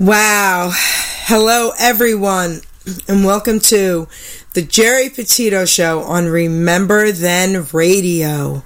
Wow. 0.00 0.70
Hello, 0.72 1.72
everyone, 1.78 2.62
and 3.06 3.22
welcome 3.22 3.60
to 3.60 4.08
the 4.54 4.62
Geri 4.62 5.10
Petito 5.10 5.66
Show 5.66 6.00
on 6.00 6.24
Remember 6.24 7.12
Then 7.12 7.66
Radio. 7.74 8.64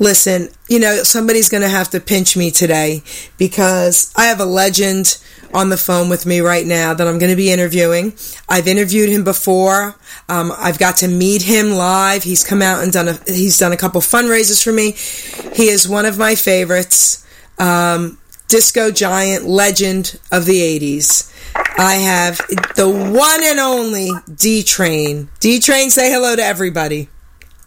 Listen, 0.00 0.48
you 0.68 0.80
know, 0.80 1.04
somebody's 1.04 1.48
going 1.48 1.62
to 1.62 1.68
have 1.68 1.90
to 1.90 2.00
pinch 2.00 2.36
me 2.36 2.50
today 2.50 3.04
because 3.38 4.12
I 4.16 4.24
have 4.24 4.40
a 4.40 4.44
legend 4.44 5.22
on 5.52 5.68
the 5.68 5.76
phone 5.76 6.08
with 6.08 6.26
me 6.26 6.40
right 6.40 6.66
now 6.66 6.92
that 6.92 7.06
I'm 7.06 7.20
going 7.20 7.30
to 7.30 7.36
be 7.36 7.52
interviewing. 7.52 8.12
I've 8.48 8.66
interviewed 8.66 9.10
him 9.10 9.22
before. 9.22 9.94
Um, 10.28 10.50
I've 10.58 10.80
got 10.80 10.96
to 10.96 11.08
meet 11.08 11.42
him 11.42 11.70
live. 11.70 12.24
He's 12.24 12.42
come 12.42 12.62
out 12.62 12.82
and 12.82 12.92
done 12.92 13.06
a, 13.06 13.18
he's 13.28 13.60
done 13.60 13.70
a 13.70 13.76
couple 13.76 14.00
fundraisers 14.00 14.60
for 14.60 14.72
me. 14.72 14.96
He 15.54 15.68
is 15.68 15.88
one 15.88 16.04
of 16.04 16.18
my 16.18 16.34
favorites. 16.34 17.24
Um, 17.60 18.18
disco 18.54 18.88
giant 18.88 19.44
legend 19.44 20.16
of 20.30 20.46
the 20.46 20.60
80s. 20.60 21.28
I 21.76 21.94
have 21.94 22.38
the 22.76 22.88
one 22.88 23.42
and 23.42 23.58
only 23.58 24.12
D 24.32 24.62
Train. 24.62 25.28
D 25.40 25.58
Train, 25.58 25.90
say 25.90 26.08
hello 26.08 26.36
to 26.36 26.44
everybody. 26.44 27.08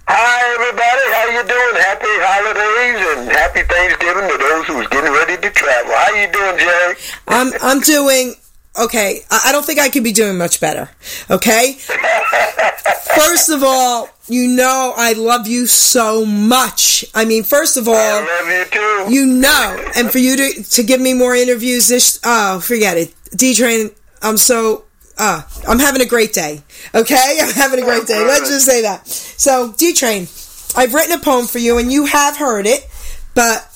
Hi 0.07 0.53
everybody, 0.55 1.03
how 1.11 1.25
you 1.35 1.43
doing? 1.43 1.83
Happy 1.83 2.07
holidays 2.23 3.19
and 3.19 3.29
happy 3.29 3.63
Thanksgiving 3.63 4.29
to 4.29 4.37
those 4.37 4.67
who's 4.67 4.87
getting 4.87 5.11
ready 5.11 5.35
to 5.35 5.49
travel. 5.51 5.91
How 5.93 6.15
you 6.15 6.31
doing, 6.31 6.57
Geri? 6.57 6.95
I'm 7.27 7.51
I'm 7.61 7.81
doing 7.81 8.35
okay. 8.77 9.21
I 9.29 9.51
don't 9.51 9.65
think 9.65 9.79
I 9.79 9.89
could 9.89 10.03
be 10.03 10.11
doing 10.11 10.37
much 10.37 10.59
better. 10.59 10.89
Okay. 11.29 11.73
First 13.15 13.49
of 13.49 13.63
all, 13.63 14.09
you 14.27 14.47
know 14.47 14.93
I 14.95 15.13
love 15.13 15.47
you 15.47 15.67
so 15.67 16.25
much. 16.25 17.05
I 17.15 17.25
mean, 17.25 17.43
first 17.43 17.77
of 17.77 17.87
all, 17.87 17.95
I 17.95 18.19
love 18.19 18.47
you 18.47 18.65
too. 18.65 19.13
You 19.13 19.25
know, 19.25 19.91
and 19.95 20.11
for 20.11 20.19
you 20.19 20.35
to 20.37 20.63
to 20.63 20.83
give 20.83 21.01
me 21.01 21.13
more 21.13 21.35
interviews, 21.35 21.87
this 21.87 22.19
oh, 22.23 22.59
forget 22.59 22.97
it. 22.97 23.13
D 23.35 23.55
Train, 23.55 23.91
I'm 24.21 24.37
so 24.37 24.85
uh, 25.17 25.41
I'm 25.67 25.79
having 25.79 26.01
a 26.01 26.05
great 26.05 26.33
day. 26.33 26.61
Okay, 26.93 27.39
I'm 27.41 27.53
having 27.53 27.79
a 27.79 27.83
great 27.83 28.05
day. 28.05 28.23
Let's 28.23 28.49
just 28.49 28.65
say 28.65 28.83
that. 28.83 29.07
So, 29.07 29.73
D 29.77 29.93
Train, 29.93 30.27
I've 30.75 30.93
written 30.93 31.13
a 31.13 31.19
poem 31.19 31.47
for 31.47 31.59
you, 31.59 31.77
and 31.77 31.91
you 31.91 32.05
have 32.05 32.37
heard 32.37 32.67
it, 32.67 32.87
but 33.33 33.67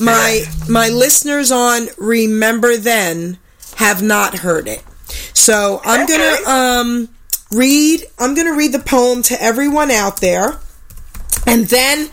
my 0.00 0.44
my 0.68 0.88
listeners 0.88 1.50
on 1.52 1.88
Remember 1.98 2.76
Then 2.76 3.38
have 3.76 4.02
not 4.02 4.38
heard 4.38 4.68
it. 4.68 4.82
So 5.32 5.80
I'm 5.84 6.06
gonna 6.06 6.50
um 6.50 7.08
read 7.52 8.02
I'm 8.18 8.34
going 8.34 8.46
to 8.46 8.56
read 8.56 8.72
the 8.72 8.78
poem 8.80 9.22
to 9.24 9.42
everyone 9.42 9.90
out 9.90 10.20
there. 10.20 10.58
And 11.46 11.66
then 11.66 12.08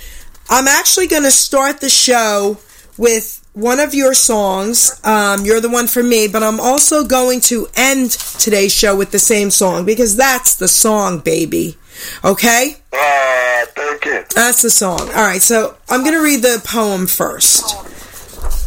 I'm 0.50 0.68
actually 0.68 1.08
going 1.08 1.24
to 1.24 1.32
start 1.32 1.82
the 1.82 1.90
show 1.90 2.58
with 2.98 3.46
one 3.54 3.80
of 3.80 3.94
your 3.94 4.14
songs. 4.14 5.00
Um, 5.04 5.46
you're 5.46 5.62
the 5.62 5.70
one 5.70 5.88
for 5.88 6.04
me, 6.04 6.28
but 6.28 6.44
I'm 6.44 6.60
also 6.60 7.04
going 7.04 7.40
to 7.42 7.68
end 7.76 8.12
today's 8.12 8.74
show 8.74 8.96
with 8.96 9.12
the 9.12 9.20
same 9.20 9.50
song 9.50 9.86
because 9.86 10.16
that's 10.16 10.56
the 10.56 10.68
song, 10.68 11.20
baby. 11.20 11.78
Okay? 12.24 12.76
Uh, 12.92 13.66
thank 13.68 14.06
you. 14.06 14.24
That's 14.36 14.62
the 14.62 14.70
song. 14.70 15.00
All 15.00 15.24
right, 15.24 15.42
so 15.42 15.76
I'm 15.90 16.02
going 16.02 16.14
to 16.14 16.24
read 16.24 16.42
the 16.42 16.62
poem 16.64 17.08
first. 17.08 17.76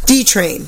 D 0.05 0.23
Train. 0.23 0.67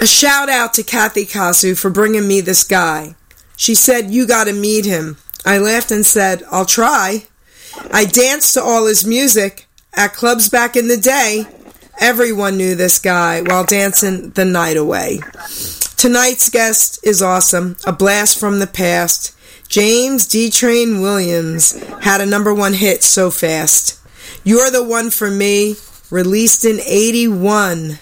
A 0.00 0.06
shout 0.06 0.48
out 0.48 0.74
to 0.74 0.82
Kathy 0.82 1.24
Kasu 1.24 1.78
for 1.78 1.90
bringing 1.90 2.26
me 2.26 2.40
this 2.40 2.64
guy. 2.64 3.14
She 3.56 3.74
said, 3.74 4.10
You 4.10 4.26
gotta 4.26 4.52
meet 4.52 4.84
him. 4.84 5.16
I 5.46 5.58
laughed 5.58 5.90
and 5.90 6.04
said, 6.04 6.42
I'll 6.50 6.66
try. 6.66 7.26
I 7.92 8.04
danced 8.04 8.54
to 8.54 8.62
all 8.62 8.86
his 8.86 9.06
music 9.06 9.66
at 9.94 10.14
clubs 10.14 10.48
back 10.48 10.76
in 10.76 10.88
the 10.88 10.96
day. 10.96 11.46
Everyone 12.00 12.56
knew 12.56 12.74
this 12.74 12.98
guy 12.98 13.42
while 13.42 13.64
dancing 13.64 14.30
the 14.30 14.44
night 14.44 14.76
away. 14.76 15.20
Tonight's 15.96 16.50
guest 16.50 16.98
is 17.02 17.22
awesome, 17.22 17.76
a 17.86 17.92
blast 17.92 18.38
from 18.38 18.58
the 18.58 18.66
past. 18.66 19.34
James 19.68 20.26
D. 20.26 20.50
Train 20.50 21.00
Williams 21.00 21.72
had 22.02 22.20
a 22.20 22.26
number 22.26 22.52
one 22.52 22.74
hit 22.74 23.02
so 23.02 23.30
fast. 23.30 23.98
You're 24.44 24.70
the 24.70 24.84
one 24.84 25.10
for 25.10 25.30
me, 25.30 25.76
released 26.10 26.64
in 26.64 26.80
81. 26.80 27.98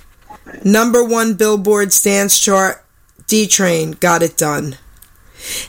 Number 0.64 1.04
one 1.04 1.34
Billboard 1.34 1.90
dance 2.02 2.38
chart, 2.38 2.84
D 3.26 3.46
Train 3.46 3.92
got 3.92 4.22
it 4.22 4.36
done. 4.36 4.76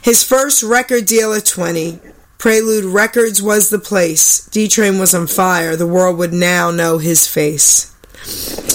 His 0.02 0.24
first 0.24 0.62
record 0.62 1.06
deal 1.06 1.34
at 1.34 1.46
20. 1.46 2.00
Prelude 2.38 2.86
Records 2.86 3.42
was 3.42 3.70
the 3.70 3.80
place. 3.80 4.46
D 4.48 4.68
Train 4.68 5.00
was 5.00 5.16
on 5.16 5.28
fire. 5.28 5.76
The 5.76 5.88
world 5.88 6.18
would 6.18 6.34
now 6.34 6.72
know 6.72 6.98
his 6.98 7.28
face. 7.28 7.90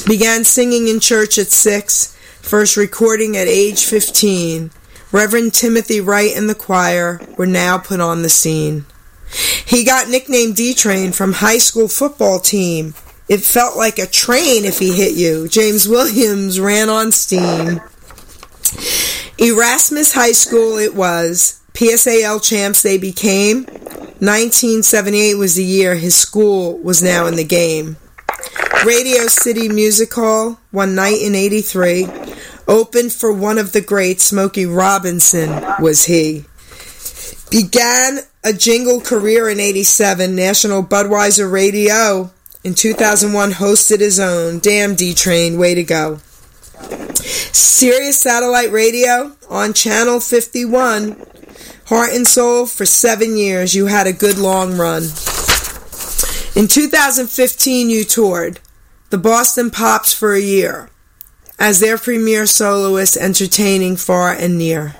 Began 0.06 0.44
singing 0.44 0.88
in 0.88 1.00
church 1.00 1.38
at 1.38 1.48
6. 1.48 2.16
First 2.40 2.76
recording 2.76 3.36
at 3.36 3.46
age 3.46 3.84
15. 3.84 4.70
Reverend 5.12 5.54
Timothy 5.54 6.00
Wright 6.00 6.34
and 6.34 6.48
the 6.48 6.54
choir 6.54 7.20
were 7.36 7.46
now 7.46 7.78
put 7.78 8.00
on 8.00 8.22
the 8.22 8.28
scene. 8.28 8.86
He 9.64 9.84
got 9.84 10.08
nicknamed 10.08 10.56
D 10.56 10.72
Train 10.72 11.12
from 11.12 11.34
high 11.34 11.58
school 11.58 11.88
football 11.88 12.40
team. 12.40 12.94
It 13.28 13.40
felt 13.42 13.76
like 13.76 13.98
a 13.98 14.06
train 14.06 14.64
if 14.64 14.78
he 14.78 14.96
hit 14.96 15.14
you. 15.14 15.48
James 15.48 15.86
Williams 15.86 16.58
ran 16.58 16.88
on 16.88 17.12
steam. 17.12 17.80
Erasmus 19.38 20.12
High 20.12 20.32
School 20.32 20.78
it 20.78 20.94
was. 20.94 21.60
PSAL 21.74 22.42
champs 22.42 22.82
they 22.82 22.98
became. 22.98 23.64
1978 24.20 25.34
was 25.34 25.54
the 25.54 25.64
year 25.64 25.94
his 25.94 26.16
school 26.16 26.78
was 26.78 27.02
now 27.02 27.26
in 27.26 27.36
the 27.36 27.44
game. 27.44 27.96
Radio 28.84 29.26
City 29.26 29.68
Music 29.68 30.12
Hall, 30.12 30.58
one 30.70 30.94
night 30.94 31.20
in 31.20 31.34
83, 31.34 32.08
opened 32.66 33.12
for 33.12 33.32
one 33.32 33.58
of 33.58 33.72
the 33.72 33.80
greats, 33.80 34.24
Smokey 34.24 34.66
Robinson 34.66 35.50
was 35.80 36.06
he. 36.06 36.44
Began 37.50 38.20
a 38.42 38.52
jingle 38.52 39.00
career 39.00 39.48
in 39.48 39.60
87, 39.60 40.34
National 40.34 40.82
Budweiser 40.82 41.50
Radio. 41.50 42.30
In 42.64 42.74
2001, 42.74 43.52
hosted 43.52 44.00
his 44.00 44.18
own. 44.18 44.58
Damn 44.58 44.94
D 44.94 45.14
Train, 45.14 45.58
way 45.58 45.74
to 45.74 45.84
go. 45.84 46.18
Sirius 47.52 48.20
Satellite 48.20 48.72
Radio 48.72 49.36
on 49.48 49.72
Channel 49.72 50.20
51. 50.20 51.24
Heart 51.86 52.12
and 52.12 52.26
Soul 52.26 52.66
for 52.66 52.84
seven 52.84 53.36
years. 53.36 53.74
You 53.74 53.86
had 53.86 54.06
a 54.06 54.12
good 54.12 54.38
long 54.38 54.76
run. 54.76 55.04
In 56.54 56.66
2015, 56.66 57.88
you 57.88 58.04
toured 58.04 58.60
the 59.10 59.18
Boston 59.18 59.70
Pops 59.70 60.12
for 60.12 60.34
a 60.34 60.40
year 60.40 60.90
as 61.58 61.80
their 61.80 61.96
premier 61.96 62.46
soloist, 62.46 63.16
entertaining 63.16 63.96
far 63.96 64.32
and 64.32 64.58
near. 64.58 64.96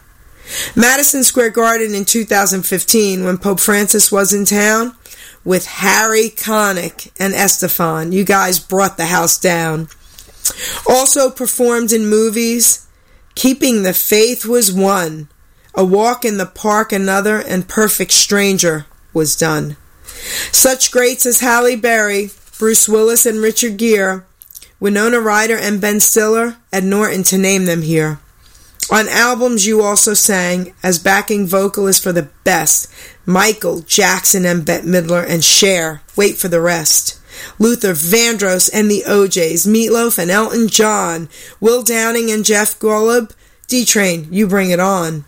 Madison 0.74 1.22
Square 1.24 1.50
Garden 1.50 1.94
in 1.94 2.04
2015, 2.04 3.24
when 3.24 3.38
Pope 3.38 3.60
Francis 3.60 4.10
was 4.10 4.32
in 4.32 4.44
town, 4.44 4.96
with 5.44 5.66
Harry 5.66 6.30
Connick 6.30 7.10
and 7.18 7.34
Estefan. 7.34 8.12
You 8.12 8.24
guys 8.24 8.58
brought 8.58 8.96
the 8.96 9.06
house 9.06 9.38
down. 9.38 9.88
Also 10.88 11.30
performed 11.30 11.92
in 11.92 12.08
movies, 12.08 12.86
Keeping 13.34 13.82
the 13.82 13.92
Faith 13.92 14.44
was 14.44 14.72
one, 14.72 15.28
A 15.74 15.84
Walk 15.84 16.24
in 16.24 16.38
the 16.38 16.46
Park 16.46 16.92
another, 16.92 17.38
and 17.38 17.68
Perfect 17.68 18.12
Stranger 18.12 18.86
was 19.12 19.36
done. 19.36 19.76
Such 20.50 20.90
greats 20.90 21.24
as 21.26 21.40
Halle 21.40 21.76
Berry, 21.76 22.30
Bruce 22.58 22.88
Willis, 22.88 23.26
and 23.26 23.40
Richard 23.40 23.76
Gere, 23.76 24.22
Winona 24.80 25.20
Ryder 25.20 25.56
and 25.56 25.80
Ben 25.80 26.00
Stiller, 26.00 26.56
Ed 26.72 26.84
Norton 26.84 27.22
to 27.24 27.38
name 27.38 27.64
them 27.64 27.82
here. 27.82 28.18
On 28.90 29.08
albums, 29.08 29.66
you 29.66 29.82
also 29.82 30.14
sang 30.14 30.74
as 30.82 30.98
backing 30.98 31.46
vocalist 31.46 32.02
for 32.02 32.12
the 32.12 32.30
best 32.44 32.88
Michael, 33.28 33.80
Jackson, 33.80 34.46
and 34.46 34.64
Bette 34.64 34.86
Midler, 34.86 35.22
and 35.28 35.44
Cher. 35.44 36.00
Wait 36.16 36.38
for 36.38 36.48
the 36.48 36.62
rest. 36.62 37.20
Luther 37.58 37.92
Vandross 37.92 38.70
and 38.72 38.90
the 38.90 39.04
O'Jays, 39.06 39.66
Meatloaf 39.66 40.18
and 40.18 40.30
Elton 40.30 40.66
John, 40.66 41.28
Will 41.60 41.82
Downing 41.82 42.30
and 42.30 42.42
Jeff 42.42 42.78
Golub, 42.78 43.32
D 43.66 43.84
Train, 43.84 44.28
you 44.30 44.48
bring 44.48 44.70
it 44.70 44.80
on. 44.80 45.26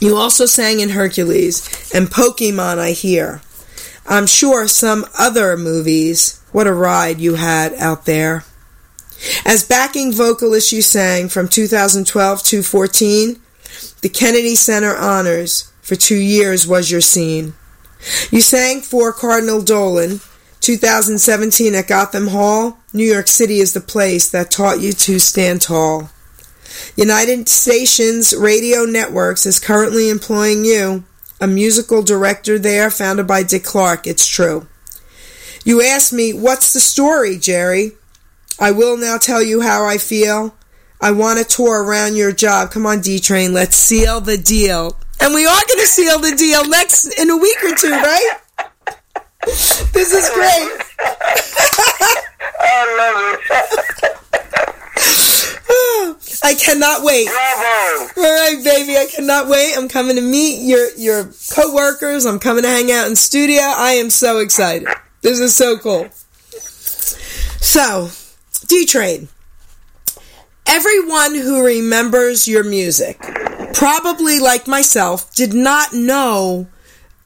You 0.00 0.16
also 0.16 0.46
sang 0.46 0.80
in 0.80 0.88
Hercules 0.88 1.92
and 1.94 2.08
Pokemon, 2.08 2.78
I 2.78 2.92
hear. 2.92 3.42
I'm 4.06 4.26
sure 4.26 4.66
some 4.66 5.04
other 5.18 5.58
movies. 5.58 6.40
What 6.52 6.66
a 6.66 6.72
ride 6.72 7.20
you 7.20 7.34
had 7.34 7.74
out 7.74 8.06
there. 8.06 8.44
As 9.44 9.62
backing 9.62 10.10
vocalist, 10.10 10.72
you 10.72 10.80
sang 10.80 11.28
from 11.28 11.48
2012 11.48 12.42
to 12.44 12.62
14. 12.62 13.40
The 14.00 14.08
Kennedy 14.08 14.54
Center 14.54 14.96
Honors 14.96 15.70
for 15.84 15.94
two 15.96 16.16
years 16.16 16.66
was 16.66 16.90
your 16.90 17.02
scene. 17.02 17.52
You 18.30 18.40
sang 18.40 18.80
for 18.80 19.12
Cardinal 19.12 19.62
Dolan, 19.62 20.20
2017 20.60 21.74
at 21.74 21.86
Gotham 21.86 22.28
Hall, 22.28 22.78
New 22.94 23.04
York 23.04 23.28
City 23.28 23.58
is 23.58 23.74
the 23.74 23.80
place 23.80 24.30
that 24.30 24.50
taught 24.50 24.80
you 24.80 24.92
to 24.92 25.18
stand 25.18 25.60
tall. 25.60 26.10
United 26.96 27.48
Stations 27.48 28.34
Radio 28.34 28.84
Networks 28.84 29.44
is 29.44 29.60
currently 29.60 30.08
employing 30.08 30.64
you, 30.64 31.04
a 31.38 31.46
musical 31.46 32.02
director 32.02 32.58
there 32.58 32.90
founded 32.90 33.26
by 33.26 33.42
Dick 33.42 33.64
Clark, 33.64 34.06
it's 34.06 34.26
true. 34.26 34.66
You 35.64 35.82
ask 35.82 36.12
me, 36.12 36.32
what's 36.32 36.72
the 36.72 36.80
story, 36.80 37.36
Geri? 37.36 37.92
I 38.58 38.70
will 38.70 38.96
now 38.96 39.18
tell 39.18 39.42
you 39.42 39.60
how 39.60 39.84
I 39.84 39.98
feel. 39.98 40.54
I 41.00 41.10
want 41.10 41.40
a 41.40 41.44
tour 41.44 41.82
around 41.82 42.16
your 42.16 42.32
job. 42.32 42.70
Come 42.70 42.86
on, 42.86 43.00
D 43.00 43.18
Train, 43.18 43.52
let's 43.52 43.76
seal 43.76 44.22
the 44.22 44.38
deal. 44.38 44.96
And 45.24 45.32
we 45.32 45.46
are 45.46 45.62
going 45.66 45.80
to 45.80 45.86
seal 45.86 46.18
the 46.18 46.36
deal 46.36 46.68
next 46.68 47.18
in 47.18 47.30
a 47.30 47.36
week 47.38 47.56
or 47.64 47.74
two, 47.74 47.90
right? 47.90 48.36
This 49.46 50.12
is 50.12 50.28
great. 50.34 50.68
I 52.60 52.84
love 52.98 53.16
it. 53.32 54.20
I 56.44 56.54
cannot 56.54 57.04
wait. 57.04 57.26
Bravo. 57.26 58.20
All 58.20 58.34
right, 58.34 58.62
baby, 58.62 58.98
I 58.98 59.06
cannot 59.06 59.48
wait. 59.48 59.74
I'm 59.74 59.88
coming 59.88 60.16
to 60.16 60.22
meet 60.22 60.62
your 60.62 60.94
your 60.94 61.32
coworkers. 61.54 62.26
I'm 62.26 62.38
coming 62.38 62.62
to 62.64 62.68
hang 62.68 62.92
out 62.92 63.06
in 63.06 63.16
studio. 63.16 63.62
I 63.62 63.92
am 63.92 64.10
so 64.10 64.40
excited. 64.40 64.88
This 65.22 65.40
is 65.40 65.54
so 65.54 65.78
cool. 65.78 66.10
So, 67.62 68.10
D 68.66 68.84
Train. 68.84 69.28
Everyone 70.66 71.34
who 71.34 71.64
remembers 71.64 72.46
your 72.46 72.64
music, 72.64 73.18
probably 73.74 74.38
like 74.40 74.66
myself, 74.66 75.34
did 75.34 75.52
not 75.52 75.92
know 75.92 76.68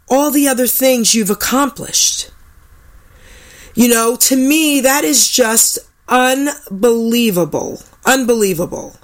all 0.09 0.31
the 0.31 0.49
other 0.49 0.67
things 0.67 1.15
you've 1.15 1.31
accomplished. 1.31 2.31
You 3.75 3.89
know, 3.89 4.17
to 4.17 4.37
me, 4.37 4.81
that 4.81 5.05
is 5.05 5.29
just 5.29 5.79
unbelievable. 6.09 7.81
Unbelievable. 8.05 8.97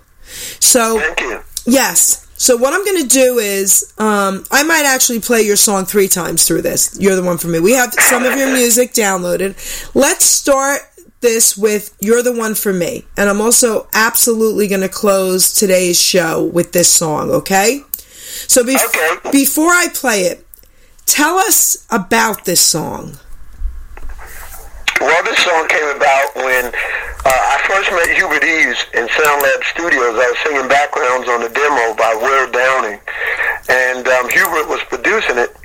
So, 0.61 0.99
Thank 0.99 1.21
you. 1.21 1.41
yes. 1.67 2.27
So, 2.37 2.57
what 2.57 2.73
I'm 2.75 2.85
going 2.85 3.03
to 3.03 3.09
do 3.09 3.39
is, 3.39 3.95
um, 3.99 4.45
I 4.51 4.65
might 4.65 4.85
actually 4.85 5.21
play 5.21 5.43
your 5.43 5.57
song 5.57 5.85
three 5.85 6.09
times 6.09 6.47
through 6.47 6.63
this. 6.63 6.97
You're 6.99 7.15
the 7.15 7.23
one 7.23 7.39
for 7.39 7.47
me. 7.47 7.61
We 7.61 7.73
have 7.73 7.93
some 7.95 8.25
of 8.25 8.37
your 8.37 8.53
music 8.53 8.93
downloaded. 8.93 9.55
Let's 9.95 10.25
start 10.25 10.81
this 11.25 11.57
with 11.57 11.97
You're 12.01 12.23
the 12.23 12.33
One 12.37 12.55
for 12.55 12.73
Me. 12.73 13.05
And 13.17 13.29
I'm 13.31 13.41
also 13.41 13.89
absolutely 13.95 14.69
going 14.69 14.83
to 14.83 14.89
close 14.89 15.53
today's 15.53 16.01
show 16.01 16.45
with 16.45 16.73
this 16.73 16.93
song, 16.93 17.31
okay? 17.31 17.81
So, 18.47 18.63
bef- 18.63 18.85
Okay. 18.87 19.31
before 19.33 19.71
I 19.73 19.89
play 19.89 20.21
it, 20.23 20.47
tell 21.07 21.39
us 21.39 21.87
about 21.91 22.45
this 22.45 22.61
song. 22.61 23.19
Well, 25.01 25.23
this 25.25 25.39
song 25.43 25.67
came 25.69 25.89
about 25.97 26.35
when 26.37 26.67
uh, 26.67 26.73
I 27.27 27.57
first 27.67 27.91
met 27.91 28.09
Hubert 28.17 28.45
Eaves 28.45 28.85
in 28.95 29.09
Sound 29.09 29.43
Lab 29.43 29.65
Studios. 29.75 30.15
I 30.15 30.29
was 30.31 30.39
singing 30.45 30.69
backgrounds 30.69 31.29
on 31.29 31.43
a 31.43 31.49
demo 31.49 31.95
by 31.97 32.15
Will 32.21 32.51
Downing, 32.53 33.01
and 33.69 34.07
um, 34.07 34.29
Hubert 34.31 34.69
was 34.69 34.81
producing 34.89 35.39
it. 35.39 35.57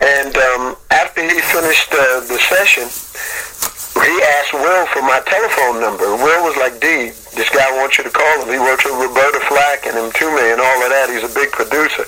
And 0.00 0.36
um, 0.36 0.76
after 0.90 1.22
he 1.22 1.40
finished 1.40 1.92
uh, 1.92 2.20
the 2.28 2.38
session, 2.50 2.84
he 4.04 4.16
asked 4.40 4.52
Will 4.52 4.86
for 4.92 5.02
my 5.02 5.20
telephone 5.24 5.80
number. 5.80 6.04
Will 6.16 6.42
was 6.44 6.56
like, 6.56 6.80
D, 6.80 7.14
this 7.36 7.48
guy 7.50 7.68
wants 7.78 7.98
you 7.98 8.04
to 8.04 8.10
call 8.10 8.42
him. 8.42 8.52
He 8.52 8.58
works 8.58 8.84
with 8.84 8.98
Roberta 8.98 9.40
Flack 9.48 9.86
and 9.86 9.96
Mtume 9.96 10.52
and 10.52 10.60
all 10.60 10.78
of 10.82 10.90
that. 10.90 11.08
He's 11.08 11.24
a 11.24 11.32
big 11.32 11.52
producer. 11.52 12.04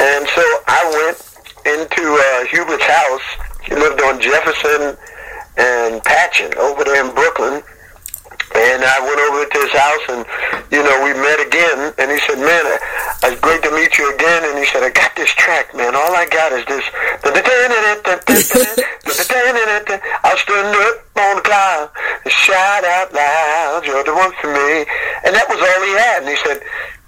And 0.00 0.26
so 0.34 0.44
I 0.66 0.80
went 0.94 1.18
into 1.66 2.02
uh, 2.02 2.46
Hubert's 2.50 2.86
house. 2.86 3.26
He 3.62 3.74
lived 3.74 4.00
on 4.00 4.20
Jefferson 4.20 4.96
and 5.58 6.02
Patchen 6.04 6.54
over 6.56 6.84
there 6.84 7.04
in 7.04 7.14
Brooklyn. 7.14 7.62
And 8.58 8.82
I 8.82 8.98
went 9.06 9.20
over 9.22 9.46
to 9.46 9.58
his 9.62 9.70
house, 9.70 10.04
and 10.10 10.20
you 10.74 10.82
know 10.82 10.96
we 11.06 11.14
met 11.14 11.38
again. 11.38 11.94
And 11.94 12.10
he 12.10 12.18
said, 12.26 12.42
"Man, 12.42 12.64
uh, 12.66 13.30
it's 13.30 13.40
great 13.40 13.62
to 13.62 13.70
meet 13.70 13.96
you 13.98 14.12
again." 14.14 14.42
And 14.50 14.58
he 14.58 14.66
said, 14.66 14.82
"I 14.82 14.90
got 14.90 15.14
this 15.14 15.30
track, 15.38 15.74
man. 15.74 15.94
All 15.94 16.10
I 16.10 16.26
got 16.26 16.50
is 16.52 16.66
this." 16.66 16.82
I'll 20.24 20.36
stand 20.36 20.74
up 20.74 21.06
on 21.16 21.36
the 21.36 21.42
cloud 21.42 21.90
and 22.24 22.32
shout 22.32 22.84
out 22.84 23.14
loud, 23.14 23.86
"You're 23.86 24.02
the 24.02 24.14
one 24.14 24.32
for 24.40 24.50
me." 24.50 24.84
And 25.24 25.34
that 25.34 25.46
was 25.48 25.60
all 25.62 25.82
he 25.86 25.92
had. 25.94 26.22
And 26.22 26.28
he 26.28 26.36
said, 26.42 26.60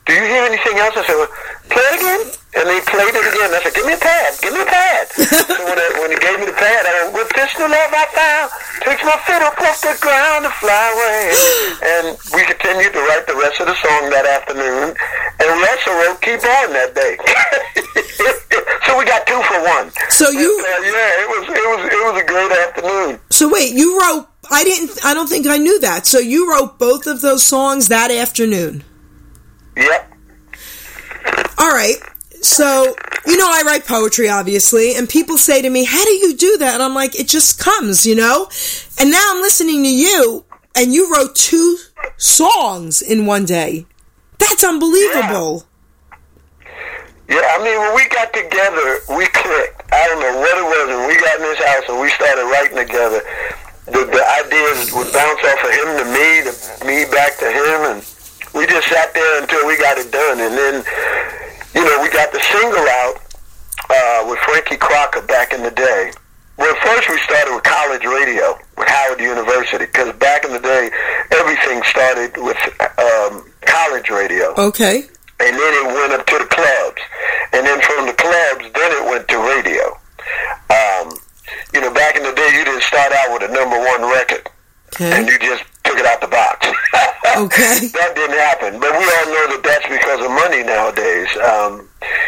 "Do 0.07 0.13
you 0.15 0.23
hear 0.23 0.45
anything 0.45 0.79
else?" 0.79 0.97
I 0.97 1.05
said, 1.05 1.17
well, 1.17 1.33
"Play 1.69 1.91
again." 1.99 2.40
And 2.51 2.67
he 2.67 2.81
played 2.83 3.15
it 3.15 3.23
again. 3.31 3.51
I 3.55 3.63
said, 3.63 3.75
"Give 3.79 3.87
me 3.87 3.95
a 3.95 4.03
pad. 4.03 4.31
Give 4.43 4.53
me 4.53 4.63
a 4.63 4.67
pad." 4.67 5.05
so 5.15 5.55
when, 5.71 5.79
when 6.03 6.11
he 6.11 6.19
gave 6.19 6.35
me 6.43 6.47
the 6.51 6.59
pad, 6.59 6.83
I 6.83 7.07
went, 7.07 7.15
"With 7.15 7.31
this 7.31 7.51
new 7.55 7.71
love 7.71 7.93
I 7.95 8.07
found, 8.11 8.47
takes 8.83 9.05
my 9.07 9.15
fiddle 9.23 9.55
off 9.55 9.79
the 9.87 9.95
ground 10.03 10.45
to 10.45 10.53
fly 10.59 10.85
away." 10.91 11.23
And 11.91 12.07
we 12.35 12.43
continued 12.45 12.93
to 12.93 13.01
write 13.07 13.27
the 13.31 13.39
rest 13.39 13.61
of 13.63 13.67
the 13.71 13.79
song 13.79 14.11
that 14.11 14.27
afternoon. 14.27 14.93
And 15.39 15.47
we 15.47 15.63
also 15.71 15.91
wrote 15.95 16.19
"Keep 16.27 16.43
On" 16.43 16.69
that 16.75 16.91
day. 16.99 17.15
so 18.87 18.99
we 18.99 19.05
got 19.07 19.27
two 19.31 19.41
for 19.47 19.61
one. 19.63 19.91
So 20.11 20.31
you, 20.31 20.51
Uh, 20.67 20.83
yeah, 20.83 21.23
it 21.23 21.29
was 21.31 21.43
it 21.49 21.67
was 21.71 21.81
it 21.87 22.01
was 22.03 22.17
a 22.23 22.27
great 22.27 22.53
afternoon. 22.53 23.21
so 23.31 23.49
wait, 23.49 23.73
you 23.73 23.95
wrote, 23.99 24.27
I 24.51 24.65
didn't, 24.65 24.99
I 25.05 25.15
don't 25.15 25.29
think 25.29 25.47
I 25.47 25.57
knew 25.57 25.79
that. 25.81 26.07
So 26.07 26.19
you 26.19 26.51
wrote 26.51 26.79
both 26.79 27.07
of 27.07 27.21
those 27.21 27.43
songs 27.43 27.89
that 27.89 28.11
afternoon. 28.11 28.83
Yep. 29.77 30.13
All 31.59 31.71
right. 31.71 31.97
So, 32.43 32.95
you 33.27 33.37
know, 33.37 33.49
I 33.49 33.63
write 33.67 33.87
poetry, 33.87 34.29
obviously, 34.29 34.95
and 34.95 35.09
people 35.09 35.37
say 35.37 35.61
to 35.63 35.71
me, 35.71 35.85
How 35.85 36.05
do 36.05 36.11
you 36.11 36.37
do 36.37 36.57
that? 36.59 36.75
And 36.75 36.83
I'm 36.83 36.95
like, 36.95 37.19
It 37.19 37.29
just 37.29 37.59
comes, 37.59 38.07
you 38.07 38.15
know? 38.15 38.49
And 38.99 39.11
now 39.11 39.23
I'm 39.31 39.43
listening 39.43 39.83
to 39.83 39.95
you, 39.95 40.45
and 40.75 40.93
you 40.93 41.13
wrote 41.13 41.35
two 41.35 41.77
songs 42.17 43.03
in 43.03 43.27
one 43.27 43.45
day. 43.45 43.87
That's 44.39 44.65
unbelievable. 44.65 45.65
Yeah, 47.29 47.47
I 47.47 47.63
mean, 47.63 47.79
when 47.79 47.95
we 47.95 48.09
got 48.09 48.33
together, 48.33 49.07
we 49.15 49.27
clicked. 49.31 49.87
I 49.93 50.03
don't 50.11 50.19
know 50.19 50.35
what 50.41 50.57
it 50.59 50.67
was. 50.67 50.87
When 50.91 51.07
we 51.07 51.15
got 51.15 51.39
in 51.39 51.47
this 51.47 51.63
house 51.63 51.85
and 51.87 52.01
we 52.01 52.11
started 52.11 52.43
writing 52.43 52.75
together, 52.75 53.23
the, 53.87 54.03
the 54.03 54.25
ideas 54.43 54.91
would 54.91 55.13
bounce 55.15 55.39
off 55.39 55.63
of 55.63 55.71
him 55.71 55.89
to 56.03 56.07
me, 56.11 56.43
to 56.43 56.53
me 56.83 57.07
back 57.07 57.39
to 57.39 57.47
him, 57.47 57.79
and 57.95 57.99
we 58.51 58.67
just 58.67 58.89
sat 58.89 59.15
there 59.15 59.43
until 59.43 59.63
we 59.67 59.79
got 59.79 59.99
it 59.99 60.11
done. 60.11 60.41
And 60.41 60.59
then, 60.59 60.75
you 61.75 61.85
know, 61.85 62.03
we 62.03 62.09
got 62.11 62.33
the 62.33 62.41
single 62.41 62.87
out 63.01 63.15
uh, 63.91 64.27
with 64.29 64.39
Frankie 64.41 64.77
Crocker 64.77 65.23
back 65.23 65.53
in 65.53 65.63
the 65.63 65.71
day. 65.71 66.13
Well, 66.57 66.75
first 66.83 67.09
we 67.09 67.19
started 67.21 67.55
with 67.55 67.65
college 67.65 68.05
radio 68.05 68.59
with 68.77 68.89
Howard 68.89 69.21
University 69.21 69.87
because 69.87 70.13
back 70.17 70.45
in 70.45 70.53
the 70.53 70.59
day, 70.61 70.91
everything 71.33 71.83
started 71.85 72.37
with 72.37 72.59
um, 72.99 73.49
college 73.63 74.11
radio 74.11 74.53
Okay. 74.59 74.99
and 75.41 75.57
then 75.57 75.73
it 75.81 75.87
went 75.87 76.13
up 76.13 76.27
to 76.27 76.39
the 76.39 76.45
clubs, 76.45 77.01
and 77.55 77.67
then 77.67 77.81
from 77.81 78.07
the 78.07 78.13
clubs, 78.13 78.65
then 78.75 78.91
it 78.93 79.05
went 79.09 79.27
to 79.29 79.39
radio. 79.39 79.97
Um, 80.69 81.17
you 81.73 81.81
know, 81.81 81.93
back 81.95 82.17
in 82.17 82.23
the 82.23 82.33
day, 82.33 82.51
you 82.59 82.65
didn't 82.65 82.83
start 82.83 83.11
out 83.13 83.33
with 83.41 83.51
a 83.51 83.53
number 83.55 83.79
one 83.79 84.03
record, 84.13 84.47
and 85.01 85.27
you 85.29 85.39
just 85.39 85.65
took 85.91 85.99
it 85.99 86.07
out 86.07 86.21
the 86.21 86.29
box. 86.29 86.67
Okay. 87.31 87.87
that 87.95 88.13
didn't 88.19 88.37
happen, 88.37 88.81
but 88.83 88.91
we 88.91 89.07
all 89.07 89.27
know 89.31 89.55
that 89.55 89.63
that's 89.63 89.87
because 89.87 90.19
of 90.19 90.35
money 90.35 90.67
nowadays. 90.67 91.31
Um, 91.39 91.87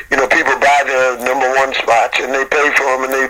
you 0.09 0.17
know, 0.17 0.31
people 0.31 0.55
buy 0.63 0.87
the 0.87 1.27
number 1.27 1.51
one 1.59 1.75
spots, 1.75 2.23
and 2.23 2.31
they 2.31 2.47
pay 2.47 2.71
for 2.79 2.87
them, 2.87 3.11
and 3.11 3.13
they 3.13 3.27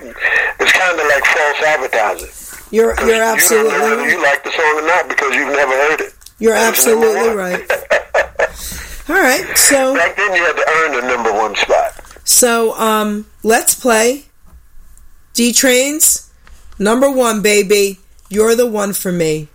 it's 0.61 0.71
kind 0.71 0.95
of 1.00 1.06
like 1.09 1.25
false 1.25 1.61
advertising. 1.64 2.28
You're, 2.71 2.92
you're 3.00 3.09
you 3.09 3.16
don't 3.16 3.25
know 3.25 3.33
absolutely 3.33 3.73
whether 3.73 3.97
right. 3.97 4.12
you 4.12 4.23
like 4.23 4.45
the 4.45 4.52
song 4.52 4.75
or 4.76 4.87
not 4.87 5.09
because 5.09 5.33
you've 5.35 5.56
never 5.56 5.73
heard 5.73 6.00
it. 6.02 6.12
You're 6.38 6.54
absolutely 6.54 7.35
right. 7.35 7.64
All 9.09 9.16
right. 9.16 9.56
So, 9.56 9.95
Back 9.97 10.14
then, 10.14 10.35
you 10.37 10.45
had 10.45 10.56
to 10.56 10.66
earn 10.68 10.90
the 11.00 11.09
number 11.09 11.33
one 11.33 11.56
spot. 11.56 11.95
so, 12.23 12.76
um, 12.78 13.25
let's 13.42 13.75
play 13.75 14.26
D 15.33 15.54
Trains, 15.54 16.30
number 16.78 17.11
one, 17.11 17.40
baby. 17.40 17.99
You're 18.28 18.54
the 18.54 18.66
one 18.66 18.92
for 18.92 19.11
me. 19.11 19.49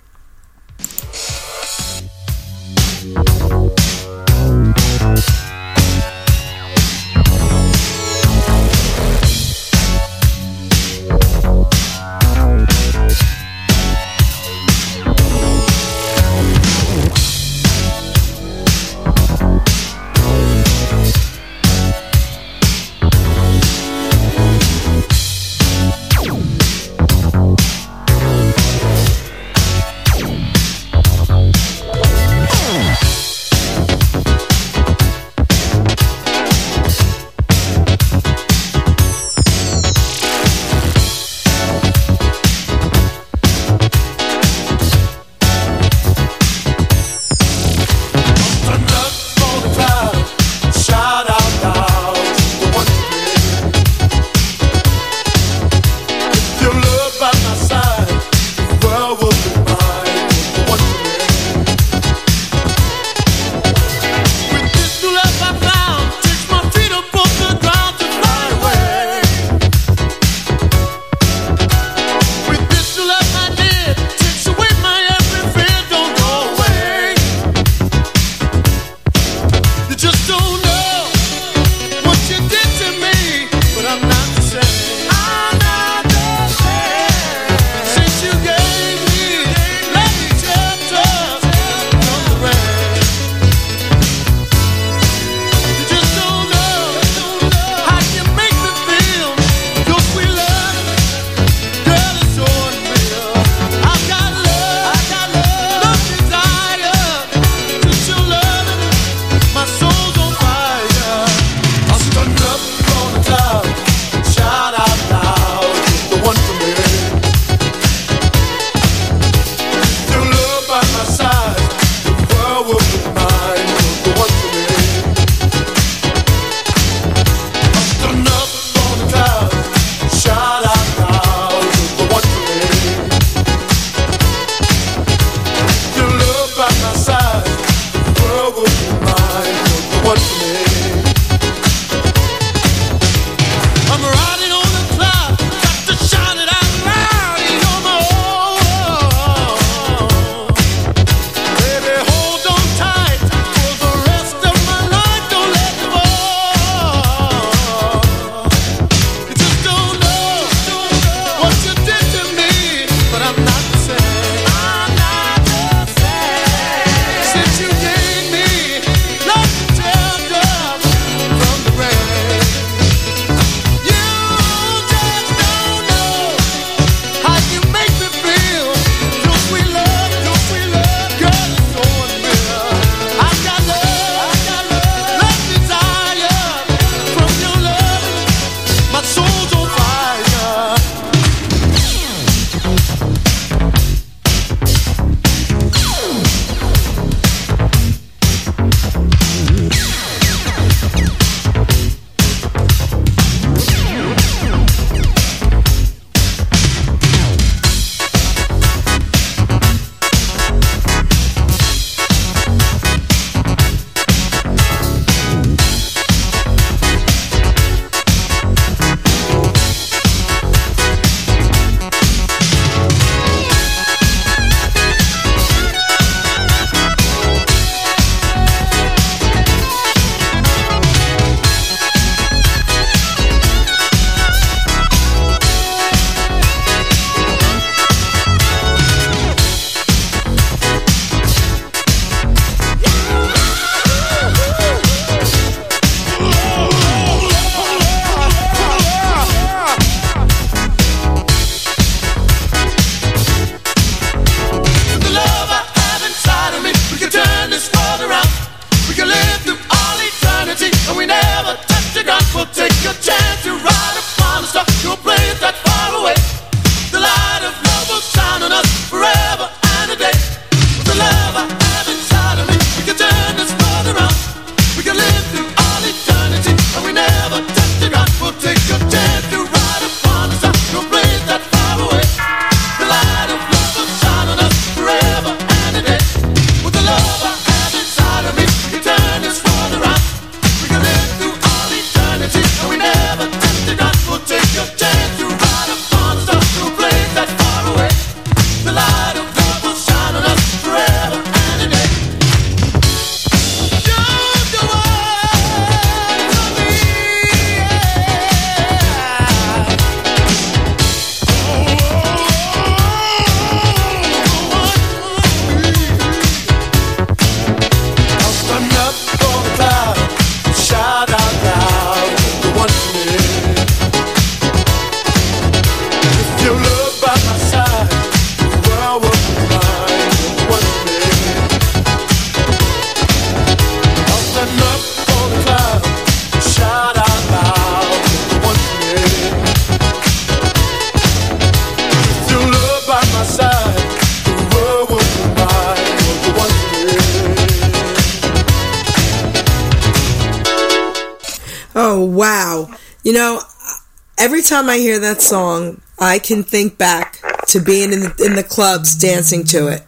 Time 354.47 354.69
I 354.69 354.77
hear 354.77 354.99
that 354.99 355.21
song, 355.21 355.81
I 355.99 356.19
can 356.19 356.43
think 356.43 356.77
back 356.77 357.19
to 357.47 357.59
being 357.59 357.91
in 357.93 358.01
the, 358.01 358.23
in 358.25 358.35
the 358.35 358.43
clubs 358.43 358.95
dancing 358.95 359.43
to 359.45 359.67
it. 359.67 359.83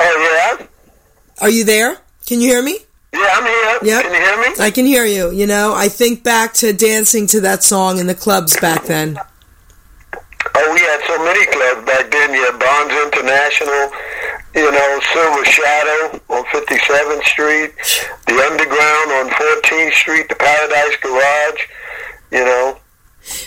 Oh 0.00 0.58
yeah. 0.58 0.66
Are 1.40 1.50
you 1.50 1.64
there? 1.64 1.98
Can 2.26 2.40
you 2.40 2.48
hear 2.48 2.62
me? 2.62 2.78
Yeah, 3.12 3.28
I'm 3.32 3.44
here. 3.44 3.94
Yep. 3.94 4.02
Can 4.02 4.14
you 4.14 4.20
hear 4.20 4.36
me? 4.40 4.54
I 4.60 4.70
can 4.70 4.86
hear 4.86 5.04
you. 5.04 5.30
You 5.30 5.46
know, 5.46 5.74
I 5.74 5.88
think 5.88 6.22
back 6.22 6.54
to 6.54 6.72
dancing 6.72 7.26
to 7.28 7.40
that 7.40 7.62
song 7.62 7.98
in 7.98 8.06
the 8.06 8.14
clubs 8.14 8.58
back 8.60 8.84
then. 8.84 9.18
Oh, 10.54 10.72
we 10.72 10.80
had 10.80 11.00
so 11.06 11.18
many 11.24 11.46
clubs 11.46 11.86
back 11.86 12.10
then. 12.10 12.32
You 12.32 12.44
had 12.44 12.58
Bonds 12.58 12.94
International, 12.94 13.92
you 14.54 14.70
know, 14.70 15.00
Silver 15.12 15.44
Shadow 15.44 16.20
on 16.30 16.44
57th 16.44 17.24
Street, 17.24 17.72
the 18.26 18.36
Underground 18.40 19.12
on 19.12 19.30
14th 19.30 19.92
Street, 19.92 20.28
the 20.28 20.34
Paradise 20.34 20.96
Garage. 21.02 21.60
You 22.32 22.44
know, 22.44 22.78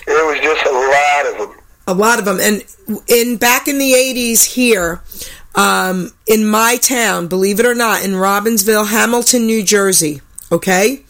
it 0.08 0.26
was 0.28 0.40
just 0.42 0.66
a 0.66 0.72
lot 0.72 1.34
of 1.34 1.50
them. 1.50 1.64
A 1.88 1.94
lot 1.94 2.20
of 2.20 2.26
them, 2.26 2.40
and 2.40 2.64
in 3.08 3.38
back 3.38 3.68
in 3.68 3.80
the 3.80 3.94
'80s 3.94 4.44
here, 4.44 5.02
um, 5.56 6.12
in 6.28 6.48
my 6.48 6.78
town, 6.78 7.28
believe 7.28 7.60
it 7.60 7.66
or 7.66 7.76
not, 7.76 8.04
in 8.04 8.12
Robbinsville, 8.12 8.88
Hamilton, 8.88 9.46
New 9.46 9.64
Jersey. 9.64 10.22
Okay, 10.52 11.04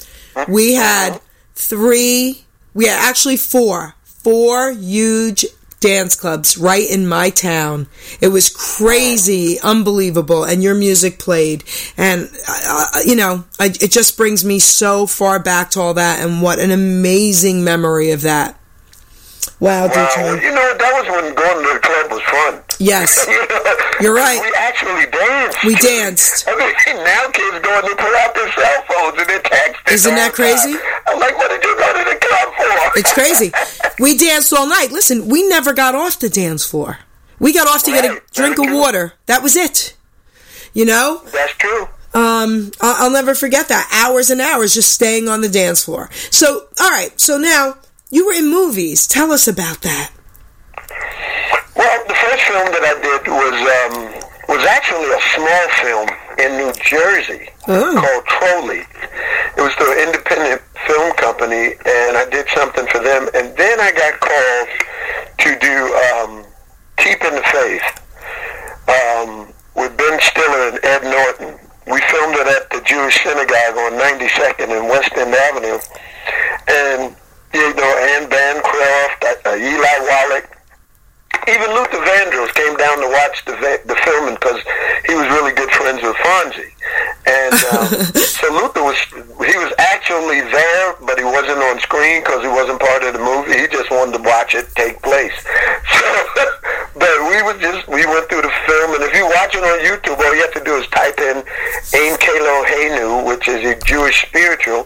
we 0.48 0.74
had 0.74 1.20
three. 1.56 2.46
We 2.74 2.86
had 2.86 3.00
actually 3.10 3.38
four, 3.38 3.96
four 4.04 4.72
huge 4.72 5.46
dance 5.80 6.16
clubs 6.16 6.58
right 6.58 6.90
in 6.90 7.08
my 7.08 7.30
town. 7.30 7.88
It 8.22 8.30
was 8.30 8.50
crazy, 8.50 9.58
unbelievable, 9.62 10.44
and 10.44 10.62
your 10.62 10.76
music 10.76 11.20
played, 11.20 11.64
and 11.98 12.30
uh, 12.48 12.86
uh, 12.96 13.00
you 13.06 13.16
know, 13.16 13.46
I, 13.60 13.68
it 13.68 13.92
just 13.92 14.18
brings 14.18 14.44
me 14.44 14.60
so 14.60 15.08
far 15.08 15.40
back 15.40 15.72
to 15.72 15.82
all 15.82 15.94
that, 15.96 16.20
and 16.20 16.42
what 16.42 16.60
an 16.60 16.72
amazing 16.72 17.64
memory 17.64 18.12
of 18.12 18.22
that. 18.22 18.59
Wow, 19.60 19.86
you 19.92 19.92
know 20.56 20.68
that 20.80 20.92
was 20.96 21.06
when 21.12 21.36
going 21.36 21.60
to 21.68 21.74
the 21.74 21.80
club 21.84 22.12
was 22.12 22.22
fun. 22.32 22.64
Yes, 22.80 23.20
You 23.28 23.36
know, 23.36 23.76
You're 24.00 24.16
right. 24.16 24.40
We 24.40 24.54
actually 24.56 25.04
danced. 25.12 25.58
we 25.66 25.76
danced. 25.76 26.46
I 26.48 26.56
mean, 26.56 27.04
now 27.04 27.28
kids 27.36 27.60
go 27.60 27.76
and 27.76 27.84
they 27.84 27.96
pull 27.96 28.16
out 28.24 28.32
their 28.36 28.50
cell 28.56 28.82
phones 28.88 29.20
and 29.20 29.28
they're 29.28 29.44
texting. 29.44 29.92
Isn't 29.92 30.16
that 30.16 30.32
crazy? 30.32 30.80
I'm 31.08 31.20
like, 31.20 31.36
what 31.38 31.50
did 31.52 31.62
you 31.62 31.76
go 31.76 31.92
to 31.92 32.04
the 32.10 32.18
club 32.24 32.48
for? 32.56 33.00
It's 33.00 33.12
crazy. 33.14 33.52
We 34.00 34.18
danced 34.18 34.54
all 34.54 34.66
night. 34.68 34.92
Listen, 34.94 35.28
we 35.28 35.46
never 35.50 35.74
got 35.74 35.94
off 35.94 36.20
the 36.20 36.30
dance 36.30 36.66
floor. 36.66 37.00
We 37.40 37.52
got 37.52 37.68
off 37.68 37.84
to 37.84 37.92
get 37.92 38.06
a 38.06 38.22
drink 38.32 38.56
very 38.56 38.68
of 38.68 38.72
true. 38.72 38.78
water. 38.80 39.14
That 39.26 39.44
was 39.44 39.58
it. 39.58 39.94
You 40.74 40.86
know, 40.86 41.22
That's 41.34 41.54
true. 41.58 41.88
um, 42.14 42.72
I'll 42.80 43.12
never 43.12 43.36
forget 43.36 43.68
that. 43.68 43.90
Hours 43.92 44.30
and 44.30 44.40
hours 44.40 44.74
just 44.74 44.94
staying 44.94 45.28
on 45.28 45.42
the 45.42 45.50
dance 45.50 45.84
floor. 45.84 46.10
So, 46.32 46.68
all 46.80 46.90
right. 46.92 47.20
So 47.20 47.38
now 47.38 47.76
you 48.10 48.26
were 48.26 48.34
in 48.34 48.50
movies. 48.50 49.08
Tell 49.08 49.32
us 49.32 49.48
about 49.48 49.82
that. 49.82 50.12
Well, 51.76 52.04
the 52.08 52.14
first 52.16 52.44
film 52.44 52.68
that 52.74 52.84
I 52.84 52.96
did 53.00 53.24
was 53.30 53.58
um, 53.80 53.96
was 54.50 54.66
actually 54.66 55.10
a 55.14 55.22
small 55.38 55.66
film 55.80 56.10
in 56.42 56.50
New 56.58 56.72
Jersey 56.84 57.50
Oh. 57.68 57.94
called 57.96 58.26
Trolley. 58.26 58.84
It 59.58 59.62
was 59.62 59.74
through 59.76 59.94
an 59.94 60.08
independent 60.10 60.62
film 60.88 61.14
company, 61.16 61.76
and 61.86 62.18
I 62.18 62.26
did 62.32 62.48
something 62.56 62.88
for 62.88 63.00
them. 63.00 63.30
And 63.36 63.56
then 63.56 63.80
I 63.80 63.92
got 63.92 64.20
called 64.20 64.70
to 65.46 65.50
do 65.60 65.76
um, 66.10 66.44
Keeping 66.98 67.36
the 67.36 67.46
Faith 67.54 67.88
um, 68.90 69.54
with 69.76 69.96
Ben 69.98 70.20
Stiller 70.22 70.74
and 70.74 70.80
Ed 70.84 71.04
Norton. 71.04 71.60
We 71.88 72.02
filmed 72.10 72.36
it 72.38 72.48
at 72.48 72.70
the 72.72 72.82
Jewish 72.86 73.22
Synagogue 73.24 73.78
on 73.78 73.94
92nd 74.02 74.70
and 74.78 74.90
West 74.90 75.12
End 75.16 75.34
Avenue. 75.34 75.78
And, 76.70 77.16
you 77.54 77.74
know, 77.76 77.92
Anne 78.18 78.30
Bancroft, 78.30 79.46
uh, 79.46 79.56
Eli 79.56 79.98
Wallach, 80.06 80.56
even 81.48 81.70
Luther 81.74 81.98
Vandross 82.04 82.54
came 82.54 82.76
down 82.78 83.00
to 83.02 83.08
watch 83.10 83.44
the 83.46 83.54
va- 83.58 83.82
the 83.86 83.96
filming 84.06 84.36
because 84.36 84.60
he 85.08 85.16
was 85.16 85.26
really 85.34 85.54
good 85.54 85.72
friends 85.72 86.02
with 86.04 86.14
Fonzie, 86.18 86.70
and 87.26 87.54
um, 87.74 87.88
so 88.14 88.52
Luther 88.54 88.84
was 88.84 88.98
he 89.50 89.58
was 89.58 89.74
actually 89.80 90.42
there, 90.42 90.96
but 91.02 91.18
he 91.18 91.24
wasn't 91.24 91.58
on 91.58 91.80
screen 91.80 92.22
because 92.22 92.44
he 92.44 92.50
wasn't 92.50 92.80
part 92.80 93.04
of 93.04 93.14
the 93.14 93.20
movie. 93.24 93.58
He 93.58 93.68
just 93.68 93.90
wanted 93.90 94.18
to 94.18 94.24
watch 94.24 94.54
it 94.54 94.68
take 94.76 95.02
place. 95.02 95.34
So, 95.90 96.06
but 97.00 97.16
we 97.32 97.42
was 97.42 97.58
just 97.62 97.88
we 97.88 98.06
went 98.06 98.30
through 98.30 98.44
the 98.44 98.54
film, 98.68 98.94
and 99.00 99.04
if 99.10 99.16
you 99.16 99.26
watch 99.26 99.56
it 99.56 99.64
on 99.64 99.80
YouTube, 99.82 100.20
all 100.20 100.36
you 100.36 100.42
have 100.42 100.54
to 100.54 100.64
do 100.64 100.76
is 100.76 100.86
type 100.88 101.18
in 101.20 101.38
Ein 101.96 102.14
Keloheinu, 102.20 103.26
which 103.26 103.48
is 103.48 103.64
a 103.66 103.80
Jewish 103.86 104.22
spiritual, 104.28 104.86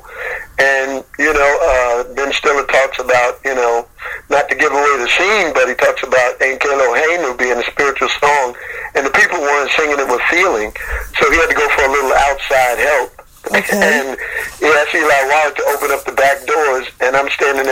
and 0.59 1.03
you 1.19 1.33
know 1.33 1.51
uh, 1.65 2.13
Ben 2.13 2.31
Stiller 2.31 2.65
talks 2.67 2.99
about 2.99 3.39
you 3.43 3.55
know 3.55 3.87
not 4.29 4.49
to 4.49 4.55
give 4.55 4.71
away 4.71 4.93
the 4.99 5.07
scene, 5.17 5.53
but 5.53 5.67
he 5.67 5.75
talks 5.75 6.03
about 6.03 6.35
Ein 6.41 6.59
Keloheinu 6.59 7.37
being 7.39 7.57
a 7.57 7.63
spiritual 7.71 8.09
song, 8.19 8.55
and 8.95 9.05
the 9.05 9.11
people 9.11 9.39
weren't 9.39 9.71
singing 9.71 9.97
it 9.99 10.07
with 10.07 10.21
feeling, 10.29 10.71
so 11.17 11.29
he 11.31 11.37
had 11.37 11.49
to 11.49 11.55
go 11.55 11.67
for 11.69 11.83
a 11.87 11.91
little 11.91 12.13
outside 12.13 12.77
help. 12.79 13.09
Okay. 13.43 13.75
And 13.75 14.17
he 14.59 14.67
asked 14.67 14.95
Eli 14.95 15.21
Wallach 15.27 15.55
to 15.59 15.63
open 15.75 15.91
up 15.91 16.05
the 16.05 16.13
back 16.15 16.45
doors, 16.47 16.87
and 17.01 17.15
I'm 17.15 17.29
standing 17.31 17.67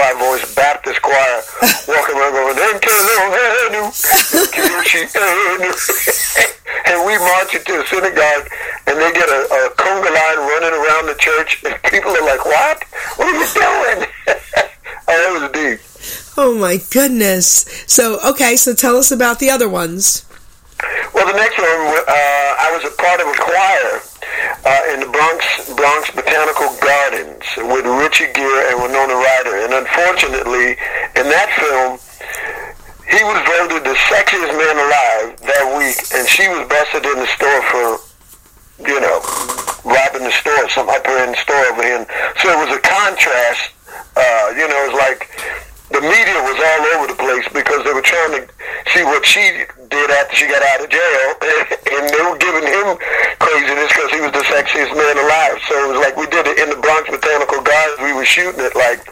there 0.00 0.14
with 0.16 0.42
a 0.42 0.46
45 0.46 0.48
voice 0.48 0.54
Baptist 0.54 1.02
choir 1.02 1.42
walking 1.88 2.16
around 2.16 2.32
going, 2.32 2.56
Ein 2.58 2.80
Kalo 2.80 3.24
Heinu, 3.36 3.82
and 6.86 7.06
we 7.06 7.18
march 7.18 7.54
into 7.54 7.72
the 7.72 7.84
synagogue, 7.86 8.48
and 8.86 8.98
they 8.98 9.12
get 9.12 9.28
a, 9.28 9.40
a 9.50 9.70
conga 9.76 10.10
line 10.10 10.38
running 10.48 10.72
around 10.74 11.06
the 11.06 11.16
church, 11.18 11.62
and 11.64 11.74
people 11.84 12.10
are 12.10 12.24
like, 12.26 12.44
what? 12.44 12.84
What 13.16 13.28
are 13.28 13.38
you 13.38 13.46
doing? 13.54 14.08
oh, 15.08 15.16
that 15.16 15.40
was 15.40 15.50
deep. 15.52 15.80
Oh 16.36 16.54
my 16.58 16.78
goodness. 16.90 17.66
So, 17.86 18.18
okay. 18.30 18.56
So 18.56 18.72
tell 18.74 18.96
us 18.96 19.10
about 19.10 19.38
the 19.40 19.50
other 19.50 19.68
ones. 19.68 20.24
Well, 21.12 21.26
the 21.26 21.36
next 21.36 21.58
one, 21.58 21.68
uh, 21.68 22.50
I 22.56 22.72
was 22.72 22.88
a 22.88 22.94
part 22.96 23.20
of 23.20 23.28
a 23.28 23.36
choir 23.36 24.00
uh, 24.64 24.94
in 24.96 25.00
the 25.04 25.10
Bronx 25.12 25.44
Bronx 25.76 26.08
Botanical 26.16 26.72
Gardens 26.80 27.44
with 27.68 27.84
Richie 27.84 28.32
Gere 28.32 28.72
and 28.72 28.80
Winona 28.80 29.12
Ryder. 29.20 29.56
And 29.68 29.74
unfortunately, 29.84 30.80
in 31.20 31.28
that 31.28 31.48
film, 31.60 32.00
he 33.12 33.20
was 33.26 33.36
voted 33.44 33.84
the 33.84 33.92
sexiest 34.08 34.54
man 34.56 34.76
alive 34.80 35.36
that 35.44 35.66
week, 35.76 35.98
and 36.16 36.24
she 36.24 36.48
was 36.48 36.64
busted 36.72 37.04
in 37.04 37.18
the 37.20 37.28
store 37.36 37.60
for, 37.68 38.00
you 38.88 38.96
know, 39.04 39.20
robbing 39.84 40.24
the 40.24 40.32
store, 40.32 40.64
some 40.72 40.88
upper 40.88 41.12
end 41.28 41.36
store 41.36 41.60
over 41.76 41.82
here. 41.84 42.06
So 42.40 42.48
it 42.48 42.58
was 42.64 42.72
a 42.72 42.80
contrast. 42.80 43.76
Uh, 44.16 44.54
you 44.56 44.64
know, 44.64 44.78
it 44.88 44.94
was 44.94 44.98
like 45.02 45.28
the 45.90 46.00
media 46.00 46.38
was 46.46 46.54
all 46.54 46.82
over 46.94 47.06
the 47.10 47.18
place 47.18 47.42
because 47.50 47.82
they 47.82 47.90
were 47.92 48.04
trying 48.06 48.38
to 48.38 48.42
see 48.94 49.02
what 49.02 49.26
she 49.26 49.42
did 49.90 50.06
after 50.22 50.34
she 50.38 50.46
got 50.46 50.62
out 50.62 50.86
of 50.86 50.88
jail, 50.90 51.26
and 51.98 52.06
they 52.14 52.22
were 52.22 52.38
giving 52.38 52.62
him 52.62 52.94
craziness 53.42 53.90
because 53.90 54.10
he 54.14 54.22
was 54.22 54.30
the 54.30 54.46
sexiest 54.46 54.94
man 54.94 55.16
alive. 55.18 55.58
So 55.66 55.74
it 55.82 55.88
was 55.90 55.98
like 55.98 56.14
we 56.14 56.30
did 56.30 56.46
it 56.46 56.62
in 56.62 56.70
the 56.70 56.78
Bronx 56.78 57.10
Botanical 57.10 57.58
Gardens. 57.66 57.98
We 58.06 58.14
were 58.14 58.24
shooting 58.24 58.62
at 58.62 58.70
like 58.78 59.02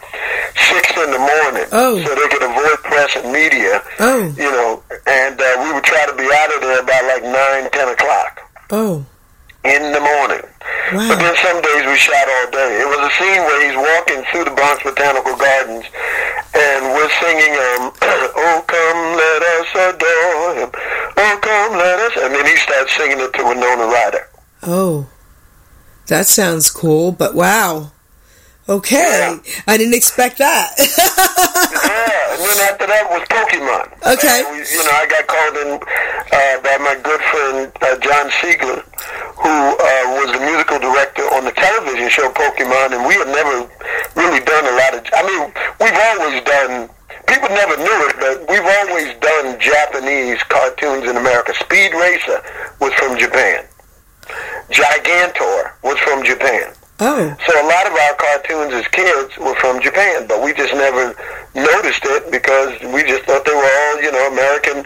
six 0.71 0.87
in 0.95 1.11
the 1.11 1.19
morning, 1.19 1.67
Oh. 1.75 1.99
so 1.99 2.15
they 2.15 2.27
could 2.31 2.47
avoid 2.47 2.79
press 2.87 3.11
and 3.19 3.27
media. 3.35 3.83
Oh. 3.99 4.31
you 4.39 4.47
know, 4.47 4.79
and 5.03 5.35
uh, 5.35 5.45
we 5.67 5.75
would 5.75 5.83
try 5.83 6.07
to 6.07 6.15
be 6.15 6.27
out 6.31 6.49
of 6.55 6.61
there 6.63 6.83
by 6.87 6.99
like 7.11 7.23
nine, 7.27 7.67
ten 7.75 7.91
o'clock 7.91 8.39
Oh. 8.71 9.03
in 9.67 9.91
the 9.91 9.99
morning. 9.99 10.47
Wow. 10.95 11.11
But 11.11 11.19
then 11.21 11.35
some 11.43 11.59
days 11.61 11.83
we 11.85 11.97
shot 11.99 12.23
all 12.39 12.49
day. 12.55 12.81
It 12.81 12.87
was 12.87 13.03
a 13.03 13.11
scene 13.19 13.41
where 13.45 13.59
he's 13.67 13.77
walking 13.77 14.23
through 14.31 14.45
the 14.47 14.55
Bronx 14.55 14.81
Botanical 14.81 15.35
Gardens, 15.37 15.85
and 16.49 16.81
we're 16.97 17.13
singing, 17.21 17.53
um, 17.53 17.93
"Oh 18.01 18.57
come, 18.65 18.99
let 19.13 19.41
us 19.53 19.69
adore 19.93 20.49
him. 20.65 20.69
Oh 21.17 21.35
come, 21.41 21.77
let 21.77 21.99
us," 22.09 22.13
and 22.25 22.33
then 22.33 22.45
he 22.45 22.55
starts 22.57 22.95
singing 22.97 23.19
it 23.19 23.31
to 23.33 23.43
Winona 23.45 23.85
Ryder. 23.85 24.25
Oh, 24.63 25.05
that 26.09 26.27
sounds 26.27 26.69
cool, 26.69 27.11
but 27.11 27.33
wow. 27.35 27.91
Okay, 28.67 29.39
Yeah. 29.43 29.61
I 29.67 29.77
didn't 29.77 29.95
expect 29.95 30.37
that. 30.37 30.73
Yeah, 31.89 32.33
and 32.33 32.41
then 32.41 32.59
after 32.71 32.85
that 32.87 33.05
was 33.11 33.23
Pokemon. 33.27 33.85
Okay. 34.13 34.39
We, 34.53 34.61
you 34.63 34.81
know, 34.85 34.95
I 34.95 35.05
got 35.09 35.25
called 35.27 35.55
in 35.65 35.69
uh, 35.75 36.55
by 36.63 36.75
my 36.79 36.95
good 37.01 37.19
friend 37.33 37.67
uh, 37.81 37.97
John 37.99 38.29
Siegler, 38.39 38.79
who 39.35 39.53
uh, 39.75 40.05
was 40.21 40.29
the 40.31 40.41
musical 40.45 40.79
director 40.79 41.25
on 41.35 41.43
the 41.49 41.51
television 41.57 42.07
show 42.09 42.29
Pokemon, 42.31 42.93
and 42.95 43.03
we 43.09 43.17
had 43.19 43.27
never 43.27 43.67
really 44.15 44.39
done 44.45 44.65
a 44.69 44.75
lot 44.77 44.91
of. 44.95 45.01
I 45.11 45.21
mean, 45.27 45.43
we've 45.81 45.99
always 46.13 46.37
done. 46.45 46.73
People 47.27 47.49
never 47.51 47.75
knew 47.77 47.99
it, 48.07 48.15
but 48.21 48.35
we've 48.47 48.69
always 48.79 49.09
done 49.19 49.59
Japanese 49.59 50.39
cartoons 50.47 51.09
in 51.09 51.17
America. 51.17 51.53
Speed 51.59 51.91
Racer 51.97 52.39
was 52.79 52.93
from 53.01 53.17
Japan. 53.17 53.65
Gigantor 54.69 55.73
was 55.83 55.97
from 56.05 56.23
Japan. 56.23 56.71
oh, 57.01 57.35
So 57.47 57.48
a 57.59 57.65
lot 57.67 57.85
of 57.87 57.93
our 57.93 58.15
cartoons 58.15 58.73
as 58.73 58.87
kids 58.87 59.37
were 59.37 59.55
from 59.59 59.81
Japan, 59.81 60.27
but 60.27 60.41
we 60.41 60.53
just 60.53 60.73
never 60.73 61.11
noticed 61.55 62.03
it 62.05 62.31
because 62.31 62.79
we 62.95 63.03
just 63.03 63.23
thought 63.27 63.43
they 63.43 63.55
were 63.55 63.73
all, 63.83 64.01
you 64.01 64.11
know, 64.11 64.23
American 64.31 64.83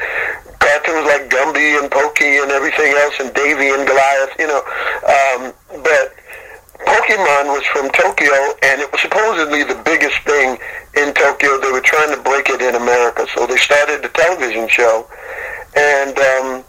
cartoons 0.57 1.05
like 1.05 1.29
Gumby 1.29 1.77
and 1.77 1.91
Pokey 1.91 2.41
and 2.41 2.49
everything 2.49 2.93
else 2.97 3.13
and 3.19 3.33
Davey 3.33 3.69
and 3.69 3.85
Goliath, 3.85 4.33
you 4.39 4.47
know. 4.47 4.61
Um, 5.05 5.53
but 5.85 6.17
Pokemon 6.81 7.53
was 7.53 7.63
from 7.69 7.89
Tokyo, 7.91 8.33
and 8.63 8.81
it 8.81 8.91
was 8.91 9.01
supposedly 9.01 9.63
the 9.63 9.79
biggest 9.85 10.17
thing 10.25 10.57
in 10.97 11.13
Tokyo. 11.13 11.61
They 11.61 11.71
were 11.71 11.85
trying 11.85 12.15
to 12.15 12.21
break 12.21 12.49
it 12.49 12.61
in 12.61 12.75
America, 12.75 13.27
so 13.35 13.45
they 13.45 13.57
started 13.57 14.01
the 14.01 14.09
television 14.09 14.67
show. 14.67 15.07
And 15.75 16.17
um, 16.17 16.63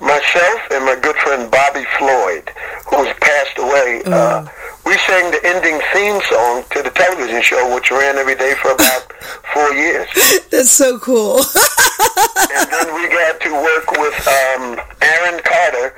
myself 0.00 0.60
and 0.70 0.84
my 0.84 0.96
good 1.00 1.16
friend 1.16 1.50
Bobby 1.50 1.84
Floyd, 1.98 2.50
who 2.90 3.04
has 3.04 3.16
passed 3.20 3.58
away, 3.58 4.02
mm. 4.04 4.12
uh, 4.12 4.46
we 4.88 4.96
sang 5.04 5.30
the 5.30 5.40
ending 5.44 5.76
theme 5.92 6.16
song 6.32 6.64
to 6.72 6.80
the 6.82 6.88
television 6.88 7.42
show, 7.42 7.60
which 7.74 7.90
ran 7.90 8.16
every 8.16 8.34
day 8.34 8.54
for 8.56 8.72
about 8.72 9.12
four 9.52 9.68
years. 9.76 10.08
That's 10.50 10.70
so 10.70 10.98
cool. 10.98 11.44
and 11.44 12.64
then 12.72 12.88
we 12.96 13.04
got 13.12 13.36
to 13.36 13.52
work 13.52 13.92
with 14.00 14.16
um, 14.24 14.80
Aaron 15.04 15.40
Carter, 15.44 15.92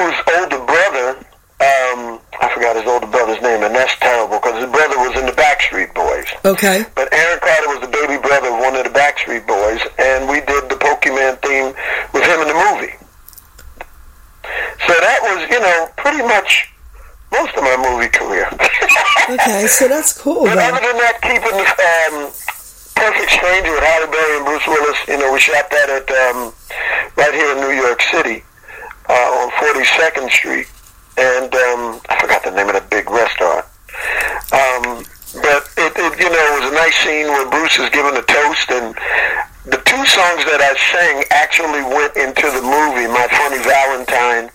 whose 0.00 0.16
older 0.32 0.64
brother, 0.64 1.20
um, 1.60 2.24
I 2.40 2.48
forgot 2.56 2.76
his 2.76 2.88
older 2.88 3.06
brother's 3.06 3.42
name, 3.44 3.62
and 3.62 3.74
that's 3.74 3.94
terrible 4.00 4.40
because 4.40 4.64
his 4.64 4.72
brother 4.72 4.96
was 5.04 5.20
in 5.20 5.26
the 5.26 5.36
Backstreet 5.36 5.92
Boys. 5.92 6.26
Okay. 6.44 6.88
But 6.96 7.12
Aaron 7.12 7.38
Carter 7.40 7.68
was 7.68 7.80
the 7.84 7.92
baby 7.92 8.16
brother 8.16 8.48
of 8.48 8.64
one 8.64 8.76
of 8.76 8.84
the 8.88 8.96
Backstreet 8.96 9.46
Boys, 9.46 9.84
and 10.00 10.24
we 10.24 10.40
did 10.40 10.72
the 10.72 10.80
Pokemon 10.80 11.36
theme 11.44 11.76
with 12.16 12.24
him 12.24 12.40
in 12.40 12.48
the 12.48 12.56
movie. 12.56 12.96
So 14.88 14.92
that 14.92 15.20
was, 15.20 15.48
you 15.52 15.60
know, 15.60 15.88
pretty 15.96 16.24
much 16.24 16.73
most 17.40 17.54
of 17.56 17.62
my 17.62 17.76
movie 17.76 18.10
career. 18.10 18.46
okay, 19.30 19.66
so 19.66 19.88
that's 19.88 20.14
cool. 20.14 20.44
But 20.44 20.58
other 20.58 20.80
than 20.80 20.98
that, 21.02 21.18
keeping 21.22 21.58
um, 21.58 22.30
Perfect 22.94 23.30
Stranger 23.30 23.72
with 23.74 23.82
Halle 23.82 24.06
Berry 24.10 24.36
and 24.38 24.46
Bruce 24.46 24.66
Willis, 24.66 24.98
you 25.08 25.18
know, 25.18 25.32
we 25.32 25.40
shot 25.40 25.70
that 25.70 25.88
at 25.90 26.06
um, 26.06 26.54
right 27.16 27.34
here 27.34 27.50
in 27.52 27.60
New 27.60 27.74
York 27.74 28.00
City 28.10 28.44
uh, 29.08 29.28
on 29.42 29.50
42nd 29.58 30.30
Street, 30.30 30.68
and 31.18 31.50
um, 31.54 32.00
I 32.08 32.18
forgot 32.20 32.44
the 32.44 32.52
name 32.52 32.68
of 32.68 32.74
that 32.74 32.88
big 32.90 33.10
restaurant. 33.10 33.66
Um, 34.54 35.04
but 35.42 35.66
it, 35.76 35.92
it, 35.96 36.12
you 36.22 36.30
know, 36.30 36.44
it 36.46 36.54
was 36.62 36.70
a 36.70 36.74
nice 36.74 36.94
scene 37.02 37.26
where 37.26 37.48
Bruce 37.50 37.78
is 37.78 37.90
giving 37.90 38.14
a 38.14 38.22
toast, 38.22 38.70
and 38.70 38.94
the 39.64 39.80
two 39.88 40.04
songs 40.04 40.44
that 40.44 40.60
I 40.60 40.76
sang 40.92 41.24
actually 41.32 41.80
went 41.88 42.12
into 42.20 42.44
the 42.52 42.60
movie 42.60 43.08
My 43.08 43.24
Funny 43.32 43.64
Valentine 43.64 44.52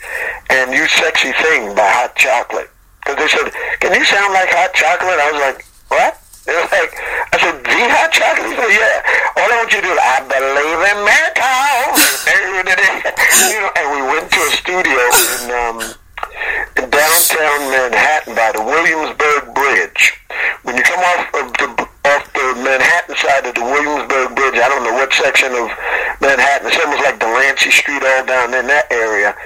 and 0.54 0.70
You 0.70 0.86
Sexy 0.86 1.34
Thing 1.34 1.74
by 1.74 1.90
Hot 1.98 2.14
Chocolate. 2.14 2.70
Because 3.02 3.18
they 3.18 3.30
said, 3.34 3.50
can 3.82 3.98
you 3.98 4.06
sound 4.06 4.38
like 4.38 4.54
Hot 4.54 4.70
Chocolate? 4.78 5.18
I 5.18 5.28
was 5.34 5.42
like, 5.42 5.66
what? 5.90 6.14
They 6.46 6.54
were 6.54 6.70
like, 6.70 6.94
I 7.34 7.38
said, 7.42 7.58
the 7.58 7.82
Hot 7.90 8.14
Chocolate? 8.14 8.54
Said, 8.54 8.70
yeah. 8.70 9.42
All 9.42 9.50
I 9.50 9.56
want 9.58 9.74
you 9.74 9.82
to 9.82 9.88
do 9.90 9.94
is, 9.98 9.98
I 9.98 10.18
believe 10.30 10.82
in 10.94 10.98
miracles. 11.02 12.00
you 13.50 13.58
know, 13.66 13.72
and 13.82 13.88
we 13.98 14.02
went 14.14 14.30
to 14.30 14.40
a 14.46 14.52
studio 14.54 15.02
in, 15.10 15.42
um, 15.58 15.78
in 16.78 16.86
downtown 16.86 17.60
Manhattan 17.74 18.38
by 18.38 18.54
the 18.54 18.62
Williamsburg 18.62 19.58
Bridge. 19.58 20.22
When 20.62 20.78
you 20.78 20.86
come 20.86 21.02
off 21.02 21.34
of 21.34 21.46
the 21.58 21.89
the 22.34 22.48
Manhattan 22.66 23.16
side 23.16 23.46
of 23.46 23.54
the 23.54 23.62
Williamsburg 23.62 24.34
Bridge. 24.34 24.58
I 24.58 24.68
don't 24.70 24.82
know 24.82 24.98
what 24.98 25.14
section 25.14 25.54
of 25.54 25.70
Manhattan. 26.22 26.66
It's 26.66 26.80
almost 26.82 27.06
like 27.06 27.22
Delancey 27.22 27.70
Street 27.70 28.02
all 28.02 28.26
down 28.26 28.54
in 28.58 28.66
that 28.66 28.90
area. 28.90 29.38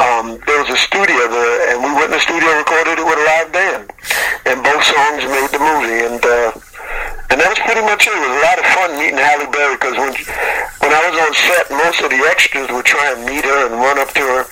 Um, 0.00 0.40
there 0.48 0.56
was 0.60 0.70
a 0.72 0.80
studio 0.80 1.28
there, 1.28 1.56
and 1.72 1.84
we 1.84 1.92
went 1.92 2.12
in 2.12 2.16
the 2.16 2.24
studio 2.24 2.48
and 2.48 2.64
recorded 2.64 2.96
it 3.00 3.04
with 3.04 3.20
a 3.20 3.26
live 3.26 3.50
band. 3.52 3.84
And 4.48 4.64
both 4.64 4.82
songs 4.84 5.22
made 5.28 5.50
the 5.52 5.60
movie. 5.60 6.00
And 6.08 6.22
uh, 6.24 6.52
and 7.28 7.36
that 7.42 7.50
was 7.52 7.60
pretty 7.68 7.84
much 7.84 8.06
it. 8.06 8.14
It 8.14 8.22
was 8.22 8.32
a 8.32 8.44
lot 8.48 8.56
of 8.56 8.66
fun 8.72 8.90
meeting 8.96 9.20
Halle 9.20 9.50
Berry 9.50 9.76
because 9.76 9.98
when, 9.98 10.14
when 10.80 10.92
I 10.94 11.02
was 11.10 11.16
on 11.20 11.32
set, 11.36 11.64
most 11.68 11.98
of 12.00 12.08
the 12.08 12.22
extras 12.32 12.70
would 12.70 12.86
try 12.86 13.12
and 13.12 13.26
meet 13.26 13.44
her 13.44 13.66
and 13.66 13.74
run 13.76 13.98
up 13.98 14.08
to 14.14 14.24
her. 14.24 14.42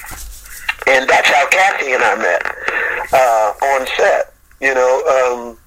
And 0.90 1.08
that's 1.08 1.30
how 1.30 1.48
Kathy 1.48 1.96
and 1.96 2.02
I 2.02 2.14
met 2.18 2.42
uh, 3.08 3.48
on 3.78 3.86
set. 3.96 4.34
You 4.60 4.74
know, 4.74 4.92
um, 5.06 5.58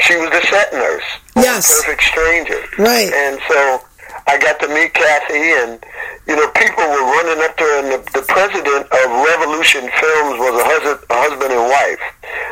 she 0.00 0.16
was 0.16 0.30
the 0.30 0.40
set 0.48 0.72
nurse. 0.72 1.04
Yes. 1.36 1.68
Perfect 1.84 2.02
stranger. 2.02 2.60
Right. 2.78 3.12
And 3.12 3.40
so 3.48 3.80
I 4.26 4.38
got 4.38 4.60
to 4.60 4.68
meet 4.68 4.94
Kathy, 4.94 5.52
and 5.66 5.82
you 6.26 6.36
know, 6.36 6.48
people 6.54 6.84
were 6.84 7.06
running 7.18 7.42
up 7.42 7.56
to 7.56 7.64
her, 7.64 7.76
and 7.82 7.88
the, 7.92 8.00
the 8.16 8.24
president 8.28 8.86
of 8.88 9.06
Revolution 9.10 9.88
Films 9.98 10.36
was 10.38 10.54
a 10.56 10.64
husband, 10.64 10.98
a 11.10 11.18
husband 11.18 11.50
and 11.52 11.64
wife. 11.66 12.02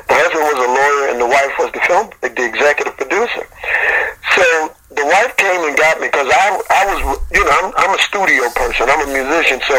The 0.08 0.16
husband 0.18 0.44
was 0.50 0.58
a 0.58 0.70
lawyer, 0.70 1.04
and 1.14 1.18
the 1.22 1.30
wife 1.30 1.54
was 1.62 1.70
the 1.72 1.82
film, 1.86 2.10
the 2.20 2.32
executive 2.42 2.96
producer. 2.98 3.46
So 4.36 4.44
the 4.90 5.06
wife 5.06 5.32
came 5.38 5.62
and 5.62 5.76
got 5.78 6.00
me 6.00 6.08
because 6.10 6.28
I, 6.28 6.60
I 6.68 6.82
was, 6.90 7.00
you 7.30 7.44
know, 7.44 7.54
I'm, 7.62 7.72
I'm 7.76 7.92
a 7.94 8.02
studio 8.02 8.50
person. 8.52 8.90
I'm 8.90 9.06
a 9.06 9.10
musician, 9.12 9.62
so 9.64 9.78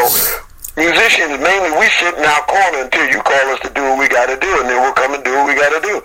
musicians 0.76 1.36
mainly 1.40 1.72
we 1.76 1.86
sit 2.00 2.14
in 2.16 2.24
our 2.24 2.44
corner 2.48 2.88
until 2.88 3.06
you 3.10 3.20
call 3.20 3.46
us 3.52 3.60
to 3.60 3.70
do 3.72 3.82
what 3.82 3.98
we 3.98 4.08
got 4.08 4.26
to 4.26 4.38
do, 4.40 4.50
and 4.60 4.68
then 4.68 4.80
we'll 4.80 4.96
come 4.96 5.14
and 5.14 5.22
do 5.24 5.32
what 5.32 5.46
we 5.46 5.54
got 5.54 5.72
to 5.72 5.82
do. 5.84 6.00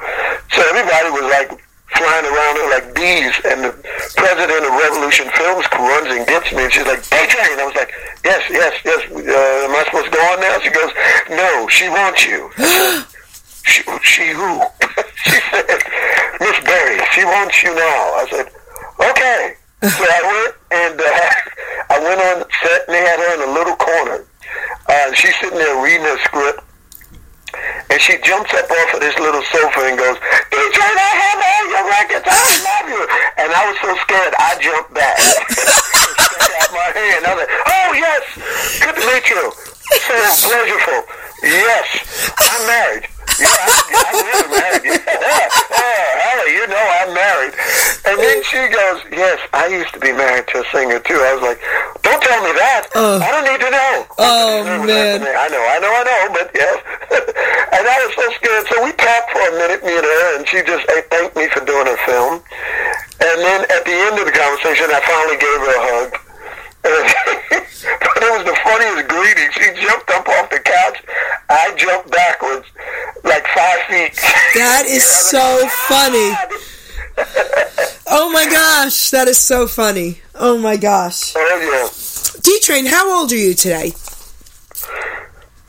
So 0.51 0.59
everybody 0.73 1.09
was 1.11 1.27
like 1.31 1.49
flying 1.95 2.27
around 2.27 2.55
like 2.69 2.85
bees, 2.93 3.35
and 3.47 3.63
the 3.63 3.73
president 4.15 4.61
of 4.67 4.71
Revolution 4.75 5.27
Films 5.33 5.65
runs 5.71 6.09
and 6.11 6.27
gets 6.27 6.51
me, 6.51 6.67
and 6.67 6.71
she's 6.73 6.87
like, 6.87 7.03
"Hey, 7.07 7.25
Jane," 7.31 7.59
I 7.59 7.65
was 7.65 7.75
like, 7.75 7.91
"Yes, 8.23 8.43
yes, 8.51 8.73
yes. 8.83 9.01
Uh, 9.11 9.67
am 9.67 9.73
I 9.75 9.83
supposed 9.87 10.11
to 10.11 10.15
go 10.15 10.23
on 10.31 10.37
now?" 10.41 10.55
She 10.59 10.71
goes, 10.71 10.91
"No, 11.31 11.67
she 11.69 11.87
wants 11.87 12.21
you." 12.27 12.51
she, 13.63 13.83
she 14.03 14.31
who? 14.31 14.61
she 15.23 15.37
said, 15.51 15.65
Miss 16.39 16.59
Berry, 16.63 16.99
she 17.11 17.23
wants 17.25 17.63
you 17.63 17.73
now. 17.75 18.01
I 18.15 18.27
said, 18.29 18.47
okay. 19.11 19.55
So 19.83 20.03
I 20.03 20.21
went 20.23 20.55
and 20.71 20.99
uh, 20.99 21.03
I 21.89 21.99
went 21.99 22.19
on 22.21 22.45
set 22.63 22.87
and 22.87 22.95
they 22.95 23.01
had 23.01 23.19
her 23.19 23.43
in 23.43 23.49
a 23.49 23.53
little 23.53 23.75
corner 23.75 24.25
uh, 24.87 25.13
she's 25.13 25.35
sitting 25.39 25.57
there 25.57 25.81
reading 25.83 26.05
her 26.05 26.17
script, 26.23 26.61
and 27.89 27.99
she 28.01 28.17
jumps 28.23 28.53
up 28.53 28.69
off 28.69 28.93
of 28.95 28.99
this 28.99 29.17
little 29.19 29.41
sofa 29.49 29.81
and 29.87 29.97
goes, 29.97 30.17
DJ, 30.51 30.77
I 30.77 31.11
have 31.23 31.39
all 31.39 31.65
your 31.71 31.85
records. 31.87 32.27
I 32.27 32.43
love 32.67 32.87
you. 32.91 33.01
And 33.39 33.49
I 33.51 33.61
was 33.67 33.77
so 33.81 33.91
scared, 34.03 34.33
I 34.37 34.49
jumped 34.59 34.93
back. 34.93 35.17
Stuck 35.55 36.51
out 36.61 36.71
my 36.75 36.89
hand. 36.91 37.25
I 37.25 37.29
was 37.33 37.39
like, 37.47 37.53
oh, 37.55 37.89
yes. 37.95 38.23
Good 38.83 38.95
to 38.99 39.03
meet 39.07 39.25
you. 39.31 39.43
So 39.87 40.13
pleasureful. 40.51 41.01
Yes, 41.43 41.87
I'm 42.37 42.61
married. 42.67 43.05
Yeah, 43.39 43.47
I, 43.47 43.69
I'm 44.09 44.15
really 44.25 44.49
married. 44.51 45.01
Yeah. 45.27 45.49
Oh, 45.51 46.07
Halle, 46.23 46.47
you 46.51 46.65
know 46.67 46.79
I'm 46.79 47.13
married. 47.13 47.53
And 48.07 48.17
then 48.19 48.43
she 48.43 48.57
goes, 48.71 49.03
yes, 49.11 49.39
I 49.53 49.67
used 49.67 49.93
to 49.93 49.99
be 49.99 50.11
married 50.11 50.47
to 50.47 50.63
a 50.63 50.65
singer, 50.71 50.99
too. 50.99 51.19
I 51.19 51.33
was 51.35 51.43
like, 51.43 51.59
don't 52.01 52.21
tell 52.23 52.41
me 52.43 52.51
that. 52.55 52.87
Uh, 52.95 53.19
I 53.21 53.27
don't 53.31 53.43
need 53.45 53.59
to 53.59 53.69
know. 53.69 53.76
Oh, 54.17 54.65
man. 54.85 55.21
I 55.21 55.47
know, 55.47 55.61
I 55.61 55.77
know, 55.77 55.93
I 55.93 56.03
know, 56.03 56.21
but 56.33 56.49
yes. 56.55 56.77
and 57.77 57.85
I 57.85 57.97
was 58.01 58.13
so 58.17 58.25
scared. 58.33 58.65
So 58.65 58.75
we 58.83 58.91
talked 58.97 59.29
for 59.29 59.45
a 59.45 59.53
minute, 59.61 59.85
me 59.85 59.93
and 59.93 60.05
her, 60.05 60.37
and 60.37 60.43
she 60.49 60.65
just 60.65 60.89
thanked 61.13 61.35
me 61.37 61.45
for 61.53 61.61
doing 61.61 61.85
her 61.85 62.01
film. 62.09 62.41
And 63.21 63.37
then 63.45 63.61
at 63.69 63.85
the 63.85 63.93
end 63.93 64.17
of 64.17 64.25
the 64.25 64.33
conversation, 64.33 64.89
I 64.89 65.01
finally 65.05 65.37
gave 65.37 65.59
her 65.61 65.73
a 65.73 65.83
hug. 65.85 66.09
but 66.87 68.23
it 68.25 68.31
was 68.33 68.45
the 68.45 68.57
funniest 68.65 69.07
greeting. 69.07 69.49
She 69.53 69.85
jumped 69.85 70.09
up 70.09 70.27
off 70.27 70.49
the 70.49 70.59
couch. 70.59 70.97
I 71.49 71.73
jumped 71.77 72.09
backwards 72.09 72.65
like 73.23 73.45
five 73.53 73.79
feet. 73.85 74.15
That 74.55 74.85
is 74.87 75.05
so 75.29 75.67
funny. 75.85 76.33
oh 78.09 78.31
my 78.33 78.45
gosh, 78.49 79.11
that 79.11 79.27
is 79.27 79.37
so 79.37 79.67
funny. 79.67 80.21
Oh 80.33 80.57
my 80.57 80.77
gosh. 80.77 81.33
Oh 81.35 81.59
yeah. 81.61 82.41
D 82.41 82.59
Train, 82.61 82.85
how 82.85 83.19
old 83.19 83.31
are 83.31 83.35
you 83.35 83.53
today? 83.53 83.93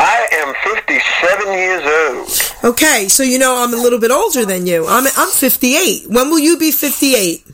I 0.01 0.29
am 0.31 0.55
57 0.63 1.38
years 1.53 1.85
old. 1.85 2.73
Okay, 2.73 3.09
so 3.09 3.23
you 3.23 3.39
know 3.39 3.63
I'm 3.63 3.73
a 3.73 3.77
little 3.77 4.01
bit 4.01 4.11
older 4.11 4.45
than 4.45 4.67
you. 4.67 4.87
I'm 4.87 5.07
I'm 5.17 5.31
58. 5.31 6.09
When 6.09 6.31
will 6.31 6.39
you 6.39 6.59
be 6.59 6.71
58? 6.71 7.45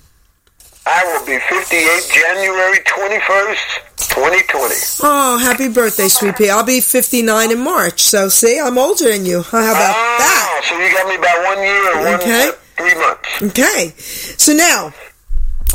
I 0.87 1.03
will 1.05 1.25
be 1.25 1.39
58 1.39 2.13
January 2.13 2.79
21st, 2.85 3.97
2020. 3.97 4.75
Oh, 5.03 5.39
happy 5.39 5.69
birthday, 5.69 6.09
sweet 6.09 6.37
pea. 6.37 6.51
I'll 6.51 6.63
be 6.63 6.81
59 6.81 7.53
in 7.53 7.65
March. 7.65 8.01
So, 8.01 8.29
see, 8.29 8.61
I'm 8.61 8.77
older 8.77 9.11
than 9.11 9.25
you. 9.25 9.41
How 9.43 9.71
about 9.71 9.95
oh, 9.97 10.17
that? 10.19 10.65
So 10.69 10.79
you 10.79 10.93
got 10.93 11.09
me 11.09 11.17
about 11.17 11.57
one 11.57 11.65
year, 11.65 12.05
one, 12.05 12.21
okay. 12.21 12.51
three 12.77 12.95
months. 13.01 13.43
Okay. 13.43 13.95
So 14.37 14.53
now, 14.53 14.93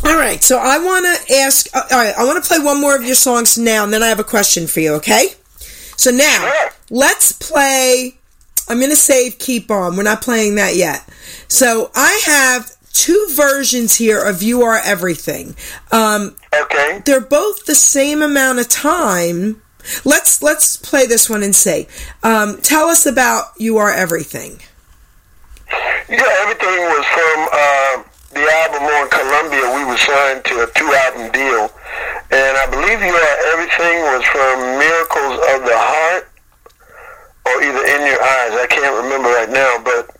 all 0.05 0.15
right. 0.17 0.43
So 0.43 0.59
I 0.59 0.77
want 0.77 1.05
to 1.05 1.33
ask, 1.35 1.67
uh, 1.75 1.81
all 1.91 1.97
right, 1.97 2.13
I 2.15 2.23
want 2.25 2.43
to 2.43 2.47
play 2.47 2.59
one 2.63 2.79
more 2.79 2.95
of 2.95 3.03
your 3.03 3.15
songs 3.15 3.57
now, 3.57 3.83
and 3.83 3.91
then 3.91 4.03
I 4.03 4.07
have 4.07 4.19
a 4.19 4.23
question 4.23 4.67
for 4.67 4.79
you, 4.79 4.93
okay? 4.95 5.29
So 5.97 6.11
now, 6.11 6.51
sure. 6.51 6.71
Let's 6.89 7.31
play. 7.31 8.15
I'm 8.67 8.77
going 8.77 8.91
to 8.91 8.95
save 8.95 9.39
Keep 9.39 9.71
On. 9.71 9.97
We're 9.97 10.03
not 10.03 10.21
playing 10.21 10.55
that 10.55 10.75
yet. 10.75 11.07
So 11.47 11.91
I 11.95 12.21
have 12.25 12.71
two 12.93 13.27
versions 13.31 13.95
here 13.95 14.21
of 14.21 14.43
You 14.43 14.63
Are 14.63 14.79
Everything. 14.83 15.55
Um, 15.91 16.35
okay. 16.53 17.01
They're 17.05 17.21
both 17.21 17.65
the 17.65 17.75
same 17.75 18.21
amount 18.21 18.59
of 18.59 18.69
time. 18.69 19.61
Let's 20.05 20.43
let's 20.43 20.77
play 20.77 21.07
this 21.07 21.29
one 21.29 21.41
and 21.41 21.55
say, 21.55 21.87
um, 22.21 22.57
tell 22.61 22.89
us 22.89 23.05
about 23.05 23.45
You 23.57 23.77
Are 23.77 23.91
Everything. 23.91 24.59
Yeah, 26.09 26.25
everything 26.41 26.79
was 26.89 27.05
from 27.05 27.39
uh, 27.53 28.03
the 28.33 28.45
album 28.45 28.83
on 28.83 29.09
Columbia. 29.09 29.75
We 29.77 29.85
were 29.85 29.97
signed 29.97 30.43
to 30.45 30.63
a 30.63 30.67
two-album 30.73 31.31
deal, 31.31 31.69
and 32.31 32.57
I 32.57 32.67
believe 32.69 32.99
You 33.01 33.13
Are 33.13 33.37
Everything 33.53 34.01
was 34.09 34.23
from 34.25 34.59
Miracles 34.77 35.37
of 35.53 35.65
the 35.65 35.77
Heart 35.77 36.28
or 37.49 37.63
either 37.63 37.83
In 37.85 38.01
Your 38.05 38.21
Eyes. 38.21 38.53
I 38.57 38.67
can't 38.69 38.95
remember 39.03 39.29
right 39.29 39.49
now, 39.49 39.81
but 39.83 40.19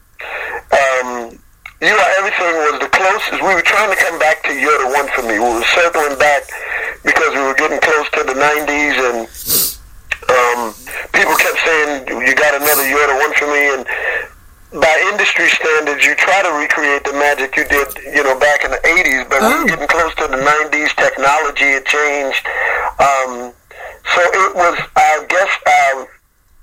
thing 2.40 2.56
was 2.72 2.80
the 2.80 2.90
closest. 2.90 3.44
We 3.44 3.52
were 3.52 3.68
trying 3.68 3.92
to 3.92 4.00
come 4.00 4.18
back 4.18 4.42
to 4.48 4.52
You're 4.56 4.80
the 4.80 4.92
One 4.96 5.08
for 5.12 5.24
Me. 5.28 5.36
We 5.38 5.50
were 5.60 5.70
circling 5.76 6.16
back 6.18 6.48
because 7.04 7.36
we 7.36 7.44
were 7.44 7.60
getting 7.60 7.80
close 7.84 8.08
to 8.16 8.22
the 8.24 8.36
90s 8.36 8.96
and 8.96 9.18
um, 10.32 10.72
people 11.12 11.36
kept 11.36 11.60
saying, 11.60 12.08
you 12.08 12.34
got 12.34 12.56
another 12.56 12.88
You're 12.88 13.08
the 13.12 13.20
One 13.20 13.34
for 13.36 13.48
Me. 13.52 13.62
And 13.76 13.84
by 14.80 14.94
industry 15.12 15.52
standards, 15.52 16.06
you 16.08 16.16
try 16.16 16.40
to 16.48 16.52
recreate 16.56 17.04
the 17.04 17.14
magic 17.14 17.58
you 17.60 17.68
did, 17.68 17.92
you 18.08 18.24
know, 18.24 18.40
back 18.40 18.64
in 18.64 18.72
the 18.72 18.82
80s. 18.88 19.28
But 19.28 19.44
oh. 19.44 19.52
we 19.52 19.54
were 19.60 19.70
getting 19.76 19.92
close 19.92 20.16
to 20.24 20.32
the 20.32 20.40
90s. 20.40 20.96
Technology 20.96 21.76
had 21.76 21.86
changed. 21.86 22.44
Um, 23.04 23.52
so 24.16 24.22
it 24.24 24.56
was, 24.56 24.78
I 24.96 25.26
guess, 25.28 25.52
our 25.68 26.08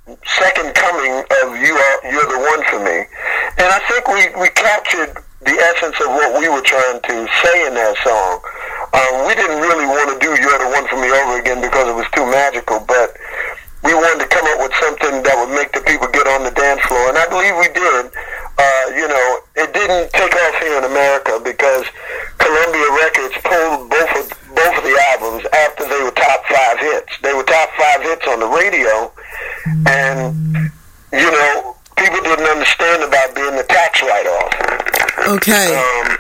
second 0.07 0.71
coming 0.75 1.19
of 1.43 1.59
you 1.59 1.75
are 1.75 1.97
you're 2.07 2.31
the 2.31 2.39
one 2.39 2.63
for 2.71 2.79
me, 2.79 3.03
and 3.59 3.67
I 3.67 3.81
think 3.91 4.07
we 4.07 4.23
we 4.39 4.49
captured 4.55 5.19
the 5.43 5.57
essence 5.75 5.99
of 5.99 6.15
what 6.15 6.39
we 6.39 6.47
were 6.47 6.63
trying 6.63 7.03
to 7.03 7.17
say 7.43 7.67
in 7.67 7.75
that 7.75 7.95
song. 8.07 8.39
Um, 8.95 9.27
we 9.27 9.35
didn't 9.35 9.59
really 9.59 9.87
want 9.87 10.15
to 10.15 10.19
do 10.23 10.31
"You're 10.39 10.59
the 10.63 10.71
One 10.71 10.87
for 10.87 11.03
Me" 11.03 11.11
over 11.11 11.43
again 11.43 11.59
because 11.59 11.91
it 11.91 11.97
was 11.99 12.07
too 12.15 12.23
magical, 12.23 12.79
but 12.87 13.19
we 13.83 13.95
wanted 13.99 14.23
to 14.23 14.31
come 14.31 14.47
up 14.47 14.63
with 14.63 14.75
something 14.79 15.27
that 15.27 15.35
would 15.43 15.51
make 15.51 15.75
the 15.75 15.83
people 15.83 16.07
get 16.15 16.31
on 16.31 16.47
the 16.47 16.55
dance 16.55 16.83
floor, 16.87 17.11
and 17.11 17.19
I 17.19 17.27
believe 17.27 17.55
we 17.59 17.71
did. 17.75 18.15
Uh, 18.59 18.87
you 18.97 19.07
know, 19.07 19.39
it 19.57 19.73
didn't 19.75 20.11
take 20.13 20.33
off 20.35 20.55
here 20.63 20.79
in 20.79 20.85
America 20.85 21.41
because 21.45 21.85
Columbia 22.39 22.89
Records 23.05 23.37
pulled 23.45 23.91
both 23.91 24.13
of 24.17 24.25
both 24.57 24.75
of 24.81 24.85
the 24.85 24.97
albums 25.13 25.45
after 25.53 25.85
they 25.85 26.01
were 26.03 26.11
top 26.17 26.41
five 26.49 26.79
hits. 26.81 27.13
They 27.21 27.35
were 27.35 27.45
top 27.45 27.69
five 27.77 28.01
hits 28.03 28.27
on 28.27 28.41
the 28.41 28.49
radio, 28.49 29.13
and 29.87 30.73
you 31.13 31.29
know, 31.31 31.77
people 31.97 32.21
didn't 32.25 32.49
understand 32.49 33.05
about 33.05 33.35
being 33.35 33.57
the 33.57 33.67
tax 33.69 34.01
write-off. 34.01 34.53
Okay. 35.37 35.77
Um, 35.77 36.17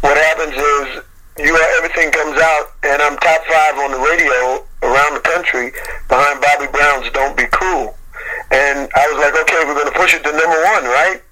what 0.00 0.16
happens 0.18 0.54
is 0.58 1.04
you 1.38 1.54
everything 1.78 2.10
comes 2.10 2.40
out, 2.40 2.74
and 2.82 3.00
I'm 3.00 3.16
top 3.18 3.44
five 3.46 3.78
on 3.78 3.92
the 3.92 4.02
radio 4.02 4.66
around 4.82 5.14
the 5.14 5.22
country 5.22 5.72
behind 6.08 6.40
Bobby 6.40 6.66
Brown's 6.72 7.10
"Don't 7.12 7.36
Be 7.36 7.46
Cool," 7.52 7.94
and 8.50 8.90
I 8.94 9.06
was 9.12 9.18
like, 9.22 9.38
okay, 9.46 9.62
we're 9.64 9.74
going 9.74 9.92
to 9.92 9.98
push 9.98 10.14
it 10.14 10.24
to 10.24 10.32
number 10.32 10.60
one, 10.74 10.84
right? 10.84 11.22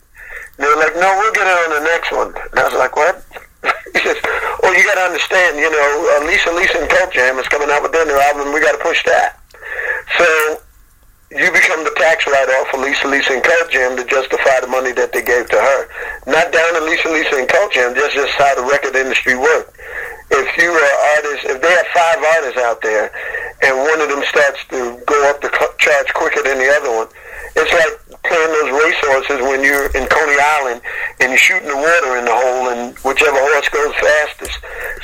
And 0.58 0.66
they 0.66 0.68
were 0.68 0.82
like, 0.82 0.98
no, 0.98 1.06
we'll 1.22 1.32
get 1.32 1.46
it 1.46 1.54
on 1.54 1.70
the 1.78 1.84
next 1.86 2.10
one. 2.10 2.34
And 2.34 2.58
I 2.58 2.64
was 2.66 2.74
like, 2.74 2.94
what? 2.98 3.22
he 3.94 3.98
says, 4.02 4.18
well, 4.62 4.74
you 4.74 4.82
got 4.82 4.98
to 4.98 5.06
understand, 5.06 5.54
you 5.58 5.70
know, 5.70 5.88
uh, 6.18 6.26
Lisa 6.26 6.50
Lisa 6.50 6.82
and 6.82 6.90
Cult 6.90 7.14
Jam 7.14 7.38
is 7.38 7.46
coming 7.46 7.70
out 7.70 7.82
with 7.82 7.94
their 7.94 8.06
new 8.06 8.18
album. 8.18 8.52
We 8.52 8.60
got 8.60 8.74
to 8.74 8.82
push 8.82 9.02
that. 9.06 9.38
So 10.18 10.26
you 11.30 11.46
become 11.52 11.84
the 11.84 11.94
tax 12.00 12.26
write-off 12.26 12.74
for 12.74 12.80
Lisa 12.80 13.06
Lisa 13.06 13.38
and 13.38 13.44
Cult 13.44 13.70
Jam 13.70 13.96
to 13.96 14.04
justify 14.04 14.60
the 14.60 14.66
money 14.66 14.92
that 14.92 15.12
they 15.12 15.22
gave 15.22 15.46
to 15.50 15.60
her. 15.60 15.80
Not 16.26 16.50
down 16.50 16.74
to 16.74 16.82
Lisa 16.88 17.08
Lisa 17.12 17.36
and 17.36 17.48
Cult 17.48 17.72
Jam, 17.72 17.94
just 17.94 18.16
just 18.16 18.32
how 18.34 18.54
the 18.56 18.64
record 18.64 18.96
industry 18.96 19.36
worked. 19.36 19.76
If 20.30 20.48
you 20.56 20.72
are 20.72 20.94
artists, 21.16 21.44
if 21.52 21.62
they 21.62 21.70
have 21.70 21.88
five 21.92 22.18
artists 22.36 22.60
out 22.60 22.80
there, 22.82 23.12
and 23.62 23.76
one 23.76 24.00
of 24.00 24.08
them 24.08 24.24
starts 24.28 24.64
to 24.72 25.00
go 25.06 25.18
up 25.30 25.40
the 25.40 25.52
charts 25.78 26.12
quicker 26.12 26.42
than 26.42 26.58
the 26.58 26.70
other 26.72 26.92
one, 26.96 27.08
it's 27.60 27.74
like 27.74 28.22
playing 28.22 28.52
those 28.54 28.70
racehorses 28.72 29.40
when 29.48 29.62
you're 29.64 29.86
in 29.96 30.06
Coney 30.08 30.38
Island 30.38 30.80
and 31.20 31.30
you're 31.30 31.38
shooting 31.38 31.68
the 31.68 31.76
water 31.76 32.18
in 32.18 32.24
the 32.24 32.34
hole, 32.34 32.70
and 32.70 32.96
whichever 32.98 33.38
horse 33.38 33.68
goes 33.68 33.94
fastest. 33.94 34.58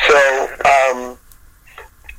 So. 0.09 0.19
um 0.65 1.19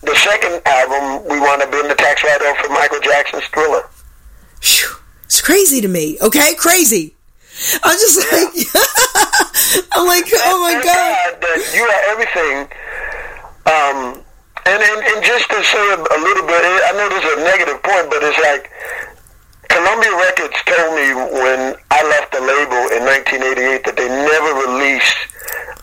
the 0.06 0.16
second 0.16 0.62
album, 0.66 1.28
we 1.28 1.40
wound 1.40 1.64
up 1.64 1.72
being 1.72 1.88
the 1.88 1.96
tax 1.96 2.24
write-off 2.24 2.58
for 2.58 2.70
Michael 2.70 3.00
Jackson's 3.00 3.46
Thriller. 3.46 3.90
It's 5.26 5.42
crazy 5.42 5.82
to 5.82 5.88
me. 5.88 6.18
Okay, 6.22 6.54
crazy. 6.56 7.16
I'm 7.84 7.98
just 7.98 8.22
yeah. 8.22 8.38
like, 8.38 8.54
I'm 9.94 10.06
like, 10.06 10.30
oh 10.46 10.62
my 10.62 10.74
god. 10.84 11.42
That 11.42 11.60
you 11.74 11.84
are 11.84 12.02
everything. 12.14 12.70
Um, 13.66 14.22
and, 14.68 14.82
and 14.82 15.00
and 15.02 15.20
just 15.26 15.50
to 15.50 15.64
say 15.64 15.86
a, 15.94 15.98
a 15.98 16.20
little 16.22 16.46
bit, 16.46 16.62
I 16.62 16.92
know 16.94 17.10
this 17.10 17.24
is 17.26 17.34
a 17.34 17.44
negative 17.44 17.82
point, 17.82 18.10
but 18.10 18.22
it's 18.22 18.38
like 18.46 18.70
Columbia 19.76 20.16
Records 20.16 20.56
told 20.64 20.96
me 20.96 21.12
when 21.36 21.76
I 21.92 22.00
left 22.08 22.32
the 22.32 22.40
label 22.40 22.96
in 22.96 23.04
1988 23.04 23.84
that 23.84 24.00
they 24.00 24.08
never 24.08 24.52
released. 24.72 25.20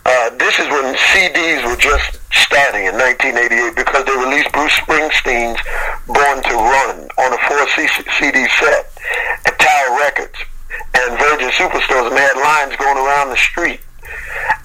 Uh, 0.01 0.33
this 0.41 0.57
is 0.57 0.65
when 0.73 0.97
CDs 1.13 1.61
were 1.61 1.77
just 1.77 2.17
starting 2.33 2.89
in 2.89 2.97
1988 2.97 3.77
because 3.77 4.01
they 4.09 4.17
released 4.17 4.49
Bruce 4.49 4.73
Springsteen's 4.81 5.61
Born 6.09 6.41
to 6.41 6.55
Run 6.57 7.05
on 7.21 7.37
a 7.37 7.39
four 7.45 7.61
CD 8.17 8.49
set 8.57 8.89
at 9.45 9.61
Tower 9.61 9.89
Records 10.01 10.41
and 10.97 11.13
Virgin 11.21 11.53
Superstores, 11.53 12.09
and 12.09 12.17
they 12.17 12.25
had 12.25 12.41
lines 12.41 12.73
going 12.81 12.97
around 12.97 13.29
the 13.29 13.37
street. 13.37 13.77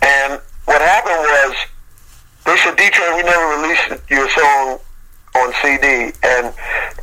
And 0.00 0.40
what 0.64 0.80
happened 0.80 1.20
was 1.20 1.52
they 2.48 2.56
said, 2.64 2.80
Detroit, 2.80 3.12
we 3.20 3.28
never 3.28 3.60
released 3.60 3.92
your 4.08 4.24
song 4.32 4.80
on 5.36 5.52
CD. 5.60 6.12
And 6.24 6.52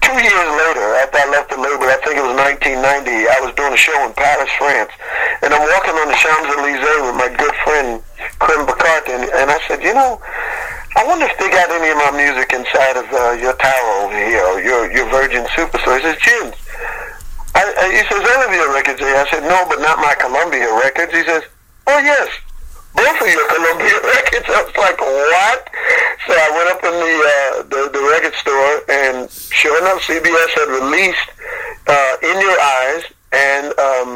two 0.02 0.18
years 0.18 0.50
later, 0.58 0.86
after 1.04 1.18
I 1.22 1.28
left 1.30 1.50
the 1.54 1.60
label, 1.60 1.86
I 1.86 2.00
think 2.02 2.18
it 2.18 2.26
was 2.26 2.34
1990, 2.34 2.82
I 3.30 3.38
was 3.46 3.54
doing 3.54 3.74
a 3.74 3.80
show 3.80 3.96
in 4.06 4.14
Paris, 4.14 4.50
France. 4.58 4.94
And 5.44 5.54
I'm 5.54 5.62
walking 5.62 5.96
on 5.98 6.08
the 6.10 6.18
Champs-Elysees 6.18 7.04
with 7.06 7.18
my 7.20 7.30
good 7.30 7.56
friend, 7.62 8.02
Clem 8.42 8.66
Bacart, 8.66 9.06
and, 9.12 9.24
and 9.30 9.48
I 9.52 9.60
said, 9.68 9.84
you 9.84 9.94
know, 9.94 10.18
I 10.96 11.04
wonder 11.04 11.28
if 11.28 11.36
they 11.38 11.52
got 11.52 11.70
any 11.70 11.92
of 11.92 12.00
my 12.00 12.12
music 12.16 12.56
inside 12.56 12.96
of 12.96 13.08
uh, 13.12 13.36
your 13.36 13.54
tower 13.60 13.92
over 14.08 14.16
here, 14.16 14.46
or 14.48 14.58
your, 14.64 14.82
your 14.92 15.08
Virgin 15.12 15.44
Superstore. 15.52 16.00
He 16.00 16.04
says, 16.08 16.18
Jim's. 16.24 16.56
I, 17.56 17.64
I, 17.68 17.86
he 17.92 18.04
says, 18.08 18.24
Olivia 18.24 18.68
records 18.72 19.00
here. 19.00 19.16
I 19.16 19.28
said, 19.30 19.44
no, 19.44 19.66
but 19.68 19.80
not 19.80 20.00
my 20.00 20.16
Columbia 20.16 20.72
records. 20.76 21.12
He 21.12 21.24
says, 21.24 21.44
oh, 21.88 22.00
yes 22.00 22.30
both 22.96 23.22
of 23.22 23.28
your 23.28 23.48
Columbia 23.52 24.00
records. 24.16 24.48
I 24.48 24.64
was 24.64 24.76
like, 24.80 25.00
what? 25.00 25.70
So 26.26 26.34
I 26.34 26.50
went 26.56 26.70
up 26.72 26.82
in 26.84 26.96
the 26.96 27.16
uh, 27.22 27.56
the, 27.70 27.82
the 27.92 28.04
record 28.10 28.34
store, 28.40 28.74
and 28.90 29.30
sure 29.30 29.78
enough, 29.84 30.02
CBS 30.02 30.52
had 30.56 30.70
released 30.72 31.30
uh, 31.88 32.14
"In 32.24 32.36
Your 32.42 32.58
Eyes" 32.58 33.04
and 33.32 33.66
um, 33.78 34.10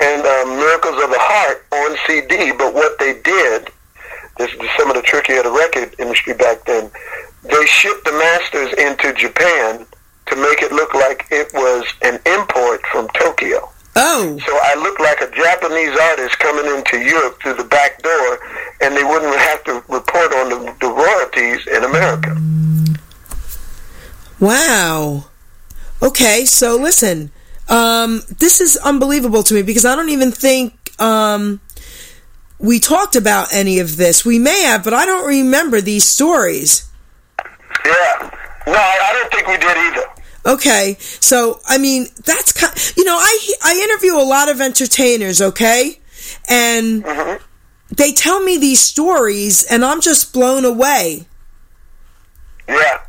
and 0.00 0.20
uh, 0.26 0.44
"Miracles 0.58 1.02
of 1.02 1.10
the 1.10 1.22
Heart" 1.22 1.64
on 1.72 1.96
CD. 2.06 2.52
But 2.52 2.74
what 2.74 2.98
they 2.98 3.14
did, 3.22 3.70
this 4.36 4.52
is 4.52 4.68
some 4.76 4.90
of 4.90 4.96
the 4.96 5.02
trickery 5.02 5.38
of 5.38 5.44
the 5.44 5.52
record 5.52 5.94
industry 5.98 6.34
back 6.34 6.64
then. 6.66 6.90
They 7.44 7.66
shipped 7.66 8.04
the 8.04 8.12
masters 8.12 8.72
into 8.74 9.14
Japan 9.14 9.86
to 10.26 10.36
make 10.36 10.60
it 10.62 10.72
look 10.72 10.92
like 10.92 11.26
it 11.30 11.52
was 11.54 11.84
an 12.02 12.18
import 12.26 12.84
from 12.86 13.08
Tokyo. 13.14 13.70
Oh. 13.98 14.38
So 14.46 14.52
I 14.62 14.74
looked 14.74 15.00
like 15.00 15.20
a 15.22 15.30
Japanese 15.34 15.98
artist 15.98 16.38
coming 16.38 16.66
into 16.76 16.98
Europe 16.98 17.40
through 17.40 17.54
the 17.54 17.64
back 17.64 18.02
door, 18.02 18.38
and 18.82 18.94
they 18.94 19.02
wouldn't 19.02 19.34
have 19.34 19.64
to 19.64 19.72
report 19.88 20.32
on 20.34 20.50
the, 20.50 20.74
the 20.80 20.88
royalties 20.88 21.66
in 21.66 21.82
America. 21.82 22.36
Wow. 24.38 25.24
Okay, 26.02 26.44
so 26.44 26.76
listen, 26.76 27.30
um, 27.70 28.20
this 28.38 28.60
is 28.60 28.76
unbelievable 28.76 29.42
to 29.44 29.54
me 29.54 29.62
because 29.62 29.86
I 29.86 29.96
don't 29.96 30.10
even 30.10 30.30
think 30.30 30.74
um, 31.00 31.60
we 32.58 32.78
talked 32.78 33.16
about 33.16 33.54
any 33.54 33.78
of 33.78 33.96
this. 33.96 34.26
We 34.26 34.38
may 34.38 34.62
have, 34.64 34.84
but 34.84 34.92
I 34.92 35.06
don't 35.06 35.26
remember 35.26 35.80
these 35.80 36.06
stories. 36.06 36.86
Yeah. 37.84 38.30
No, 38.66 38.74
I 38.74 39.10
don't 39.14 39.32
think 39.32 39.46
we 39.46 39.56
did 39.56 39.76
either. 39.76 40.15
Okay, 40.46 40.96
so 41.00 41.60
I 41.66 41.76
mean 41.76 42.06
that's 42.24 42.52
kind. 42.52 42.72
You 42.96 43.04
know, 43.04 43.16
I 43.16 43.54
I 43.64 43.88
interview 43.90 44.14
a 44.14 44.22
lot 44.22 44.48
of 44.48 44.60
entertainers. 44.60 45.42
Okay, 45.42 45.98
and 46.48 47.02
mm-hmm. 47.02 47.44
they 47.94 48.12
tell 48.12 48.40
me 48.40 48.56
these 48.56 48.80
stories, 48.80 49.64
and 49.64 49.84
I'm 49.84 50.00
just 50.00 50.32
blown 50.32 50.64
away. 50.64 51.26
Yeah. 52.68 53.00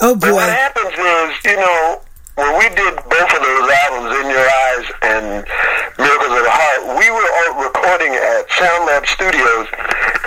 Oh 0.00 0.14
boy. 0.14 0.20
But 0.20 0.34
what 0.34 0.48
happens 0.48 0.94
is, 0.94 1.44
you 1.44 1.56
know, 1.56 2.02
when 2.36 2.58
we 2.58 2.68
did 2.74 2.94
both 2.94 3.30
of 3.34 3.42
those 3.42 3.70
albums, 3.86 4.10
In 4.14 4.30
Your 4.30 4.46
Eyes 4.46 4.86
and 5.02 5.26
Miracles 5.98 6.34
of 6.38 6.42
the 6.42 6.54
Heart, 6.54 6.98
we 6.98 7.06
were 7.10 7.66
recording 7.66 8.14
at 8.14 8.50
Sound 8.50 8.86
Lab 8.86 9.06
Studios 9.06 9.66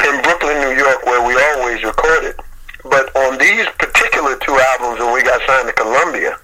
in 0.07 0.21
Brooklyn, 0.23 0.59
New 0.59 0.75
York, 0.75 1.05
where 1.05 1.23
we 1.23 1.35
always 1.35 1.83
recorded. 1.83 2.35
But 2.89 3.15
on 3.15 3.37
these 3.37 3.65
particular 3.77 4.37
two 4.37 4.55
albums, 4.75 4.99
when 4.99 5.13
we 5.13 5.23
got 5.23 5.41
signed 5.45 5.67
to 5.67 5.73
Columbia, 5.73 6.37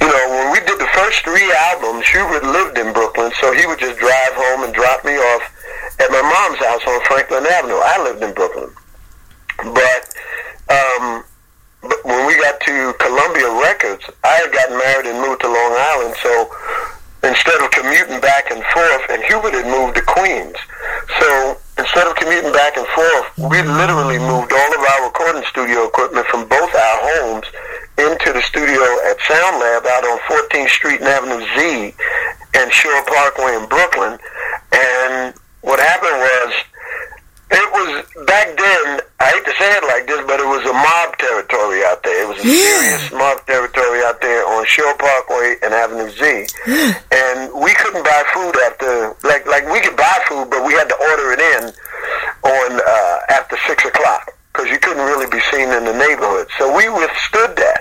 you 0.00 0.06
know, 0.06 0.24
when 0.30 0.52
we 0.52 0.60
did 0.66 0.78
the 0.78 0.90
first 0.94 1.24
three 1.24 1.50
albums, 1.72 2.06
Hubert 2.08 2.44
lived 2.44 2.78
in 2.78 2.92
Brooklyn, 2.92 3.32
so 3.40 3.52
he 3.52 3.66
would 3.66 3.78
just 3.78 3.98
drive 3.98 4.34
home 4.34 4.64
and 4.64 4.72
drop 4.74 5.04
me 5.04 5.14
off 5.14 5.42
at 6.00 6.10
my 6.10 6.22
mom's 6.22 6.58
house 6.62 6.82
on 6.86 7.04
Franklin 7.06 7.44
Avenue. 7.46 7.78
I 7.82 8.02
lived 8.02 8.22
in 8.22 8.32
Brooklyn. 8.34 8.70
But, 9.58 10.02
um, 10.70 11.24
but 11.82 11.98
when 12.04 12.26
we 12.26 12.38
got 12.40 12.60
to 12.60 12.94
Columbia 12.98 13.50
Records, 13.62 14.04
I 14.22 14.34
had 14.42 14.52
gotten 14.52 14.78
married 14.78 15.06
and 15.06 15.18
moved 15.20 15.40
to 15.42 15.48
Long 15.48 15.74
Island, 15.74 16.14
so 16.22 16.50
instead 17.24 17.60
of 17.60 17.70
commuting 17.70 18.20
back 18.20 18.50
and 18.50 18.62
forth, 18.70 19.02
and 19.10 19.22
Hubert 19.24 19.54
had 19.54 19.66
moved 19.66 19.96
to 19.96 20.02
Queens. 20.02 20.56
So 21.18 21.58
instead 21.78 22.06
of 22.06 22.14
commuting 22.16 22.52
back 22.52 22.76
and 22.76 22.86
forth, 22.88 23.26
we 23.50 23.62
literally 23.62 24.18
moved 24.18 24.52
all 24.52 24.70
of 24.74 24.80
our 24.82 25.04
recording 25.06 25.42
studio 25.50 25.86
equipment 25.86 26.26
from 26.26 26.46
both 26.48 26.72
our 26.74 26.98
homes 27.02 27.46
into 27.98 28.32
the 28.32 28.42
studio 28.42 28.82
at 29.10 29.18
Sound 29.26 29.58
Lab 29.58 29.82
out 29.86 30.04
on 30.04 30.18
14th 30.26 30.68
Street 30.70 31.00
and 31.00 31.08
Avenue 31.08 31.42
Z 31.56 31.94
and 32.54 32.72
Shore 32.72 33.02
Parkway 33.06 33.54
in 33.56 33.66
Brooklyn. 33.68 34.18
And 34.72 35.34
what 35.62 35.78
happened 35.80 36.18
was 36.18 36.54
it 37.50 37.68
was 37.72 37.90
back 38.26 38.46
then. 38.56 39.00
I 39.20 39.34
hate 39.34 39.44
to 39.46 39.54
say 39.58 39.66
it 39.74 39.82
like 39.88 40.06
this, 40.06 40.22
but 40.28 40.38
it 40.38 40.46
was 40.46 40.62
a 40.68 40.72
mob 40.72 41.16
territory 41.18 41.82
out 41.90 42.02
there. 42.04 42.22
It 42.22 42.28
was 42.28 42.38
a 42.38 42.46
Yeah. 42.46 42.78
serious 42.78 43.10
mob 43.12 43.44
territory 43.46 44.04
out 44.04 44.20
there 44.20 44.46
on 44.46 44.64
Shore 44.66 44.94
Parkway 44.94 45.56
and 45.62 45.74
Avenue 45.74 46.10
Z. 46.10 46.46
And 47.10 47.27
we 47.68 47.74
couldn't 47.74 48.02
buy 48.02 48.24
food 48.32 48.56
after, 48.64 49.14
like, 49.28 49.44
like 49.44 49.68
we 49.68 49.78
could 49.80 49.94
buy 49.94 50.18
food, 50.26 50.48
but 50.48 50.64
we 50.64 50.72
had 50.72 50.88
to 50.88 50.96
order 51.12 51.36
it 51.36 51.40
in 51.52 51.64
on 52.48 52.80
uh, 52.80 53.18
after 53.28 53.58
six 53.66 53.84
o'clock 53.84 54.32
because 54.48 54.70
you 54.70 54.78
couldn't 54.78 55.04
really 55.04 55.28
be 55.28 55.40
seen 55.52 55.68
in 55.68 55.84
the 55.84 55.92
neighborhood. 55.92 56.48
So 56.56 56.74
we 56.74 56.88
withstood 56.88 57.60
that 57.60 57.77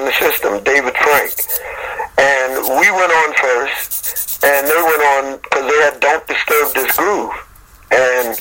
And 0.00 0.08
the 0.08 0.16
System, 0.16 0.64
David 0.64 0.96
Frank, 0.96 1.36
and 2.16 2.56
we 2.80 2.88
went 2.88 3.12
on 3.12 3.28
first, 3.36 4.40
and 4.42 4.64
they 4.66 4.80
went 4.80 5.02
on 5.12 5.36
because 5.44 5.64
they 5.68 5.78
had 5.84 6.00
"Don't 6.00 6.24
Disturb 6.26 6.72
This 6.72 6.96
Groove," 6.96 7.36
and 7.92 8.32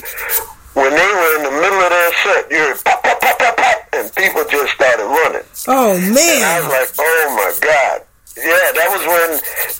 when 0.80 0.92
they 0.96 1.10
were 1.20 1.32
in 1.36 1.44
the 1.44 1.52
middle 1.60 1.82
of 1.84 1.90
their 1.92 2.12
set, 2.24 2.48
you 2.50 2.58
heard 2.64 2.80
pop, 2.86 3.04
pop, 3.04 3.20
pop, 3.20 3.38
pop, 3.40 3.58
pop, 3.58 3.78
and 3.92 4.08
people 4.16 4.46
just 4.50 4.72
started 4.72 5.04
running. 5.04 5.44
Oh 5.68 6.00
man. 6.00 6.16
And 6.16 6.44
I 6.48 6.60
was 6.64 6.70
like, 6.72 6.96
oh 6.98 7.28
my 7.36 7.52
God. 7.60 8.02
Yeah, 8.38 8.72
that 8.72 8.88
was 8.96 9.04
when, 9.04 9.30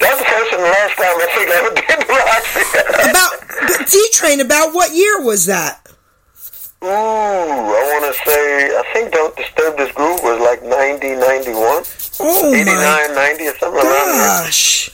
that 0.04 0.12
was 0.12 0.20
the 0.20 0.28
first 0.36 0.52
and 0.52 0.64
last 0.68 0.96
time 1.00 1.16
I 1.16 1.28
think 1.32 1.48
I 1.48 1.56
ever 1.64 1.74
did 1.80 1.96
the 1.96 2.12
Roxy. 2.12 3.80
About 3.80 3.88
D 3.90 4.08
Train. 4.12 4.42
About 4.42 4.74
what 4.74 4.92
year 4.94 5.22
was 5.24 5.46
that? 5.46 5.86
Ooh, 6.82 6.88
I 6.88 8.00
want 8.00 8.16
to 8.16 8.24
say, 8.24 8.68
I 8.78 8.84
think 8.94 9.12
Don't 9.12 9.36
Disturb 9.36 9.76
This 9.78 9.92
Groove 9.94 10.22
was 10.24 10.40
like 10.40 10.64
90, 10.64 11.16
91, 11.16 11.84
Oh 12.22 12.54
89, 12.54 12.76
my 12.76 13.14
90 13.16 13.48
or 13.48 13.58
something 13.58 13.82
around 13.82 14.08
there. 14.08 14.44
gosh. 14.44 14.90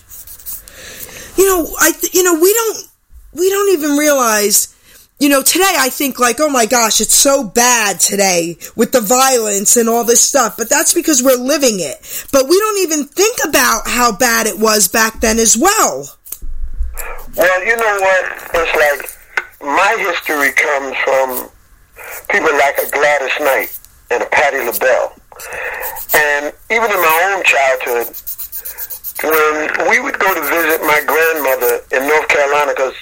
You 1.37 1.45
know, 1.47 1.67
I 1.79 1.91
th- 1.91 2.13
you 2.13 2.23
know 2.23 2.39
we 2.39 2.51
don't 2.53 2.77
we 3.33 3.49
don't 3.49 3.69
even 3.77 3.97
realize. 3.97 4.75
You 5.19 5.29
know, 5.29 5.41
today 5.43 5.74
I 5.85 5.89
think 5.89 6.17
like, 6.17 6.39
oh 6.39 6.49
my 6.49 6.65
gosh, 6.65 6.99
it's 6.99 7.13
so 7.13 7.43
bad 7.43 7.99
today 7.99 8.57
with 8.75 8.91
the 8.91 9.01
violence 9.01 9.77
and 9.77 9.87
all 9.87 10.03
this 10.03 10.19
stuff. 10.19 10.57
But 10.57 10.67
that's 10.67 10.95
because 10.95 11.21
we're 11.21 11.37
living 11.37 11.79
it. 11.79 12.25
But 12.31 12.49
we 12.49 12.57
don't 12.57 12.79
even 12.79 13.05
think 13.05 13.37
about 13.47 13.83
how 13.85 14.17
bad 14.17 14.47
it 14.47 14.57
was 14.57 14.87
back 14.87 15.21
then 15.21 15.37
as 15.37 15.55
well. 15.55 16.17
Well, 17.37 17.65
you 17.67 17.77
know 17.77 17.99
what? 18.01 18.25
It's 18.55 18.73
like 18.73 19.13
my 19.61 19.93
history 19.99 20.53
comes 20.57 20.97
from 21.05 21.49
people 22.33 22.49
like 22.57 22.79
a 22.81 22.89
Gladys 22.89 23.37
Knight 23.39 23.79
and 24.09 24.23
a 24.23 24.25
Patti 24.25 24.65
LaBelle. 24.65 25.13
And 26.15 26.51
even 26.71 26.89
in 26.89 26.97
my 26.97 27.21
own 27.29 27.43
childhood, 27.45 28.09
when 29.21 29.89
we 29.91 29.99
would 29.99 30.17
go 30.17 30.33
to 30.33 30.41
visit 30.41 30.81
my 30.81 31.03
grandmother 31.05 31.85
in 31.93 32.09
North 32.09 32.27
Carolina, 32.27 32.73
because, 32.75 32.95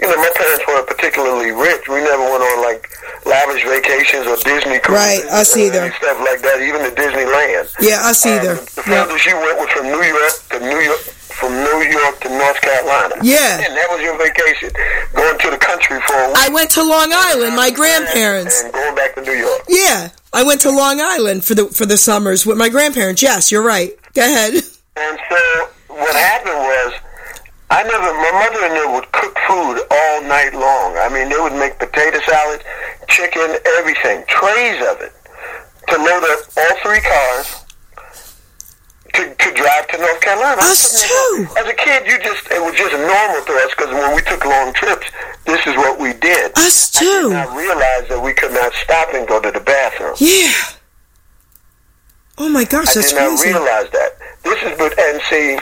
you 0.00 0.06
know, 0.08 0.16
my 0.16 0.30
parents 0.34 0.64
weren't 0.66 0.86
particularly 0.86 1.50
rich. 1.52 1.88
We 1.88 2.00
never 2.02 2.22
went 2.24 2.42
on, 2.42 2.62
like, 2.62 2.90
lavish 3.24 3.64
vacations 3.64 4.26
or 4.26 4.36
Disney 4.36 4.78
cruises. 4.80 5.22
Right, 5.22 5.24
us 5.30 5.54
or 5.56 5.60
either. 5.60 5.82
any 5.84 5.94
Stuff 5.96 6.18
like 6.20 6.42
that, 6.42 6.60
even 6.62 6.80
to 6.82 6.90
Disneyland. 6.90 7.74
Yeah, 7.80 8.08
us 8.08 8.24
either. 8.26 8.52
Um, 8.52 8.64
the 8.74 8.84
Yeah. 8.90 9.04
furthest 9.04 9.26
you 9.26 9.36
went 9.36 9.58
was 9.58 9.70
from 9.70 9.86
New 9.90 10.02
York 10.02 10.34
to 10.50 10.60
New 10.60 10.80
York, 10.80 11.00
from 11.00 11.52
New 11.64 11.80
York 11.82 12.20
to 12.20 12.28
North 12.30 12.60
Carolina. 12.60 13.14
Yeah. 13.22 13.58
And 13.60 13.76
that 13.76 13.90
was 13.90 14.00
your 14.00 14.16
vacation, 14.18 14.70
going 15.14 15.38
to 15.38 15.50
the 15.50 15.58
country 15.58 16.00
for 16.06 16.14
a 16.18 16.28
week. 16.28 16.36
I 16.38 16.48
went 16.50 16.70
to 16.72 16.82
Long 16.82 17.10
Island, 17.12 17.56
my 17.56 17.70
grandparents. 17.70 18.60
And 18.62 18.72
going 18.72 18.94
back 18.94 19.14
to 19.16 19.22
New 19.22 19.32
York. 19.32 19.62
Yeah, 19.68 20.08
I 20.32 20.42
went 20.42 20.60
to 20.62 20.70
Long 20.70 21.00
Island 21.00 21.44
for 21.44 21.54
the 21.54 21.66
for 21.66 21.86
the 21.86 21.96
summers 21.96 22.44
with 22.46 22.56
my 22.58 22.68
grandparents. 22.68 23.22
Yes, 23.22 23.50
you're 23.52 23.62
right. 23.62 23.92
Go 24.14 24.22
ahead. 24.22 24.54
And 24.96 25.18
so 25.28 25.68
what 25.88 26.14
happened 26.14 26.54
was, 26.56 26.92
I 27.70 27.82
never, 27.82 28.10
my 28.12 28.32
mother 28.38 28.60
and 28.66 28.74
them 28.76 28.92
would 28.94 29.10
cook 29.12 29.34
food 29.48 29.80
all 29.90 30.22
night 30.22 30.52
long. 30.54 30.96
I 30.98 31.08
mean, 31.08 31.28
they 31.28 31.40
would 31.40 31.54
make 31.54 31.78
potato 31.78 32.20
salad, 32.28 32.62
chicken, 33.08 33.56
everything, 33.78 34.22
trays 34.28 34.78
of 34.88 35.00
it, 35.00 35.12
to 35.88 35.96
load 35.98 36.22
up 36.28 36.40
all 36.56 36.74
three 36.84 37.00
cars 37.00 37.64
to, 39.14 39.22
to 39.34 39.48
drive 39.54 39.86
to 39.88 39.98
North 39.98 40.20
Carolina. 40.20 40.60
Us 40.60 41.02
too. 41.02 41.46
As 41.58 41.66
a 41.66 41.74
kid, 41.74 42.06
you 42.06 42.18
just, 42.22 42.46
it 42.50 42.60
was 42.62 42.74
just 42.76 42.92
normal 42.94 43.42
to 43.46 43.52
us 43.64 43.70
because 43.76 43.90
when 43.94 44.14
we 44.14 44.22
took 44.22 44.44
long 44.44 44.72
trips, 44.74 45.06
this 45.46 45.64
is 45.66 45.74
what 45.76 45.98
we 45.98 46.12
did. 46.14 46.52
Us 46.58 46.94
I 46.96 47.00
did 47.00 47.06
too. 47.22 47.30
not 47.30 47.56
realize 47.56 48.08
that 48.08 48.20
we 48.22 48.34
could 48.34 48.52
not 48.52 48.72
stop 48.74 49.08
and 49.14 49.26
go 49.26 49.40
to 49.40 49.50
the 49.50 49.60
bathroom. 49.60 50.14
Yeah. 50.18 50.52
Oh 52.36 52.48
my 52.48 52.64
gosh, 52.64 52.88
I 52.90 52.94
that's 53.00 53.10
did 53.12 53.16
not 53.20 53.38
crazy. 53.38 53.48
realize 53.54 53.90
that. 53.90 54.18
This 54.44 54.60
is 54.62 54.76
but 54.78 54.92
and 54.98 55.18
see, 55.32 55.56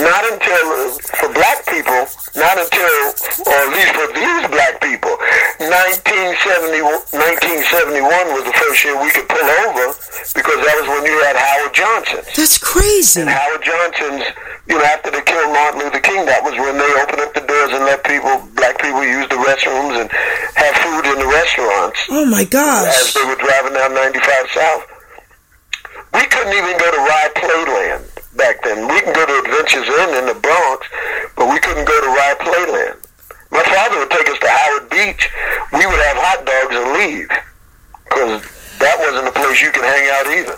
not 0.00 0.22
until 0.32 0.64
uh, 0.70 0.94
for 1.18 1.28
black 1.34 1.66
people, 1.66 2.06
not 2.38 2.56
until 2.56 2.94
or 3.46 3.58
at 3.58 3.70
least 3.74 3.92
for 3.98 4.06
these 4.14 4.42
black 4.54 4.78
people, 4.80 5.10
1970, 5.58 6.78
1971 7.10 8.06
was 8.32 8.44
the 8.46 8.54
first 8.54 8.80
year 8.86 8.94
we 9.02 9.10
could 9.10 9.26
pull 9.28 9.42
over 9.66 9.90
because 10.34 10.58
that 10.62 10.74
was 10.78 10.86
when 10.88 11.04
you 11.10 11.18
had 11.26 11.34
Howard 11.36 11.74
Johnson. 11.74 12.22
That's 12.38 12.56
crazy. 12.58 13.20
And 13.22 13.30
Howard 13.30 13.62
Johnson's, 13.66 14.24
you 14.70 14.78
know, 14.78 14.84
after 14.86 15.10
they 15.10 15.22
killed 15.26 15.50
Martin 15.50 15.82
Luther 15.82 16.00
King, 16.00 16.22
that 16.30 16.42
was 16.46 16.54
when 16.54 16.78
they 16.78 16.90
opened 17.02 17.20
up 17.26 17.34
the 17.34 17.42
doors 17.44 17.70
and 17.74 17.82
let 17.84 18.06
people, 18.06 18.40
black 18.54 18.78
people, 18.78 19.02
use 19.02 19.26
the 19.28 19.38
restrooms 19.42 19.98
and 20.00 20.08
have 20.54 20.74
food 20.86 21.04
in 21.12 21.18
the 21.18 21.26
restaurants 21.28 21.98
Oh 22.10 22.24
my 22.30 22.44
gosh! 22.46 22.86
as 22.94 23.10
they 23.14 23.24
were 23.26 23.36
driving 23.42 23.74
down 23.74 23.90
95 23.94 24.22
South. 24.54 24.84
we 26.14 26.22
couldn't 26.30 26.54
even 26.54 26.78
go 26.78 26.88
to 26.94 27.00
Rye 27.02 27.30
Playland 27.36 28.02
back 28.36 28.62
then. 28.62 28.88
We 28.88 29.00
can 29.00 29.12
go 29.12 29.26
to 29.26 29.34
Adventures 29.44 29.88
Inn 29.88 30.18
in 30.18 30.26
the 30.26 30.38
Bronx, 30.40 30.86
but 31.36 31.50
we 31.50 31.58
couldn't 31.60 31.86
go 31.86 32.00
to 32.00 32.06
Rye 32.08 32.36
Playland. 32.40 33.06
My 33.50 33.62
father 33.64 33.98
would 33.98 34.10
take 34.10 34.28
us 34.28 34.38
to 34.38 34.48
Howard 34.48 34.90
Beach. 34.90 35.28
We 35.72 35.86
would 35.86 36.00
have 36.00 36.16
hot 36.16 36.46
dogs 36.46 36.76
and 36.76 36.92
leave 36.94 37.28
because 38.04 38.78
that 38.78 38.96
wasn't 38.98 39.28
a 39.28 39.32
place 39.32 39.62
you 39.62 39.70
could 39.70 39.84
hang 39.84 40.08
out 40.10 40.26
either. 40.38 40.56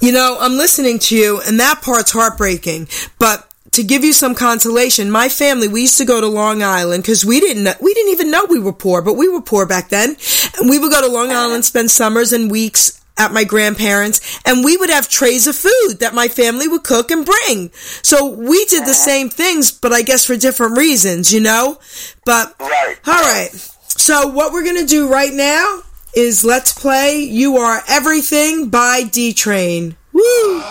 you 0.00 0.12
know, 0.12 0.36
I'm 0.40 0.52
listening 0.52 0.98
to 1.00 1.16
you, 1.16 1.40
and 1.46 1.58
that 1.60 1.80
part's 1.82 2.12
heartbreaking. 2.12 2.88
But 3.18 3.50
to 3.72 3.82
give 3.82 4.04
you 4.04 4.12
some 4.12 4.34
consolation, 4.34 5.10
my 5.10 5.28
family 5.28 5.66
we 5.66 5.82
used 5.82 5.98
to 5.98 6.04
go 6.04 6.20
to 6.20 6.28
Long 6.28 6.62
Island 6.62 7.02
because 7.02 7.24
we 7.24 7.40
didn't 7.40 7.80
we 7.80 7.94
didn't 7.94 8.12
even 8.12 8.30
know 8.30 8.44
we 8.48 8.60
were 8.60 8.72
poor, 8.72 9.00
but 9.00 9.14
we 9.14 9.28
were 9.28 9.42
poor 9.42 9.66
back 9.66 9.88
then, 9.88 10.16
and 10.60 10.68
we 10.68 10.78
would 10.78 10.92
go 10.92 11.00
to 11.00 11.08
Long 11.08 11.32
Island, 11.32 11.64
spend 11.64 11.90
summers 11.90 12.32
and 12.32 12.50
weeks 12.50 13.03
at 13.16 13.32
my 13.32 13.44
grandparents 13.44 14.40
and 14.44 14.64
we 14.64 14.76
would 14.76 14.90
have 14.90 15.08
trays 15.08 15.46
of 15.46 15.56
food 15.56 15.98
that 16.00 16.14
my 16.14 16.28
family 16.28 16.68
would 16.68 16.84
cook 16.84 17.10
and 17.10 17.24
bring. 17.24 17.70
So 18.02 18.28
we 18.28 18.64
did 18.66 18.84
the 18.84 18.94
same 18.94 19.28
things, 19.30 19.70
but 19.70 19.92
I 19.92 20.02
guess 20.02 20.24
for 20.24 20.36
different 20.36 20.76
reasons, 20.76 21.32
you 21.32 21.40
know? 21.40 21.78
But, 22.24 22.54
right. 22.58 22.96
all 23.06 23.14
right. 23.14 23.50
So 23.86 24.26
what 24.28 24.52
we're 24.52 24.64
going 24.64 24.80
to 24.80 24.86
do 24.86 25.08
right 25.08 25.32
now 25.32 25.82
is 26.14 26.44
let's 26.44 26.72
play 26.72 27.20
You 27.20 27.56
Are 27.58 27.82
Everything 27.88 28.68
by 28.68 29.04
D 29.04 29.32
Train. 29.32 29.96
Woo! 30.12 30.62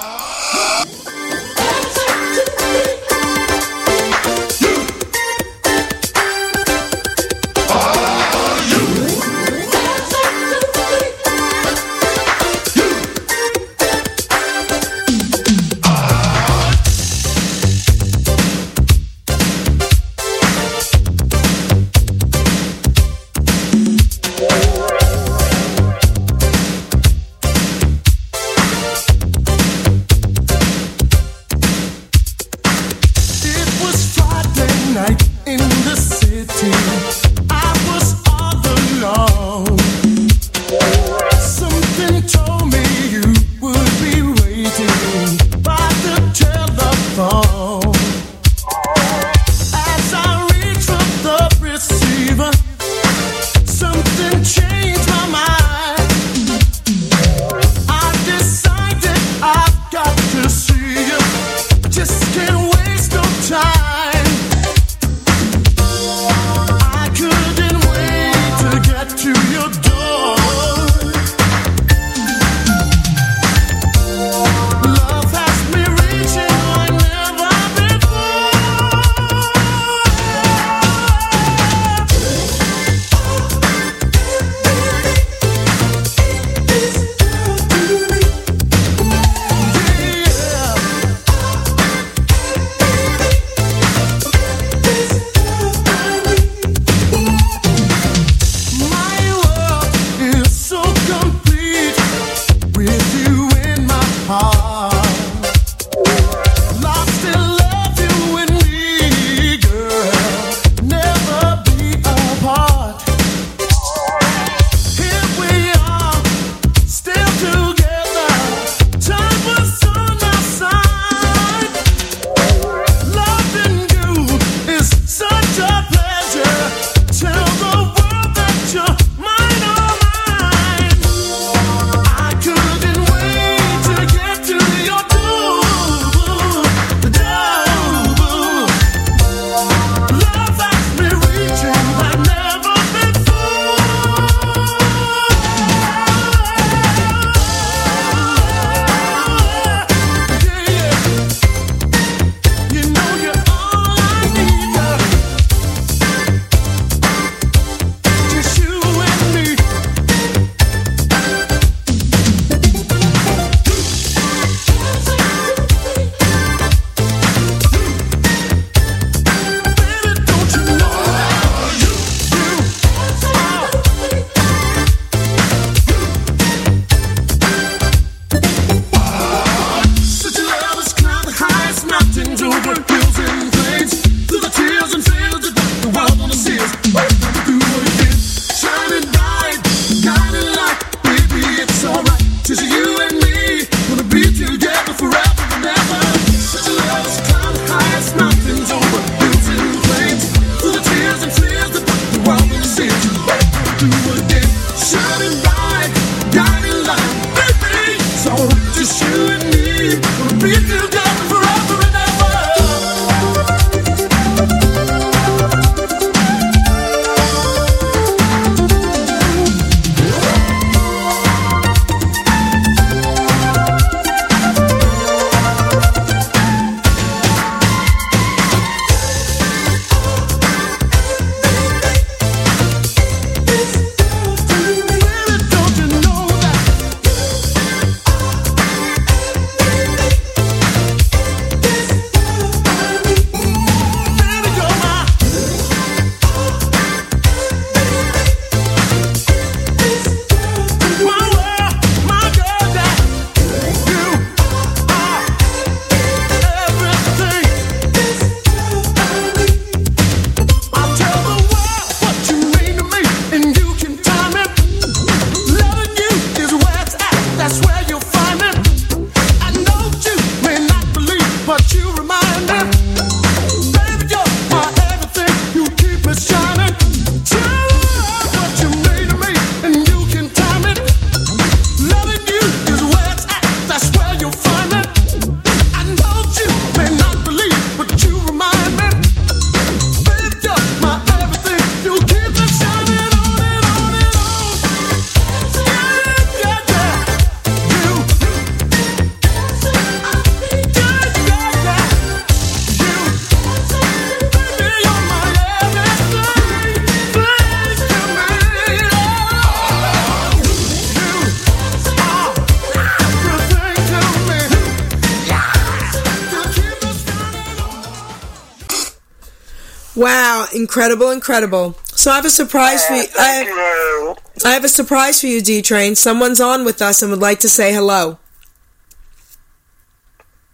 Incredible, 320.74 321.12
incredible. 321.12 321.76
So 321.86 322.10
I 322.10 322.16
have 322.16 322.26
a 322.26 322.32
surprise 322.32 322.84
for 322.84 322.96
you. 322.96 323.04
I 323.20 323.28
have, 323.28 323.46
you. 323.46 324.16
I 324.44 324.54
have 324.54 324.64
a 324.64 324.68
surprise 324.68 325.22
for 325.22 325.28
you, 325.28 325.40
D 325.40 325.62
Train. 325.62 325.94
Someone's 325.94 326.42
on 326.42 326.66
with 326.66 326.82
us 326.82 327.04
and 327.04 327.12
would 327.12 327.22
like 327.22 327.40
to 327.42 327.50
say 327.50 327.72
hello. 327.72 328.18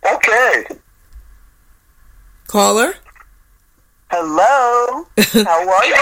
Okay. 0.06 0.66
Caller? 2.48 2.96
Hello. 4.12 5.08
How 5.18 5.70
are 5.70 5.86
you? 5.86 5.96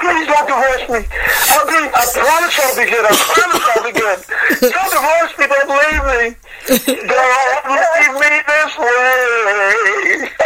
Please 0.00 0.26
don't 0.32 0.46
divorce 0.48 0.88
me. 0.88 1.04
I'll 1.52 1.66
be, 1.68 1.76
I 1.92 2.06
promise 2.08 2.58
I'll 2.58 2.76
be 2.76 2.90
good. 2.90 3.04
I 3.04 3.12
promise 3.28 3.64
I'll 3.76 3.84
be 3.84 3.92
good. 3.92 4.18
Don't 4.72 4.90
divorce 4.96 5.36
me. 5.38 5.44
Don't 5.46 5.68
leave 5.68 6.32
me. 6.32 6.49
Don't 6.66 6.78
leave 6.78 8.14
me 8.20 8.30
this 8.46 8.72
way. 8.78 10.28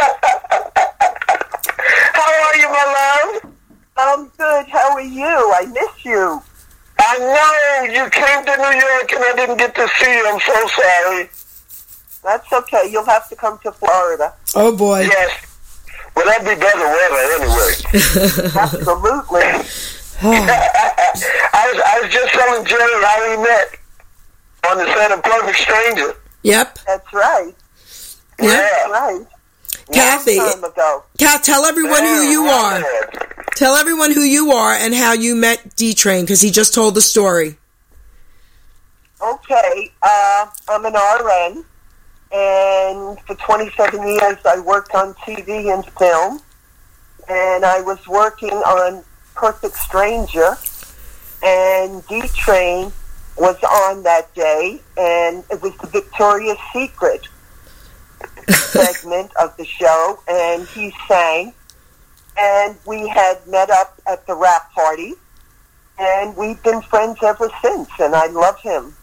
How 2.13 2.31
are 2.43 2.55
you, 2.57 2.67
my 2.69 2.85
love? 2.95 3.53
I'm 3.97 4.27
good. 4.37 4.67
How 4.67 4.93
are 4.93 5.01
you? 5.01 5.25
I 5.25 5.65
miss 5.65 6.05
you. 6.05 6.41
I 6.97 7.17
know 7.19 7.93
you 7.93 8.09
came 8.09 8.45
to 8.45 8.55
New 8.57 8.73
York 8.79 9.11
and 9.13 9.23
I 9.23 9.33
didn't 9.35 9.57
get 9.57 9.75
to 9.75 9.87
see 9.99 10.13
you. 10.17 10.27
I'm 10.27 10.39
so 10.39 10.67
sorry. 10.67 11.29
That's 12.23 12.51
okay. 12.51 12.89
You'll 12.91 13.05
have 13.05 13.29
to 13.29 13.35
come 13.35 13.59
to 13.59 13.71
Florida. 13.71 14.33
Oh 14.55 14.75
boy. 14.75 15.01
Yes. 15.01 15.45
Well, 16.15 16.25
that'd 16.25 16.45
be 16.47 16.55
better 16.59 16.79
weather 16.79 17.23
anyway. 17.35 17.73
Absolutely. 18.55 19.43
Oh. 20.23 20.31
I 21.53 21.71
was 21.71 21.81
I 21.85 21.99
was 22.01 22.11
just 22.11 22.33
telling 22.33 22.65
Geri 22.65 23.03
how 23.03 23.37
we 23.37 23.43
met 23.43 23.79
on 24.71 24.77
the 24.77 24.85
set 24.85 25.11
of 25.11 25.23
Perfect 25.23 25.57
Stranger. 25.57 26.15
Yep. 26.43 26.79
That's 26.85 27.13
right. 27.13 27.53
Yeah. 28.39 28.47
That's 28.47 28.91
right. 28.91 29.25
Kathy, 29.93 30.37
Long 30.37 30.53
time 30.53 30.63
ago. 30.63 31.03
Kat, 31.19 31.43
tell 31.43 31.65
everyone 31.65 32.01
who 32.01 32.21
you 32.21 32.45
are. 32.45 32.83
Tell 33.55 33.75
everyone 33.75 34.11
who 34.11 34.21
you 34.21 34.51
are 34.51 34.73
and 34.73 34.93
how 34.93 35.13
you 35.13 35.35
met 35.35 35.75
D 35.75 35.93
Train 35.93 36.21
because 36.25 36.41
he 36.41 36.51
just 36.51 36.73
told 36.73 36.95
the 36.95 37.01
story. 37.01 37.57
Okay. 39.21 39.91
Uh, 40.01 40.47
I'm 40.67 40.85
an 40.85 40.93
RN, 40.93 41.65
and 42.31 43.19
for 43.21 43.35
27 43.35 44.07
years 44.07 44.37
I 44.45 44.59
worked 44.59 44.93
on 44.93 45.13
TV 45.15 45.73
and 45.73 45.85
film, 45.97 46.41
and 47.29 47.63
I 47.63 47.81
was 47.81 48.05
working 48.07 48.51
on 48.51 49.03
Perfect 49.35 49.75
Stranger, 49.75 50.57
and 51.43 52.05
D 52.07 52.27
Train 52.29 52.91
was 53.37 53.61
on 53.63 54.03
that 54.03 54.33
day, 54.33 54.79
and 54.97 55.43
it 55.49 55.61
was 55.61 55.75
the 55.77 55.87
Victoria's 55.87 56.57
Secret 56.73 57.27
segment 58.49 59.31
of 59.41 59.55
the 59.57 59.65
show, 59.65 60.19
and 60.27 60.67
he 60.67 60.93
sang, 61.07 61.53
and 62.37 62.75
we 62.85 63.07
had 63.07 63.45
met 63.47 63.69
up 63.69 63.99
at 64.07 64.25
the 64.27 64.35
wrap 64.35 64.71
party, 64.73 65.13
and 65.99 66.35
we've 66.35 66.61
been 66.63 66.81
friends 66.83 67.17
ever 67.23 67.49
since, 67.61 67.89
and 67.99 68.15
I 68.15 68.27
love 68.27 68.59
him. 68.59 68.95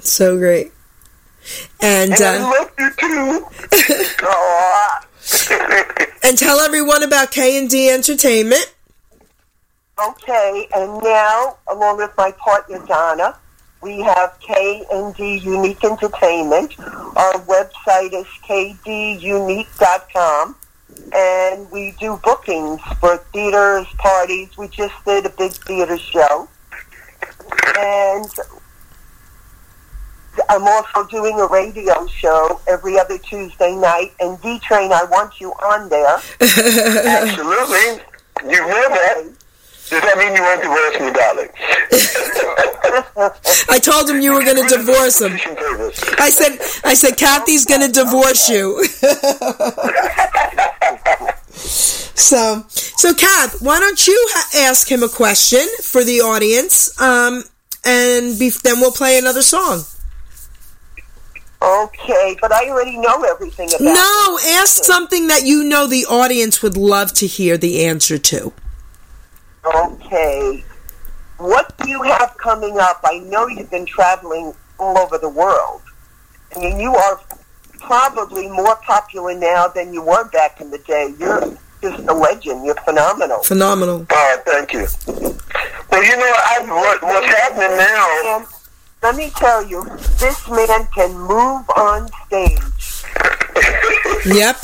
So 0.00 0.36
great. 0.36 0.72
And 1.80 2.12
And 2.12 2.20
I 2.22 2.36
uh, 2.36 2.50
love 2.50 2.70
you 2.78 2.90
too. 2.98 3.46
Oh, 4.22 5.00
and 6.22 6.36
tell 6.38 6.58
everyone 6.60 7.02
about 7.02 7.30
K 7.30 7.58
and 7.58 7.68
D 7.68 7.90
Entertainment. 7.90 8.74
okay, 10.02 10.68
and 10.74 11.02
now, 11.02 11.56
along 11.70 11.98
with 11.98 12.10
my 12.16 12.32
partner 12.32 12.84
Donna, 12.86 13.36
we 13.80 14.00
have 14.00 14.36
K&D 14.40 15.38
Unique 15.38 15.84
Entertainment. 15.84 16.76
Our 16.78 17.40
website 17.46 18.12
is 18.12 18.26
kdunique.com, 18.46 20.56
and 21.14 21.70
we 21.70 21.94
do 22.00 22.18
bookings 22.22 22.80
for 23.00 23.16
theaters, 23.32 23.86
parties. 23.98 24.56
We 24.56 24.68
just 24.68 24.94
did 25.04 25.26
a 25.26 25.30
big 25.30 25.52
theater 25.52 25.98
show. 25.98 26.48
And 27.76 28.26
I'm 30.48 30.66
also 30.66 31.04
doing 31.04 31.38
a 31.40 31.46
radio 31.46 32.06
show 32.06 32.60
every 32.68 32.98
other 32.98 33.18
Tuesday 33.18 33.76
night. 33.76 34.12
And 34.20 34.40
D-Train, 34.40 34.92
I 34.92 35.04
want 35.04 35.40
you 35.40 35.52
on 35.52 35.88
there. 35.88 36.18
Absolutely. 36.40 38.02
You 38.44 38.60
know 38.60 38.88
that. 38.88 39.24
Does 39.90 40.02
that 40.02 40.18
mean 40.18 40.34
you 40.36 40.42
won't 40.42 40.62
divorce 40.62 41.00
me, 41.00 41.10
darling? 41.12 41.48
I 43.70 43.78
told 43.78 44.08
him 44.10 44.20
you 44.20 44.32
were 44.34 44.44
going 44.44 44.56
to 44.68 44.76
divorce 44.76 45.20
him. 45.20 45.32
I 46.18 46.30
said, 46.30 46.58
I 46.84 46.94
said, 46.94 47.16
Kathy's 47.16 47.64
going 47.64 47.80
to 47.80 47.88
divorce 47.92 48.48
you. 48.48 48.84
so, 51.54 52.64
so 52.68 53.14
Kath, 53.14 53.60
why 53.62 53.80
don't 53.80 54.06
you 54.06 54.26
ha- 54.30 54.68
ask 54.68 54.90
him 54.90 55.02
a 55.02 55.08
question 55.08 55.66
for 55.82 56.04
the 56.04 56.20
audience, 56.20 57.00
um, 57.00 57.44
and 57.84 58.38
be- 58.38 58.50
then 58.62 58.80
we'll 58.80 58.92
play 58.92 59.18
another 59.18 59.42
song. 59.42 59.82
Okay, 61.60 62.36
but 62.40 62.52
I 62.52 62.68
already 62.68 62.96
know 62.98 63.24
everything 63.24 63.68
about 63.68 63.80
No, 63.80 64.38
it. 64.40 64.46
ask 64.62 64.84
something 64.84 65.26
that 65.26 65.44
you 65.44 65.64
know 65.64 65.88
the 65.88 66.06
audience 66.06 66.62
would 66.62 66.76
love 66.76 67.12
to 67.14 67.26
hear 67.26 67.58
the 67.58 67.84
answer 67.86 68.16
to. 68.18 68.52
Okay. 69.74 70.64
What 71.38 71.76
do 71.78 71.88
you 71.88 72.02
have 72.02 72.36
coming 72.36 72.78
up? 72.78 73.00
I 73.04 73.18
know 73.18 73.46
you've 73.46 73.70
been 73.70 73.86
traveling 73.86 74.54
all 74.78 74.98
over 74.98 75.18
the 75.18 75.28
world. 75.28 75.82
I 76.54 76.60
mean, 76.60 76.80
you 76.80 76.94
are 76.94 77.20
probably 77.80 78.48
more 78.48 78.76
popular 78.76 79.34
now 79.34 79.68
than 79.68 79.92
you 79.92 80.02
were 80.02 80.28
back 80.30 80.60
in 80.60 80.70
the 80.70 80.78
day. 80.78 81.14
You're 81.18 81.56
just 81.80 82.08
a 82.08 82.12
legend. 82.12 82.64
You're 82.64 82.74
phenomenal. 82.76 83.42
Phenomenal. 83.42 84.06
Oh, 84.10 84.42
thank 84.44 84.72
you. 84.72 84.86
Well, 85.90 86.04
you 86.04 86.16
know, 86.16 86.34
I, 86.36 86.64
what, 86.66 87.02
what's 87.02 87.26
happening 87.26 87.76
now, 87.76 88.46
let 89.02 89.16
me 89.16 89.30
tell 89.36 89.64
you, 89.64 89.84
this 90.18 90.48
man 90.48 90.88
can 90.94 91.16
move 91.18 91.68
on 91.76 92.08
stage. 92.26 92.58
Yep. 94.26 94.56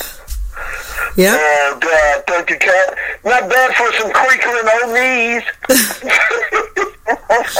Yep. 1.16 1.38
oh, 1.38 1.78
God, 1.80 2.18
uh, 2.18 2.22
thank 2.26 2.50
you, 2.50 2.58
Cat. 2.58 2.96
Not 3.24 3.48
bad 3.48 3.74
for 3.76 3.92
some 4.00 4.10
creaking 4.12 4.50
old 4.50 4.92
knees. 4.94 5.42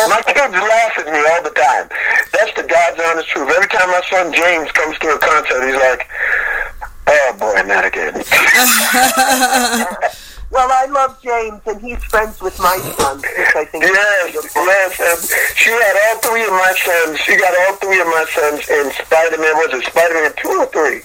my 0.09 0.23
kids 0.27 0.55
laugh 0.55 0.99
at 0.99 1.07
me 1.07 1.19
all 1.31 1.43
the 1.43 1.51
time. 1.55 1.89
That's 2.33 2.53
the 2.57 2.63
God's 2.67 3.01
honest 3.07 3.29
truth. 3.29 3.51
Every 3.55 3.69
time 3.69 3.89
my 3.91 4.01
son 4.11 4.33
James 4.33 4.71
comes 4.73 4.99
to 4.99 5.09
a 5.15 5.19
concert, 5.19 5.65
he's 5.67 5.77
like, 5.77 6.09
oh, 7.07 7.33
boy, 7.39 7.63
not 7.67 7.85
again. 7.85 8.15
Well, 10.51 10.69
I 10.71 10.85
love 10.87 11.19
James, 11.21 11.61
and 11.67 11.81
he's 11.81 11.99
friends 12.05 12.41
with 12.41 12.57
my 12.61 12.79
son, 12.97 13.17
which 13.19 13.57
I 13.57 13.65
think 13.65 13.83
is 13.83 13.91
Yes, 13.91 14.31
beautiful. 14.31 14.65
yes. 14.65 15.01
And 15.03 15.19
she 15.59 15.71
had 15.71 15.97
all 16.07 16.19
three 16.21 16.45
of 16.45 16.53
my 16.53 16.73
sons. 16.79 17.19
She 17.19 17.37
got 17.37 17.53
all 17.67 17.75
three 17.83 17.99
of 18.01 18.07
my 18.07 18.25
sons 18.33 18.69
in 18.71 18.93
Spider-Man. 19.05 19.57
Was 19.57 19.73
it 19.75 19.85
Spider-Man 19.91 20.33
2 20.37 20.49
or 20.49 20.67
3? 20.67 21.03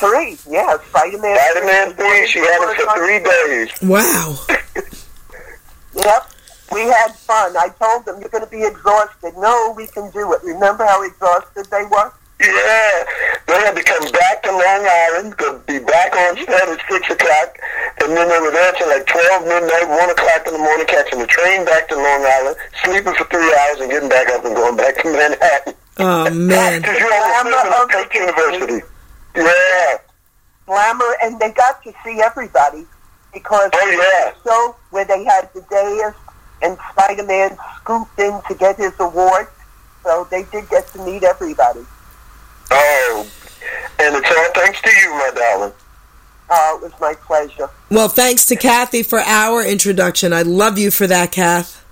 Three, 0.00 0.38
yeah, 0.48 0.76
Spider-Man. 0.88 1.36
Spider-Man 1.36 1.92
3, 1.94 2.26
she 2.26 2.38
had 2.40 2.56
him 2.56 2.74
for 2.74 2.96
three 2.96 3.20
days. 3.20 3.70
Wow. 3.82 4.36
Yep. 5.94 6.30
We 6.72 6.82
had 6.86 7.14
fun. 7.16 7.56
I 7.56 7.68
told 7.82 8.06
them, 8.06 8.20
you're 8.20 8.30
going 8.30 8.44
to 8.44 8.50
be 8.50 8.62
exhausted. 8.62 9.34
No, 9.36 9.74
we 9.76 9.88
can 9.88 10.08
do 10.12 10.32
it. 10.32 10.40
Remember 10.44 10.86
how 10.86 11.02
exhausted 11.02 11.66
they 11.66 11.82
were? 11.90 12.12
Yeah, 12.40 13.04
they 13.46 13.58
had 13.60 13.76
to 13.76 13.82
come 13.84 14.06
back 14.12 14.42
to 14.44 14.50
Long 14.50 14.84
Island, 14.88 15.36
to 15.44 15.60
be 15.66 15.78
back 15.78 16.16
on 16.16 16.36
mm-hmm. 16.36 16.48
set 16.48 16.68
at 16.72 16.80
6 16.88 17.10
o'clock, 17.10 17.58
and 18.00 18.16
then 18.16 18.28
they 18.32 18.40
were 18.40 18.50
there 18.50 18.72
till 18.80 18.88
like 18.88 19.04
12 19.04 19.44
midnight, 19.44 19.88
1 19.92 20.10
o'clock 20.10 20.46
in 20.46 20.52
the 20.54 20.62
morning, 20.62 20.86
catching 20.86 21.18
the 21.18 21.26
train 21.26 21.66
back 21.66 21.88
to 21.88 21.96
Long 21.96 22.24
Island, 22.24 22.56
sleeping 22.80 23.12
for 23.12 23.28
three 23.28 23.44
hours, 23.44 23.80
and 23.84 23.90
getting 23.90 24.08
back 24.08 24.30
up 24.30 24.44
and 24.46 24.56
going 24.56 24.76
back 24.76 24.96
to 25.02 25.12
Manhattan. 25.12 25.74
Oh 25.98 26.30
man. 26.32 26.80
Because 26.80 26.96
you're 26.96 27.12
on 27.12 27.44
the 27.44 27.60
at 27.60 28.08
State 28.08 28.14
University. 28.14 28.80
Yeah. 29.34 29.98
Glamour, 30.66 31.16
and 31.22 31.38
they 31.40 31.50
got 31.52 31.82
to 31.84 31.92
see 32.04 32.20
everybody 32.20 32.86
because 33.32 33.70
Oh, 33.74 33.90
yeah. 33.90 34.32
the 34.32 34.48
show 34.48 34.76
where 34.90 35.04
they 35.04 35.24
had 35.24 35.48
the 35.54 35.60
dais 35.62 36.14
and 36.62 36.78
Spider-Man 36.92 37.56
scooped 37.76 38.18
in 38.18 38.40
to 38.48 38.54
get 38.54 38.76
his 38.76 38.92
award. 39.00 39.48
So 40.04 40.26
they 40.30 40.44
did 40.44 40.68
get 40.68 40.86
to 40.88 40.98
meet 41.04 41.22
everybody. 41.24 41.84
Oh, 42.70 43.26
and 43.98 44.16
it's 44.16 44.30
all 44.30 44.62
thanks 44.62 44.80
to 44.82 44.90
you, 44.90 45.10
my 45.10 45.30
darling. 45.34 45.72
Uh, 46.48 46.72
it 46.76 46.82
was 46.82 46.92
my 47.00 47.14
pleasure. 47.14 47.68
Well, 47.90 48.08
thanks 48.08 48.46
to 48.46 48.56
Kathy 48.56 49.02
for 49.02 49.20
our 49.20 49.64
introduction. 49.64 50.32
I 50.32 50.42
love 50.42 50.78
you 50.78 50.90
for 50.90 51.06
that, 51.06 51.32
Kath. 51.32 51.84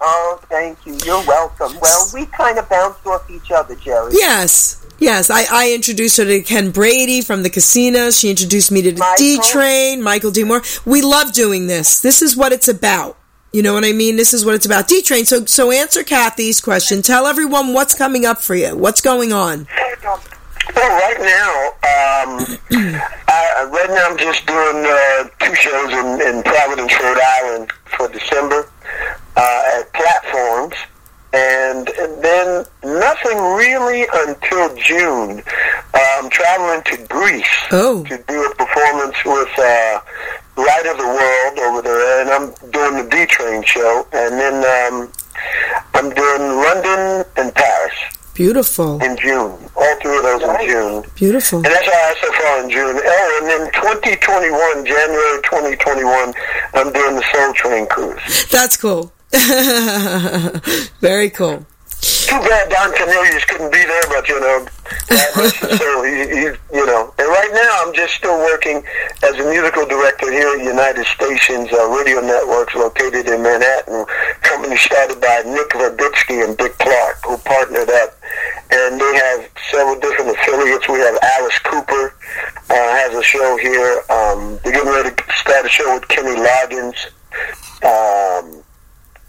Oh, 0.00 0.40
thank 0.48 0.84
you. 0.86 0.96
You're 1.04 1.24
welcome. 1.26 1.76
Well, 1.80 2.10
we 2.14 2.26
kind 2.26 2.58
of 2.58 2.68
bounced 2.68 3.04
off 3.06 3.28
each 3.30 3.50
other, 3.50 3.74
Geri. 3.74 4.12
Yes. 4.14 4.79
Yes, 5.00 5.30
I, 5.30 5.46
I 5.50 5.72
introduced 5.72 6.18
her 6.18 6.26
to 6.26 6.42
Ken 6.42 6.70
Brady 6.70 7.22
from 7.22 7.42
the 7.42 7.50
casinos. 7.50 8.18
She 8.18 8.28
introduced 8.28 8.70
me 8.70 8.82
to. 8.82 8.92
D 9.16 9.40
Train, 9.42 10.02
Michael 10.02 10.30
D. 10.30 10.44
Moore. 10.44 10.62
We 10.84 11.00
love 11.00 11.32
doing 11.32 11.66
this. 11.66 12.00
This 12.00 12.20
is 12.20 12.36
what 12.36 12.52
it's 12.52 12.68
about. 12.68 13.16
You 13.52 13.62
know 13.62 13.74
what 13.74 13.84
I 13.84 13.92
mean? 13.92 14.16
This 14.16 14.32
is 14.32 14.44
what 14.44 14.54
it's 14.54 14.66
about. 14.66 14.86
D 14.86 15.02
Train, 15.02 15.24
so 15.24 15.44
so 15.46 15.70
answer 15.72 16.04
Kathy's 16.04 16.60
question. 16.60 17.02
Tell 17.02 17.26
everyone 17.26 17.72
what's 17.72 17.94
coming 17.94 18.24
up 18.26 18.42
for 18.42 18.54
you. 18.54 18.76
What's 18.76 19.00
going 19.00 19.32
on? 19.32 19.66
Well, 20.76 20.90
right 21.00 21.18
now, 21.18 21.66
um, 21.90 22.58
I, 23.28 23.68
right 23.72 23.90
now 23.90 24.06
I'm 24.08 24.18
just 24.18 24.46
doing 24.46 24.84
uh, 24.86 25.28
two 25.40 25.54
shows 25.54 25.92
in, 25.92 26.36
in 26.36 26.42
Providence, 26.42 26.92
Rhode 27.00 27.18
Island 27.18 27.72
for 27.96 28.08
December 28.08 28.70
uh, 29.36 29.62
at 29.80 29.92
platforms, 29.92 30.74
and, 31.32 31.88
and 31.88 32.22
then 32.22 32.64
nothing 32.84 33.38
really 33.56 34.06
until 34.12 34.74
June. 34.76 35.42
I'm 35.94 36.30
traveling 36.30 36.82
to 36.84 37.06
Greece 37.08 37.46
Oh. 37.72 38.04
to 38.04 38.16
do 38.28 38.44
a 38.44 38.54
performance 38.56 39.16
with 39.24 39.48
uh, 39.58 40.00
Light 40.56 40.86
of 40.86 40.96
the 40.98 41.06
World 41.06 41.58
over 41.60 41.82
there, 41.82 42.20
and 42.22 42.30
I'm 42.30 42.70
doing 42.70 43.02
the 43.04 43.08
D 43.10 43.26
Train 43.26 43.62
show, 43.62 44.06
and 44.12 44.34
then 44.34 44.54
um, 44.64 45.12
I'm 45.94 46.10
doing 46.10 46.42
London 46.56 47.24
and 47.36 47.54
Paris 47.54 47.94
Beautiful. 48.34 49.02
in 49.02 49.16
June. 49.16 49.56
All 49.76 49.96
three 50.00 50.16
of 50.16 50.22
those 50.22 50.42
in 50.42 50.66
June. 50.68 51.04
Beautiful. 51.14 51.58
And 51.58 51.66
that's 51.66 51.88
all 51.88 51.94
I 51.94 52.08
have 52.08 52.16
so 52.20 52.32
far 52.32 52.64
in 52.64 52.70
June. 52.70 53.00
Oh, 53.02 53.38
and 53.40 53.48
then 53.50 53.72
2021, 53.72 54.84
January 54.86 55.42
2021, 55.42 56.34
I'm 56.74 56.92
doing 56.92 57.16
the 57.16 57.24
Soul 57.32 57.52
Train 57.54 57.86
cruise. 57.86 58.46
That's 58.50 58.76
cool. 58.76 59.12
Very 61.00 61.30
cool. 61.30 61.64
Too 62.00 62.38
bad 62.46 62.70
Don 62.70 62.92
Cornelius 62.94 63.44
couldn't 63.44 63.72
be 63.72 63.84
there, 63.84 64.02
but 64.08 64.28
you 64.28 64.40
know, 64.40 64.66
soul. 65.76 66.02
He, 66.02 66.26
he, 66.26 66.44
you 66.72 66.86
know. 66.86 67.12
And 67.18 67.28
right 67.28 67.50
now, 67.52 67.70
I'm 67.82 67.92
just 67.94 68.14
still 68.14 68.38
working 68.38 68.82
as 69.22 69.34
a 69.38 69.44
musical 69.50 69.86
director 69.86 70.32
here 70.32 70.48
at 70.48 70.64
United 70.64 71.04
Stations 71.06 71.68
uh, 71.72 71.88
Radio 71.90 72.20
Networks, 72.20 72.74
located 72.74 73.28
in 73.28 73.42
Manhattan. 73.42 74.06
Company 74.42 74.76
started 74.76 75.20
by 75.20 75.42
Nick 75.44 75.70
Verbitsky 75.70 76.44
and 76.44 76.56
Dick 76.56 76.76
Clark, 76.78 77.18
who 77.26 77.36
partnered 77.38 77.90
up, 77.90 78.18
and 78.70 79.00
they 79.00 79.14
have 79.14 79.50
several 79.70 79.98
different 80.00 80.30
affiliates. 80.30 80.88
We 80.88 80.98
have 81.00 81.18
Alice 81.22 81.58
Cooper 81.60 82.14
uh, 82.70 82.74
has 82.74 83.14
a 83.14 83.22
show 83.22 83.58
here. 83.58 84.02
Um, 84.08 84.58
they're 84.64 84.72
getting 84.72 84.90
ready 84.90 85.14
to 85.14 85.22
start 85.34 85.66
a 85.66 85.68
show 85.68 85.94
with 85.94 86.08
Kenny 86.08 86.34
Loggins. 86.34 86.98
Um, 87.82 88.59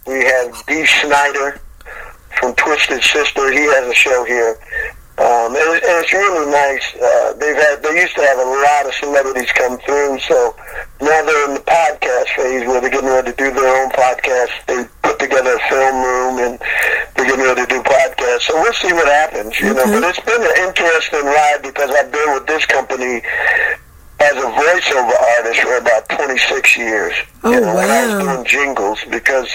we 0.06 0.24
have 0.24 0.66
Dee 0.66 0.86
Snider 0.86 1.60
from 2.38 2.54
Twisted 2.54 3.02
Sister. 3.02 3.52
He 3.52 3.60
has 3.60 3.86
a 3.88 3.94
show 3.94 4.24
here. 4.24 4.58
Um, 5.18 5.54
and, 5.54 5.68
it- 5.76 5.84
and 5.84 5.94
it's 6.02 6.12
really 6.12 6.50
nice. 6.50 6.82
Uh, 6.96 7.32
they've 7.34 7.54
had 7.54 7.82
they 7.82 8.00
used 8.00 8.14
to 8.16 8.22
have 8.22 8.38
a 8.38 8.48
lot 8.48 8.86
of 8.86 8.94
celebrities 8.94 9.52
come 9.52 9.78
through, 9.84 10.18
so 10.20 10.56
now 11.04 11.20
they're 11.22 11.48
in 11.48 11.54
the 11.54 11.64
podcast 11.68 12.28
phase 12.34 12.66
where 12.66 12.80
they're 12.80 12.90
getting 12.90 13.10
ready 13.12 13.30
to 13.30 13.36
do 13.36 13.52
their 13.52 13.68
own 13.84 13.90
podcast. 13.90 14.50
They 14.66 14.82
put 15.02 15.18
together 15.20 15.54
a 15.54 15.68
film 15.68 15.96
room 16.02 16.34
and 16.40 16.58
they're 17.14 17.26
getting 17.28 17.44
ready 17.44 17.60
to 17.60 17.66
do 17.68 17.82
podcasts. 17.84 18.48
So 18.48 18.54
we'll 18.56 18.72
see 18.72 18.92
what 18.94 19.06
happens, 19.06 19.60
you 19.60 19.74
know. 19.74 19.84
But 19.84 20.02
it's 20.08 20.20
been 20.24 20.40
an 20.42 20.56
interesting 20.66 21.24
ride 21.28 21.60
because 21.62 21.90
I've 21.92 22.10
been 22.10 22.32
with 22.32 22.46
this 22.46 22.64
company 22.66 23.20
as 24.22 24.36
a 24.38 24.46
voiceover 24.54 25.16
artist 25.38 25.60
for 25.60 25.76
about 25.78 26.08
26 26.08 26.76
years. 26.76 27.14
Oh, 27.44 27.50
you 27.52 27.60
know, 27.60 27.78
and 27.78 27.90
I 27.90 28.06
was 28.06 28.24
doing 28.24 28.44
jingles 28.46 28.98
because 29.10 29.48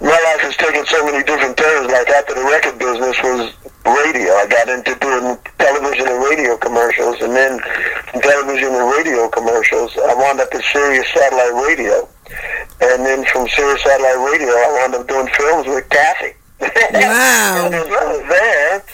my 0.00 0.14
life 0.14 0.40
has 0.46 0.56
taken 0.56 0.86
so 0.86 1.04
many 1.04 1.24
different 1.24 1.56
turns. 1.56 1.90
Like 1.90 2.08
after 2.08 2.34
the 2.34 2.44
record 2.44 2.78
business 2.78 3.16
was 3.22 3.52
radio, 3.84 4.30
I 4.38 4.46
got 4.46 4.68
into 4.68 4.94
doing 5.02 5.36
television 5.58 6.06
and 6.06 6.22
radio 6.30 6.56
commercials, 6.56 7.16
and 7.20 7.34
then 7.34 7.58
from 8.10 8.20
television 8.22 8.70
and 8.74 8.86
radio 8.94 9.28
commercials, 9.28 9.90
I 9.98 10.14
wound 10.14 10.40
up 10.40 10.48
at 10.54 10.62
Sirius 10.72 11.06
Satellite 11.12 11.54
Radio, 11.66 12.08
and 12.80 13.04
then 13.04 13.24
from 13.26 13.48
Sirius 13.48 13.82
Satellite 13.82 14.22
Radio, 14.30 14.48
I 14.54 14.78
wound 14.78 14.94
up 14.94 15.08
doing 15.08 15.28
films 15.36 15.66
with 15.66 15.88
Kathy. 15.90 16.34
Wow. 16.90 17.62
and 17.66 17.74
as 17.74 17.86
well 17.88 18.20
as 18.20 18.28
there, 18.28 18.84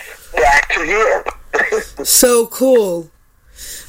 back 0.42 0.68
to 0.74 0.84
here. 0.84 1.24
So 2.04 2.46
cool. 2.48 3.10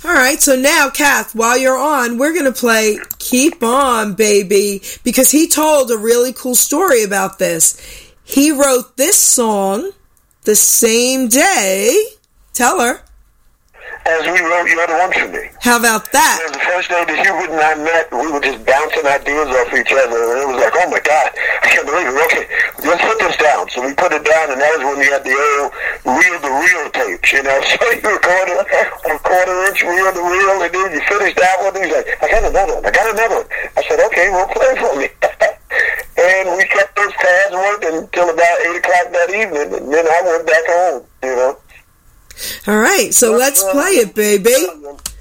All 0.06 0.14
right, 0.14 0.40
so 0.40 0.56
now, 0.56 0.92
Kath, 0.92 1.34
while 1.34 1.58
you're 1.58 1.80
on, 1.80 2.20
we're 2.20 2.32
going 2.32 2.46
to 2.46 2.52
play 2.52 3.00
Keep 3.18 3.64
On, 3.64 4.14
Baby, 4.14 4.84
because 5.04 5.32
he 5.32 5.48
told 5.48 5.90
a 5.90 5.98
really 5.98 6.32
cool 6.32 6.54
story 6.54 7.02
about 7.02 7.40
this. 7.40 7.76
He 8.24 8.52
wrote 8.52 8.98
this 8.98 9.18
song 9.18 9.90
the 10.44 10.56
same 10.56 11.28
day. 11.28 12.06
Tell 12.54 12.80
her. 12.82 13.02
As 14.06 14.22
we 14.22 14.38
wrote 14.38 14.70
You're 14.70 14.86
the 14.86 15.02
One 15.02 15.14
for 15.18 15.30
Me. 15.34 15.50
How 15.66 15.82
about 15.82 16.14
that? 16.14 16.38
was 16.46 16.54
the 16.54 16.62
first 16.62 16.94
day 16.94 17.02
that 17.10 17.18
Hubert 17.26 17.50
and 17.50 17.58
I 17.58 17.74
met, 17.74 18.06
we 18.14 18.30
were 18.30 18.38
just 18.38 18.62
bouncing 18.62 19.02
ideas 19.02 19.50
off 19.50 19.74
each 19.74 19.90
other, 19.90 20.14
and 20.30 20.46
it 20.46 20.48
was 20.54 20.62
like, 20.62 20.78
oh 20.78 20.94
my 20.94 21.02
God, 21.02 21.34
I 21.34 21.68
can't 21.74 21.90
believe 21.90 22.14
it. 22.14 22.18
Okay, 22.30 22.46
let's 22.86 23.02
put 23.02 23.18
this 23.18 23.34
down. 23.42 23.66
So 23.74 23.82
we 23.82 23.98
put 23.98 24.14
it 24.14 24.22
down, 24.22 24.54
and 24.54 24.62
that 24.62 24.72
was 24.78 24.94
when 24.94 24.98
we 25.02 25.10
had 25.10 25.26
the 25.26 25.34
old 25.34 25.74
reel-to-reel 26.06 26.86
tapes, 26.94 27.34
you 27.34 27.42
know. 27.42 27.58
So 27.66 27.82
you 27.82 28.06
record 28.06 28.46
on 28.54 28.62
a 29.10 29.18
quarter-inch 29.26 29.82
reel-to-reel, 29.82 30.58
and 30.62 30.70
then 30.70 30.90
you 30.94 31.02
finish 31.10 31.34
that 31.42 31.58
one, 31.66 31.74
and 31.74 31.90
he's 31.90 31.94
like, 31.98 32.06
I 32.22 32.30
got 32.30 32.46
another 32.46 32.78
one, 32.78 32.86
I 32.86 32.92
got 32.94 33.10
another 33.10 33.42
one. 33.42 33.50
I 33.74 33.82
said, 33.90 34.06
okay, 34.06 34.30
well, 34.30 34.46
play 34.54 34.74
for 34.86 34.94
me. 35.02 35.10
and 36.22 36.46
we 36.54 36.62
kept 36.70 36.94
those 36.94 37.14
pads 37.18 37.58
working 37.58 38.06
until 38.06 38.30
about 38.30 38.58
8 38.70 38.86
o'clock 38.86 39.06
that 39.18 39.30
evening, 39.34 39.82
and 39.82 39.90
then 39.90 40.06
I 40.06 40.20
went 40.30 40.46
back 40.46 40.66
home, 40.70 41.02
you 41.26 41.36
know. 41.42 41.58
All 42.68 42.78
right, 42.78 43.14
so 43.14 43.38
let's 43.38 43.64
play 43.64 43.92
it, 43.92 44.16
baby. 44.16 44.54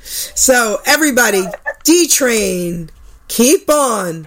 So, 0.02 0.80
everybody, 0.86 1.44
D 1.84 2.08
Train, 2.08 2.90
keep 3.28 3.68
on. 3.70 4.26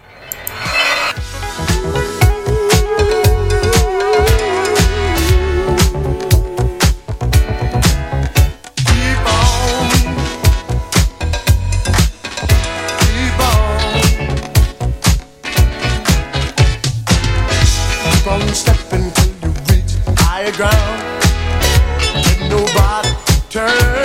Keep 20.57 20.97
turn 23.50 23.97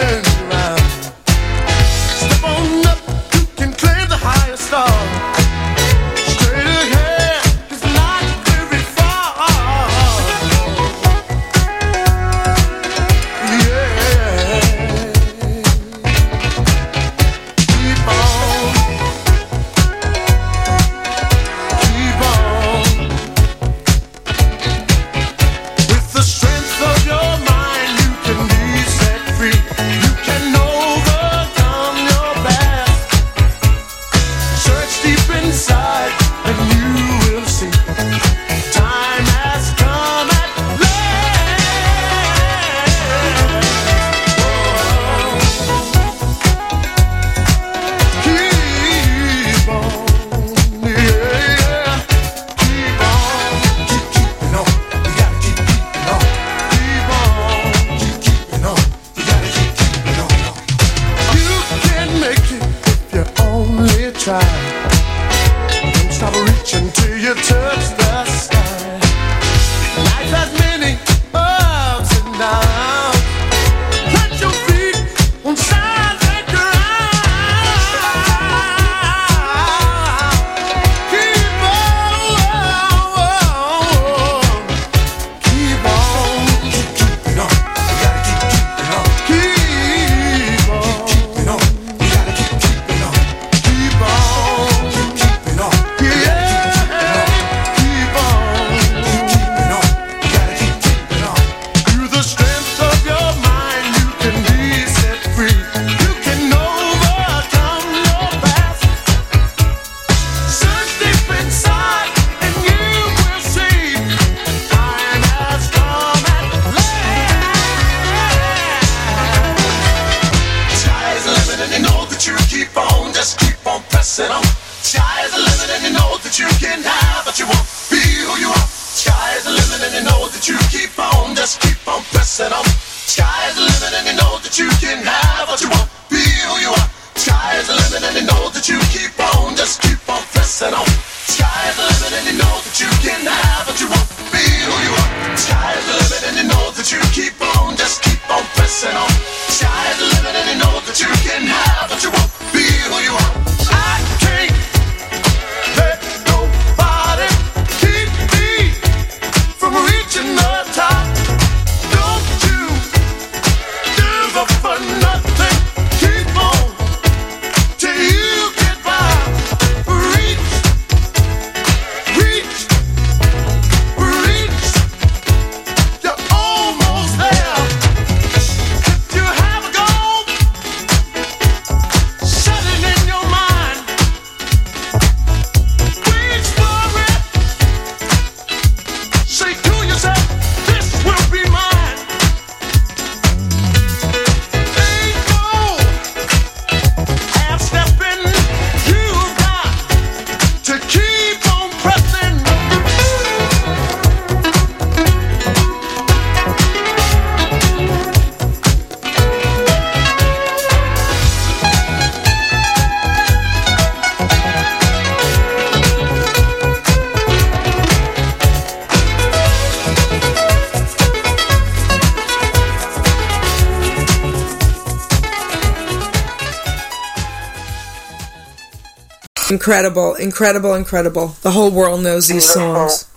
Incredible, 229.52 230.14
incredible, 230.14 230.74
incredible. 230.74 231.28
The 231.42 231.50
whole 231.50 231.70
world 231.70 232.02
knows 232.02 232.26
these 232.26 232.50
Beautiful. 232.54 232.88
songs. 232.88 233.10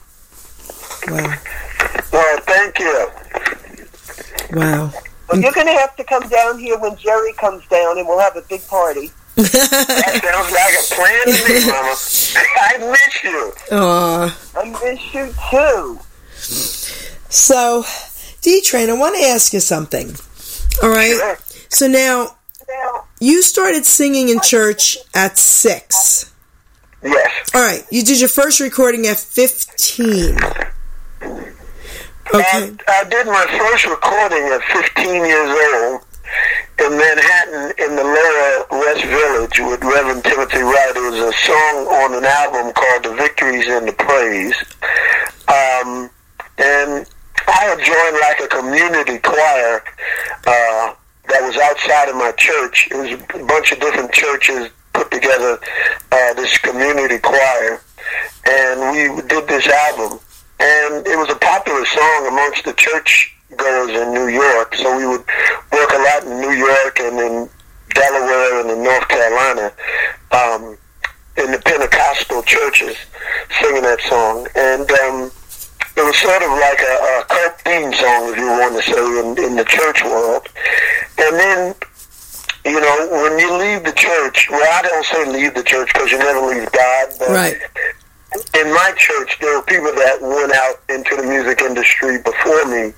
Wow. 1.08 1.34
Well, 2.12 2.40
thank 2.42 2.78
you. 2.78 3.10
Wow. 4.52 4.92
Well, 5.30 5.42
you're 5.42 5.54
going 5.54 5.68
to 5.68 5.74
have 5.74 5.96
to 5.96 6.04
come 6.04 6.28
down 6.28 6.60
here 6.60 6.78
when 6.78 6.98
Geri 6.98 7.32
comes 7.34 7.66
down, 7.68 7.98
and 7.98 8.06
we'll 8.06 8.20
have 8.20 8.36
a 8.36 8.42
big 8.50 8.68
party. 8.68 9.12
That 9.36 10.22
sounds 10.24 10.52
like 10.52 10.76
a 10.76 10.84
plan 10.96 11.26
to 11.26 11.32
me, 11.54 11.60
Mama. 11.68 11.96
I 12.60 12.78
miss 12.92 13.24
you. 13.24 13.54
Aw. 13.72 14.40
I 14.58 14.64
miss 14.84 15.14
you 15.14 15.34
too. 15.50 16.00
So, 17.30 17.84
D 18.42 18.62
Train, 18.62 18.90
I 18.90 18.94
want 18.94 19.16
to 19.16 19.24
ask 19.24 19.54
you 19.54 19.60
something. 19.62 20.16
All 20.84 20.90
right. 20.90 21.16
Sure. 21.16 21.38
So 21.70 21.88
now 21.88 21.98
Now, 21.98 22.36
you 23.20 23.42
started 23.42 23.86
singing 23.86 24.30
in 24.30 24.40
church 24.42 24.98
at 25.14 25.38
six. 25.38 26.34
Yes. 27.04 27.50
All 27.54 27.62
right. 27.62 27.84
You 27.92 28.04
did 28.04 28.20
your 28.20 28.30
first 28.30 28.60
recording 28.60 29.06
at 29.08 29.18
fifteen. 29.18 30.38
Okay. 32.34 32.42
I, 32.42 33.02
I 33.02 33.04
did 33.08 33.28
my 33.28 33.46
first 33.58 33.86
recording 33.86 34.44
at 34.52 34.62
15 34.74 35.26
years 35.26 35.50
old 35.50 36.02
in 36.80 36.98
Manhattan 36.98 37.72
in 37.78 37.96
the 37.96 38.04
lower 38.04 38.82
West 38.82 39.06
Village 39.06 39.60
with 39.60 39.84
Reverend 39.84 40.24
Timothy 40.24 40.60
Wright. 40.60 40.94
It 40.96 41.12
was 41.12 41.20
a 41.20 41.34
song 41.46 41.88
on 41.88 42.16
an 42.16 42.26
album 42.26 42.74
called 42.74 43.04
The 43.04 43.14
Victories 43.16 43.68
and 43.68 43.88
the 43.88 43.94
Praise. 43.94 44.56
Um, 45.48 46.10
and 46.58 47.06
I 47.48 47.62
had 47.70 47.80
joined 47.80 48.18
like 48.20 48.40
a 48.42 48.48
community 48.48 49.20
choir 49.20 49.84
uh, 50.48 50.94
that 51.28 51.42
was 51.42 51.58
outside 51.58 52.10
of 52.10 52.16
my 52.16 52.32
church. 52.38 52.88
It 52.92 52.96
was 52.96 53.12
a 53.12 53.46
bunch 53.46 53.72
of 53.72 53.80
different 53.80 54.12
churches 54.12 54.70
put 54.94 55.12
together 55.12 55.60
uh, 56.12 56.34
this 56.34 56.58
community 56.60 57.20
choir. 57.20 57.82
And 58.48 58.92
we 58.92 59.22
did 59.28 59.48
this 59.48 59.68
album 59.68 60.20
and 60.60 61.06
it 61.06 61.18
was 61.18 61.30
a 61.30 61.36
popular 61.36 61.86
song 61.86 62.28
amongst 62.28 62.64
the 62.64 62.74
church 62.74 63.36
goers 63.58 63.90
in 63.90 64.14
New 64.14 64.28
York. 64.28 64.76
So 64.76 64.96
we 64.98 65.06
would 65.06 65.24
work 65.72 65.92
a 65.92 66.00
lot 66.00 66.24
in 66.24 66.40
New 66.40 66.52
York 66.52 67.00
and 67.00 67.20
in 67.20 67.50
Delaware 67.94 68.62
and 68.62 68.72
in 68.72 68.84
North 68.84 69.08
Carolina, 69.08 69.74
um, 70.32 70.78
in 71.38 71.52
the 71.52 71.60
Pentecostal 71.60 72.42
churches, 72.44 72.96
singing 73.60 73.84
that 73.84 74.00
song. 74.02 74.48
And 74.56 74.90
um, 74.92 75.32
it 75.98 76.04
was 76.04 76.18
sort 76.18 76.42
of 76.44 76.50
like 76.60 76.80
a, 76.82 76.96
a 76.96 77.26
cult 77.28 77.62
theme 77.62 77.94
song, 77.94 78.32
if 78.34 78.38
you 78.38 78.48
want 78.48 78.76
to 78.76 78.84
say, 78.84 79.00
in, 79.20 79.52
in 79.52 79.56
the 79.56 79.66
church 79.66 80.04
world. 80.04 80.48
And 81.18 81.36
then 81.40 81.76
you 82.66 82.80
know, 82.82 83.08
when 83.12 83.38
you 83.38 83.56
leave 83.58 83.84
the 83.84 83.94
church, 83.94 84.48
well, 84.50 84.68
I 84.74 84.82
don't 84.82 85.06
say 85.06 85.26
leave 85.32 85.54
the 85.54 85.62
church 85.64 85.94
because 85.94 86.12
you 86.12 86.18
never 86.18 86.42
leave 86.48 86.72
God, 86.72 87.10
but 87.20 87.30
Right. 87.30 87.58
in 88.58 88.74
my 88.74 88.92
church, 88.98 89.38
there 89.40 89.56
were 89.56 89.62
people 89.64 89.94
that 89.94 90.18
went 90.20 90.52
out 90.52 90.82
into 90.90 91.16
the 91.16 91.24
music 91.30 91.62
industry 91.62 92.18
before 92.24 92.66
me, 92.66 92.92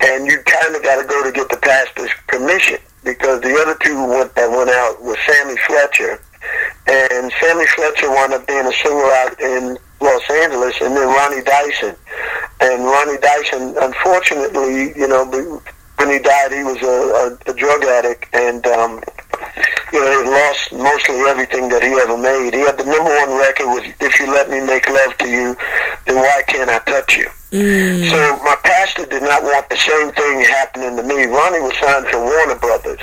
and 0.00 0.26
you 0.26 0.38
kind 0.44 0.74
of 0.74 0.82
got 0.82 1.00
to 1.00 1.06
go 1.06 1.22
to 1.22 1.30
get 1.30 1.48
the 1.48 1.56
pastor's 1.58 2.10
permission 2.26 2.78
because 3.04 3.40
the 3.42 3.54
other 3.54 3.76
two 3.84 4.04
went, 4.04 4.34
that 4.34 4.50
went 4.50 4.70
out 4.70 5.00
was 5.00 5.16
Sammy 5.28 5.56
Fletcher, 5.68 6.20
and 6.88 7.32
Sammy 7.40 7.66
Fletcher 7.66 8.10
wound 8.10 8.32
up 8.34 8.44
being 8.48 8.66
a 8.66 8.72
singer 8.72 9.10
out 9.22 9.40
in 9.40 9.78
Los 10.04 10.30
Angeles, 10.30 10.74
and 10.82 10.94
then 10.96 11.08
Ronnie 11.08 11.42
Dyson, 11.42 11.96
and 12.60 12.84
Ronnie 12.84 13.18
Dyson, 13.18 13.74
unfortunately, 13.80 14.92
you 14.94 15.08
know, 15.08 15.24
when 15.96 16.10
he 16.10 16.18
died, 16.18 16.52
he 16.52 16.62
was 16.62 16.80
a, 16.82 16.96
a, 17.48 17.50
a 17.50 17.54
drug 17.54 17.82
addict, 17.84 18.28
and 18.34 18.66
um, 18.66 19.02
you 19.92 20.00
know, 20.00 20.22
he 20.22 20.28
lost 20.28 20.72
mostly 20.72 21.16
everything 21.30 21.68
that 21.70 21.82
he 21.82 21.90
ever 22.04 22.18
made. 22.18 22.52
He 22.52 22.60
had 22.60 22.76
the 22.76 22.84
number 22.84 23.10
one 23.10 23.38
record 23.38 23.66
was 23.66 23.84
"If 24.00 24.20
You 24.20 24.26
Let 24.26 24.50
Me 24.50 24.60
Make 24.60 24.88
Love 24.88 25.16
to 25.18 25.28
You, 25.28 25.56
Then 26.06 26.16
Why 26.16 26.42
Can't 26.48 26.68
I 26.68 26.78
Touch 26.80 27.16
You." 27.16 27.28
So 28.10 28.18
my 28.42 28.56
pastor 28.64 29.06
did 29.06 29.22
not 29.22 29.42
want 29.42 29.68
the 29.70 29.76
same 29.78 30.10
thing 30.12 30.40
happening 30.44 30.96
to 30.96 31.02
me. 31.02 31.24
Ronnie 31.26 31.60
was 31.62 31.74
signed 31.78 32.06
to 32.10 32.18
Warner 32.18 32.58
Brothers, 32.58 33.00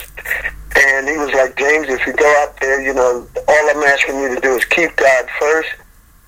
and 0.76 1.08
he 1.08 1.18
was 1.18 1.32
like, 1.34 1.56
"James, 1.58 1.88
if 1.88 2.06
you 2.06 2.14
go 2.14 2.30
out 2.44 2.60
there, 2.60 2.82
you 2.82 2.94
know, 2.94 3.26
all 3.48 3.70
I'm 3.70 3.84
asking 3.84 4.20
you 4.20 4.36
to 4.36 4.42
do 4.42 4.56
is 4.56 4.66
keep 4.66 4.94
God 4.98 5.26
first, 5.40 5.70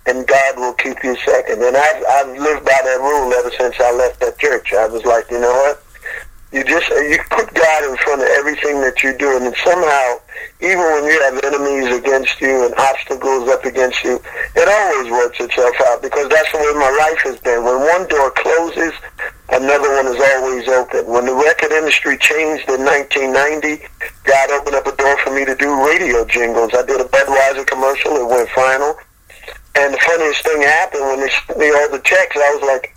and 0.06 0.28
God 0.28 0.58
will 0.58 0.74
keep 0.74 1.04
you 1.04 1.16
second. 1.26 1.64
And 1.64 1.78
I've 1.78 2.04
I've 2.10 2.38
lived 2.38 2.66
by 2.66 2.80
that 2.84 3.00
rule 3.00 3.34
ever 3.34 3.52
since 3.58 3.76
I 3.80 3.92
left 3.92 4.20
that 4.20 4.38
church. 4.38 4.74
I 4.74 4.88
was 4.88 5.04
like, 5.06 5.30
you 5.32 5.40
know 5.40 5.54
what? 5.54 5.84
You 6.54 6.64
just 6.64 6.88
you 6.90 7.18
put 7.32 7.52
God 7.56 7.82
in 7.90 7.98
front 7.98 8.22
of 8.22 8.28
everything 8.38 8.80
that 8.82 9.02
you're 9.02 9.18
doing, 9.18 9.42
and 9.42 9.56
somehow, 9.66 10.22
even 10.62 10.86
when 10.86 11.10
you 11.10 11.18
have 11.26 11.42
enemies 11.42 11.90
against 11.98 12.40
you 12.40 12.70
and 12.70 12.76
obstacles 12.78 13.50
up 13.50 13.66
against 13.66 14.04
you, 14.04 14.22
it 14.54 14.68
always 14.70 15.10
works 15.10 15.42
itself 15.42 15.74
out 15.90 16.06
because 16.06 16.30
that's 16.30 16.52
the 16.52 16.62
way 16.62 16.74
my 16.78 16.94
life 16.94 17.22
has 17.26 17.42
been. 17.42 17.66
When 17.66 17.82
one 17.82 18.06
door 18.06 18.30
closes, 18.38 18.94
another 19.50 19.98
one 19.98 20.06
is 20.14 20.22
always 20.22 20.70
open. 20.70 21.10
When 21.10 21.26
the 21.26 21.34
record 21.34 21.74
industry 21.74 22.22
changed 22.22 22.70
in 22.70 22.86
1990, 22.86 23.90
God 24.22 24.52
opened 24.54 24.78
up 24.78 24.86
a 24.86 24.94
door 24.94 25.18
for 25.26 25.34
me 25.34 25.50
to 25.50 25.58
do 25.58 25.74
radio 25.90 26.22
jingles. 26.22 26.70
I 26.78 26.86
did 26.86 27.02
a 27.02 27.10
Budweiser 27.10 27.66
commercial. 27.66 28.14
It 28.22 28.30
went 28.30 28.50
final. 28.54 28.94
And 29.76 29.94
the 29.94 30.00
funniest 30.06 30.46
thing 30.46 30.62
happened 30.62 31.02
when 31.02 31.20
they 31.20 31.30
sent 31.30 31.58
me 31.58 31.74
all 31.74 31.90
the 31.90 32.02
checks, 32.06 32.38
I 32.38 32.54
was 32.54 32.62
like, 32.62 32.94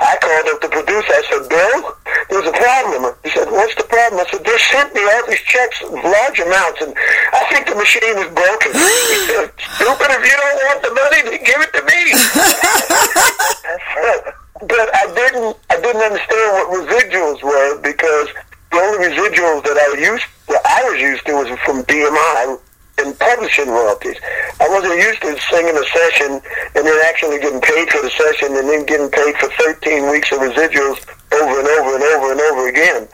I 0.00 0.16
called 0.20 0.48
up 0.52 0.60
the 0.64 0.68
producer. 0.72 1.12
I 1.12 1.22
said, 1.28 1.44
Bill, 1.48 1.92
there's 2.32 2.48
a 2.48 2.56
problem. 2.56 3.12
He 3.24 3.30
said, 3.36 3.48
what's 3.52 3.74
the 3.76 3.84
problem? 3.84 4.20
I 4.20 4.24
said, 4.32 4.44
they 4.44 4.58
sent 4.72 4.94
me 4.96 5.02
all 5.04 5.26
these 5.28 5.40
checks, 5.44 5.82
large 5.92 6.40
amounts, 6.40 6.80
and 6.80 6.96
I 7.36 7.44
think 7.52 7.68
the 7.68 7.76
machine 7.76 8.16
is 8.16 8.32
broken. 8.32 8.72
he 8.72 9.18
said, 9.28 9.52
stupid, 9.76 10.08
if 10.12 10.24
you 10.24 10.36
don't 10.40 10.60
want 10.68 10.80
the 10.84 10.92
money, 10.96 11.20
then 11.24 11.40
give 11.44 11.60
it 11.60 11.72
to 11.76 11.82
me. 11.84 12.00
but 14.72 14.88
I 14.92 15.04
didn't, 15.12 15.56
I 15.68 15.76
didn't 15.84 16.04
understand 16.04 16.48
what 16.56 16.66
residuals 16.80 17.44
were 17.44 17.76
because 17.84 18.28
the 18.72 18.80
only 18.80 19.04
residuals 19.08 19.64
that 19.68 19.76
I 19.76 20.00
used, 20.00 20.24
that 20.48 20.64
I 20.64 20.80
was 20.88 20.96
used 21.00 21.26
to 21.28 21.44
was 21.44 21.52
from 21.64 21.84
BMI 21.84 22.56
and 23.00 23.18
publishing 23.18 23.68
royalties. 23.68 24.16
I 24.60 24.68
wasn't 24.68 24.96
used 24.96 25.20
to 25.22 25.38
singing 25.50 25.76
a 25.76 25.86
session 25.86 26.40
and 26.76 26.82
then 26.86 26.98
actually 27.06 27.38
getting 27.40 27.60
paid 27.60 27.88
for 27.90 28.02
the 28.02 28.10
session 28.10 28.56
and 28.56 28.68
then 28.68 28.86
getting 28.86 29.10
paid 29.10 29.34
for 29.36 29.48
13 29.58 30.10
weeks 30.10 30.32
of 30.32 30.38
residuals 30.38 31.00
over 31.32 31.58
and 31.58 31.68
over 31.68 31.94
and 31.94 32.04
over 32.04 32.32
and 32.32 32.40
over 32.40 32.68
again. 32.68 33.08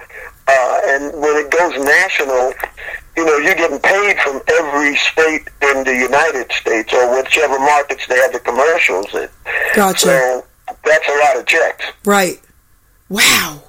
Uh, 0.48 0.80
and 0.86 1.12
when 1.20 1.34
it 1.36 1.50
goes 1.50 1.74
national, 1.84 2.52
you 3.16 3.24
know, 3.24 3.36
you're 3.38 3.54
getting 3.54 3.80
paid 3.80 4.16
from 4.20 4.40
every 4.48 4.96
state 4.96 5.48
in 5.62 5.84
the 5.84 5.96
United 5.96 6.50
States 6.52 6.92
or 6.92 7.16
whichever 7.16 7.58
markets 7.58 8.06
they 8.06 8.16
have 8.16 8.32
the 8.32 8.40
commercials 8.40 9.12
in. 9.14 9.28
Gotcha. 9.74 10.06
So 10.06 10.46
that's 10.84 11.08
a 11.08 11.18
lot 11.24 11.36
of 11.38 11.46
checks. 11.46 11.86
Right. 12.04 12.40
Wow. 13.08 13.62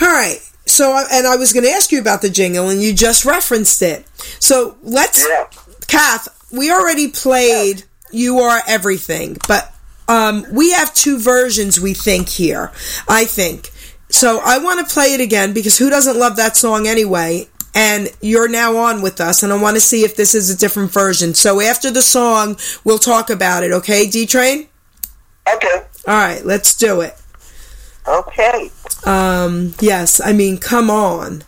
All 0.00 0.08
right. 0.08 0.40
So, 0.68 0.92
I- 0.92 1.06
and 1.12 1.26
I 1.26 1.36
was 1.36 1.52
going 1.52 1.64
to 1.64 1.70
ask 1.72 1.90
you 1.92 2.00
about 2.00 2.22
the 2.22 2.30
jingle, 2.30 2.68
and 2.68 2.82
you 2.82 2.92
just 2.92 3.24
referenced 3.24 3.82
it. 3.82 4.06
So 4.38 4.76
let's, 4.82 5.24
Yeah. 5.28 5.44
Kath, 5.86 6.28
we 6.52 6.70
already 6.70 7.08
played 7.08 7.84
"You 8.12 8.40
Are 8.40 8.62
Everything," 8.66 9.36
but 9.48 9.72
um, 10.08 10.44
we 10.52 10.72
have 10.72 10.94
two 10.94 11.18
versions. 11.18 11.80
We 11.80 11.94
think 11.94 12.28
here. 12.28 12.70
I 13.08 13.24
think. 13.24 13.70
So 14.10 14.40
I 14.42 14.58
want 14.58 14.86
to 14.86 14.92
play 14.92 15.12
it 15.14 15.20
again 15.20 15.52
because 15.52 15.76
who 15.76 15.90
doesn't 15.90 16.16
love 16.18 16.36
that 16.36 16.56
song 16.56 16.86
anyway? 16.86 17.48
And 17.74 18.08
you're 18.22 18.48
now 18.48 18.76
on 18.78 19.02
with 19.02 19.20
us, 19.20 19.42
and 19.42 19.52
I 19.52 19.56
want 19.60 19.76
to 19.76 19.80
see 19.80 20.02
if 20.04 20.16
this 20.16 20.34
is 20.34 20.48
a 20.50 20.56
different 20.56 20.90
version. 20.90 21.34
So 21.34 21.60
after 21.60 21.90
the 21.90 22.00
song, 22.02 22.56
we'll 22.84 22.98
talk 22.98 23.28
about 23.30 23.62
it. 23.62 23.72
Okay, 23.72 24.06
D 24.08 24.26
Train. 24.26 24.66
Okay. 25.54 25.82
All 26.06 26.14
right, 26.14 26.44
let's 26.44 26.74
do 26.76 27.02
it. 27.02 27.14
Okay. 28.06 28.70
Um, 29.04 29.74
yes, 29.80 30.20
I 30.20 30.32
mean, 30.32 30.58
come 30.58 30.90
on. 30.90 31.44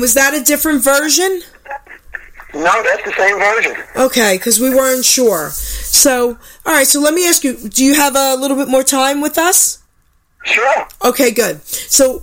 Was 0.00 0.14
that 0.14 0.34
a 0.34 0.42
different 0.42 0.82
version? 0.82 1.42
No, 2.54 2.82
that's 2.84 3.04
the 3.04 3.12
same 3.16 3.38
version. 3.38 3.76
Okay, 3.96 4.36
because 4.36 4.60
we 4.60 4.70
weren't 4.70 5.04
sure. 5.04 5.50
So, 5.50 6.38
all 6.64 6.72
right. 6.72 6.86
So 6.86 7.00
let 7.00 7.12
me 7.12 7.28
ask 7.28 7.42
you: 7.42 7.56
Do 7.56 7.84
you 7.84 7.94
have 7.94 8.14
a 8.14 8.36
little 8.36 8.56
bit 8.56 8.68
more 8.68 8.84
time 8.84 9.20
with 9.20 9.38
us? 9.38 9.82
Sure. 10.44 10.86
Okay, 11.04 11.32
good. 11.32 11.62
So, 11.64 12.20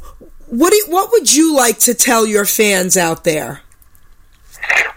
what 0.47 0.69
do 0.71 0.77
you, 0.77 0.85
what 0.87 1.11
would 1.11 1.33
you 1.33 1.55
like 1.55 1.79
to 1.79 1.93
tell 1.93 2.25
your 2.25 2.45
fans 2.45 2.95
out 2.95 3.23
there? 3.23 3.61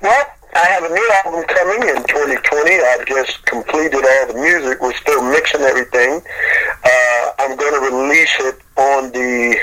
Well, 0.03 0.27
I 0.55 0.67
have 0.69 0.85
a 0.85 0.89
new 0.89 1.13
album 1.25 1.45
coming 1.49 1.89
in 1.89 1.97
2020. 2.05 2.71
I've 2.75 3.07
just 3.07 3.45
completed 3.47 4.05
all 4.05 4.27
the 4.29 4.35
music. 4.35 4.81
We're 4.81 4.95
still 4.95 5.23
mixing 5.31 5.63
everything. 5.63 6.21
Uh, 6.85 7.31
I'm 7.41 7.57
going 7.57 7.75
to 7.75 7.97
release 7.97 8.35
it 8.41 8.61
on 8.77 9.11
the 9.11 9.59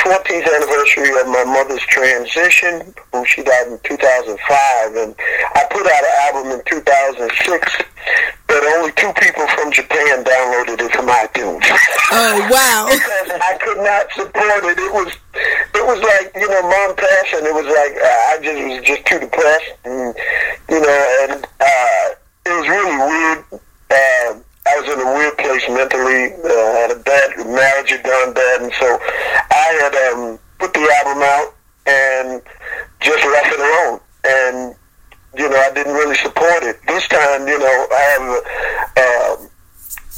14th 0.00 0.48
anniversary 0.48 1.12
of 1.20 1.28
my 1.28 1.44
mother's 1.44 1.82
transition, 1.82 2.94
who 3.12 3.24
she 3.26 3.42
died 3.42 3.68
in 3.68 3.78
2005. 3.84 4.96
And 4.96 5.14
I 5.54 5.62
put 5.70 5.84
out 5.84 6.02
an 6.04 6.16
album 6.24 6.52
in 6.56 6.62
2006, 6.64 7.82
but 8.46 8.64
only 8.76 8.92
two 8.92 9.12
people 9.20 9.46
from 9.48 9.70
Japan 9.72 10.24
downloaded 10.24 10.80
it 10.80 10.92
from 10.92 11.06
iTunes. 11.06 11.60
Oh 12.12 12.48
wow! 12.48 12.88
because 12.92 13.28
I 13.44 13.58
could 13.60 13.78
not 13.84 14.10
support 14.12 14.64
it. 14.72 14.78
It 14.78 14.92
was, 14.92 15.12
it 15.36 15.84
was 15.84 16.00
like 16.00 16.32
you 16.34 16.48
know, 16.48 16.62
mom 16.62 16.96
passed, 16.96 17.34
and 17.36 17.46
it 17.46 17.54
was 17.54 17.68
like 17.68 17.94
uh, 18.00 18.32
I 18.32 18.38
just 18.40 18.56
was 18.56 18.80
just 18.82 19.04
too 19.06 19.20
depressed, 19.20 19.72
and 19.84 20.14
you 20.70 20.80
know, 20.80 21.28
and 21.28 21.44
uh, 21.60 22.06
it 22.46 22.54
was 22.56 22.68
really 22.68 22.96
weird. 22.96 23.44
Uh, 23.90 24.40
was 24.80 24.94
in 24.94 25.00
a 25.00 25.12
weird 25.14 25.36
place 25.36 25.64
mentally. 25.68 26.32
Uh, 26.40 26.72
had 26.80 26.90
a 26.90 27.00
bad 27.00 27.36
marriage 27.46 27.90
had 27.90 28.02
gone 28.02 28.32
bad, 28.32 28.62
and 28.62 28.72
so 28.80 28.98
I 29.52 29.68
had 29.84 29.94
um, 30.12 30.38
put 30.58 30.72
the 30.72 30.84
album 31.04 31.22
out 31.22 31.54
and 31.86 32.42
just 33.00 33.22
left 33.24 33.52
it 33.52 33.60
alone. 33.60 34.00
And 34.24 34.76
you 35.36 35.48
know, 35.48 35.56
I 35.56 35.70
didn't 35.74 35.94
really 35.94 36.16
support 36.16 36.64
it. 36.64 36.80
This 36.88 37.06
time, 37.08 37.46
you 37.46 37.58
know, 37.58 37.86
I 37.92 38.04
have 38.16 38.26
uh, 38.96 39.32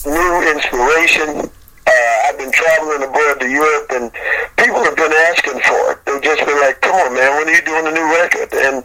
new 0.07 0.35
inspiration. 0.55 1.51
Uh, 1.87 2.17
I've 2.27 2.39
been 2.39 2.53
traveling 2.53 3.03
abroad 3.03 3.41
to 3.41 3.49
Europe, 3.51 3.91
and 3.91 4.13
people 4.57 4.83
have 4.85 4.97
been 4.97 5.13
asking 5.35 5.61
for 5.67 5.93
it. 5.93 5.99
They've 6.07 6.23
just 6.23 6.47
been 6.47 6.61
like, 6.61 6.81
"Come 6.81 6.95
on, 6.95 7.15
man, 7.15 7.37
when 7.37 7.49
are 7.49 7.57
you 7.57 7.63
doing 7.67 7.87
a 7.87 7.91
new 7.91 8.09
record?" 8.15 8.49
And 8.55 8.85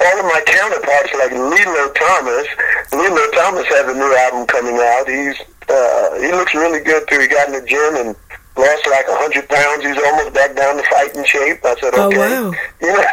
all 0.00 0.16
of 0.20 0.26
my 0.26 0.42
counterparts, 0.46 1.12
like 1.18 1.32
Lillo 1.32 1.84
Thomas, 1.92 2.46
Lillo 2.92 3.24
Thomas 3.32 3.66
has 3.68 3.84
a 3.88 3.94
new 3.96 4.12
album 4.28 4.46
coming 4.46 4.76
out. 4.76 5.04
He's 5.08 5.36
uh, 5.68 6.18
he 6.20 6.32
looks 6.32 6.54
really 6.54 6.80
good 6.80 7.06
too. 7.08 7.20
He 7.20 7.28
got 7.28 7.48
in 7.48 7.54
the 7.54 7.66
gym 7.66 7.94
and 7.96 8.16
lost 8.56 8.84
like 8.90 9.06
a 9.06 9.16
hundred 9.20 9.48
pounds. 9.48 9.84
He's 9.84 9.98
almost 10.02 10.34
back 10.34 10.56
down 10.56 10.76
to 10.76 10.82
fighting 10.90 11.24
shape. 11.24 11.64
I 11.64 11.74
said, 11.80 11.94
Oh, 11.94 12.08
"Okay." 12.08 12.18
wow. 12.18 12.52
You 12.80 12.92
know, 12.92 13.04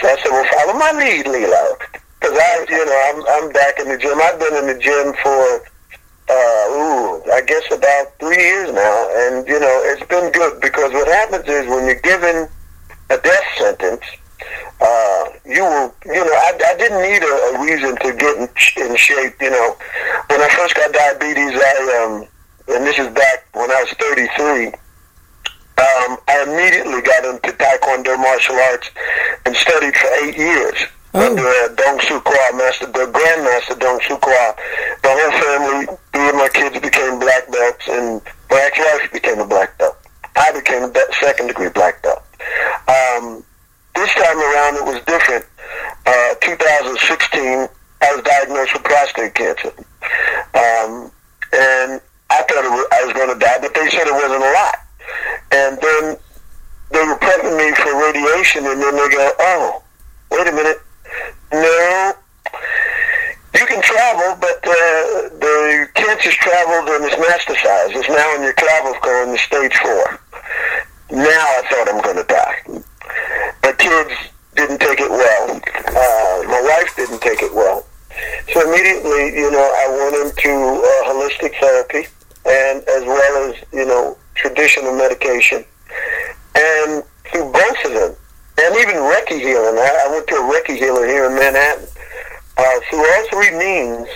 so 0.00 0.04
I 0.10 0.16
said, 0.20 0.30
"Well, 0.30 0.46
follow 0.52 0.74
my 0.78 0.92
lead, 0.98 1.26
Lillo." 1.26 1.78
Because 2.20 2.36
I, 2.36 2.66
you 2.68 2.84
know, 2.84 2.98
I'm 3.08 3.18
I'm 3.44 3.52
back 3.52 3.78
in 3.78 3.88
the 3.88 3.96
gym. 3.96 4.18
I've 4.20 4.38
been 4.38 4.54
in 4.58 4.66
the 4.66 4.78
gym 4.78 5.14
for 5.22 5.62
uh, 6.28 6.64
ooh, 6.76 7.22
I 7.32 7.40
guess 7.46 7.62
about 7.72 8.12
three 8.20 8.36
years 8.36 8.72
now, 8.74 9.08
and 9.22 9.46
you 9.48 9.58
know, 9.58 9.76
it's 9.86 10.04
been 10.06 10.30
good 10.32 10.60
because 10.60 10.92
what 10.92 11.06
happens 11.08 11.48
is 11.48 11.66
when 11.70 11.86
you're 11.86 12.00
given 12.02 12.48
a 13.10 13.16
death 13.16 13.48
sentence, 13.56 14.02
uh, 14.80 15.24
you 15.44 15.62
will, 15.64 15.94
you 16.06 16.24
know, 16.24 16.32
I, 16.32 16.52
I 16.66 16.76
didn't 16.76 17.02
need 17.02 17.22
a, 17.22 17.34
a 17.50 17.64
reason 17.64 17.96
to 17.96 18.12
get 18.16 18.36
in, 18.36 18.48
in 18.90 18.96
shape. 18.96 19.34
You 19.40 19.50
know, 19.50 19.76
when 20.30 20.40
I 20.40 20.48
first 20.50 20.74
got 20.74 20.92
diabetes, 20.92 21.52
I 21.54 22.04
um, 22.04 22.28
and 22.74 22.86
this 22.86 22.98
is 22.98 23.08
back 23.14 23.46
when 23.54 23.70
I 23.70 23.82
was 23.82 23.90
33. 23.98 24.66
Um, 25.78 26.18
I 26.26 26.42
immediately 26.42 27.00
got 27.02 27.24
into 27.24 27.52
Taekwondo 27.52 28.18
martial 28.18 28.56
arts 28.56 28.90
and 29.46 29.54
studied 29.56 29.94
for 29.96 30.08
eight 30.24 30.36
years 30.36 30.74
Oh. 31.14 31.24
under 31.30 31.40
uh, 31.42 31.68
Dong 31.74 31.98
Su 32.02 32.20
Kwa, 32.20 32.52
Master, 32.54 32.84
the 32.86 33.06
Grandmaster 33.10 33.78
Dong 33.80 33.98
Su 34.06 34.18
Kwa. 34.18 34.54
The 35.02 35.08
whole 35.08 35.32
family, 35.40 35.86
three 36.12 36.28
of 36.28 36.34
my 36.34 36.48
kids 36.52 36.78
became 36.80 37.18
black 37.18 37.50
belts, 37.50 37.88
and 37.88 38.20
my 38.50 38.60
ex-wife 38.60 39.10
became 39.12 39.38
a 39.40 39.46
black 39.46 39.78
belt. 39.78 39.96
I 40.36 40.52
became 40.52 40.82
a 40.84 40.92
second 41.18 41.46
degree 41.46 41.70
black 41.70 42.02
belt. 42.02 42.22
Um, 42.88 43.42
this 43.98 44.14
time 44.14 44.38
around, 44.38 44.76
it 44.76 44.86
was 44.86 45.02
different. 45.04 45.44
Uh, 46.06 46.34
2016, 46.40 47.66
I 48.00 48.14
was 48.14 48.22
diagnosed 48.22 48.72
with 48.74 48.84
prostate 48.84 49.34
cancer. 49.34 49.74
Um, 50.54 51.10
and 51.50 52.00
I 52.30 52.38
thought 52.46 52.62
was, 52.70 52.86
I 52.92 53.04
was 53.04 53.12
going 53.14 53.32
to 53.34 53.38
die, 53.38 53.58
but 53.60 53.74
they 53.74 53.88
said 53.90 54.06
it 54.06 54.14
wasn't 54.14 54.44
a 54.46 54.52
lot. 54.54 54.76
And 55.50 55.72
then 55.82 56.04
they 56.94 57.02
were 57.02 57.18
prepping 57.18 57.58
me 57.58 57.74
for 57.74 57.90
radiation, 57.98 58.66
and 58.66 58.80
then 58.80 58.94
they 58.94 59.08
go, 59.10 59.32
oh, 59.40 59.82
wait 60.30 60.46
a 60.46 60.52
minute. 60.52 60.78
No, 61.52 62.12
you 63.58 63.66
can 63.66 63.82
travel, 63.82 64.36
but 64.40 64.62
uh, 64.62 65.32
the 65.42 65.88
cancer's 65.94 66.34
traveled 66.34 66.88
and 66.90 67.04
it's 67.04 67.16
metastasized. 67.16 67.96
It's 67.96 68.08
now 68.08 68.36
in 68.36 68.42
your 68.42 68.52
clavicle 68.52 69.22
in 69.24 69.32
the 69.32 69.38
stage 69.38 69.74
four. 69.76 70.20
Now 71.10 71.40
I 71.40 71.62
thought 71.70 71.88
I'm 71.88 72.02
going 72.02 72.16
to 72.16 72.24
die. 72.24 72.84
The 73.62 73.72
kids 73.78 74.14
didn't 74.54 74.80
take 74.80 75.00
it 75.00 75.10
well. 75.10 75.60
Uh, 75.88 76.48
my 76.48 76.60
wife 76.62 76.94
didn't 76.96 77.20
take 77.20 77.42
it 77.42 77.54
well. 77.54 77.84
So 78.52 78.62
immediately, 78.66 79.38
you 79.38 79.50
know, 79.50 79.62
I 79.62 79.86
went 79.90 80.16
into 80.16 80.50
uh, 80.50 81.12
holistic 81.12 81.54
therapy 81.60 82.08
and 82.46 82.82
as 82.88 83.04
well 83.04 83.50
as, 83.50 83.62
you 83.72 83.84
know, 83.84 84.16
traditional 84.34 84.96
medication. 84.96 85.64
And 86.54 87.04
through 87.30 87.52
both 87.52 87.84
of 87.84 87.92
them, 87.92 88.16
and 88.60 88.74
even 88.76 88.96
Reiki 88.96 89.38
healing, 89.38 89.78
I, 89.78 90.06
I 90.06 90.10
went 90.10 90.26
to 90.28 90.34
a 90.34 90.38
Reiki 90.38 90.76
healer 90.76 91.06
here 91.06 91.26
in 91.26 91.36
Manhattan. 91.36 91.86
Uh, 92.56 92.80
through 92.90 92.98
all 92.98 93.28
three 93.30 93.56
means, 93.56 94.08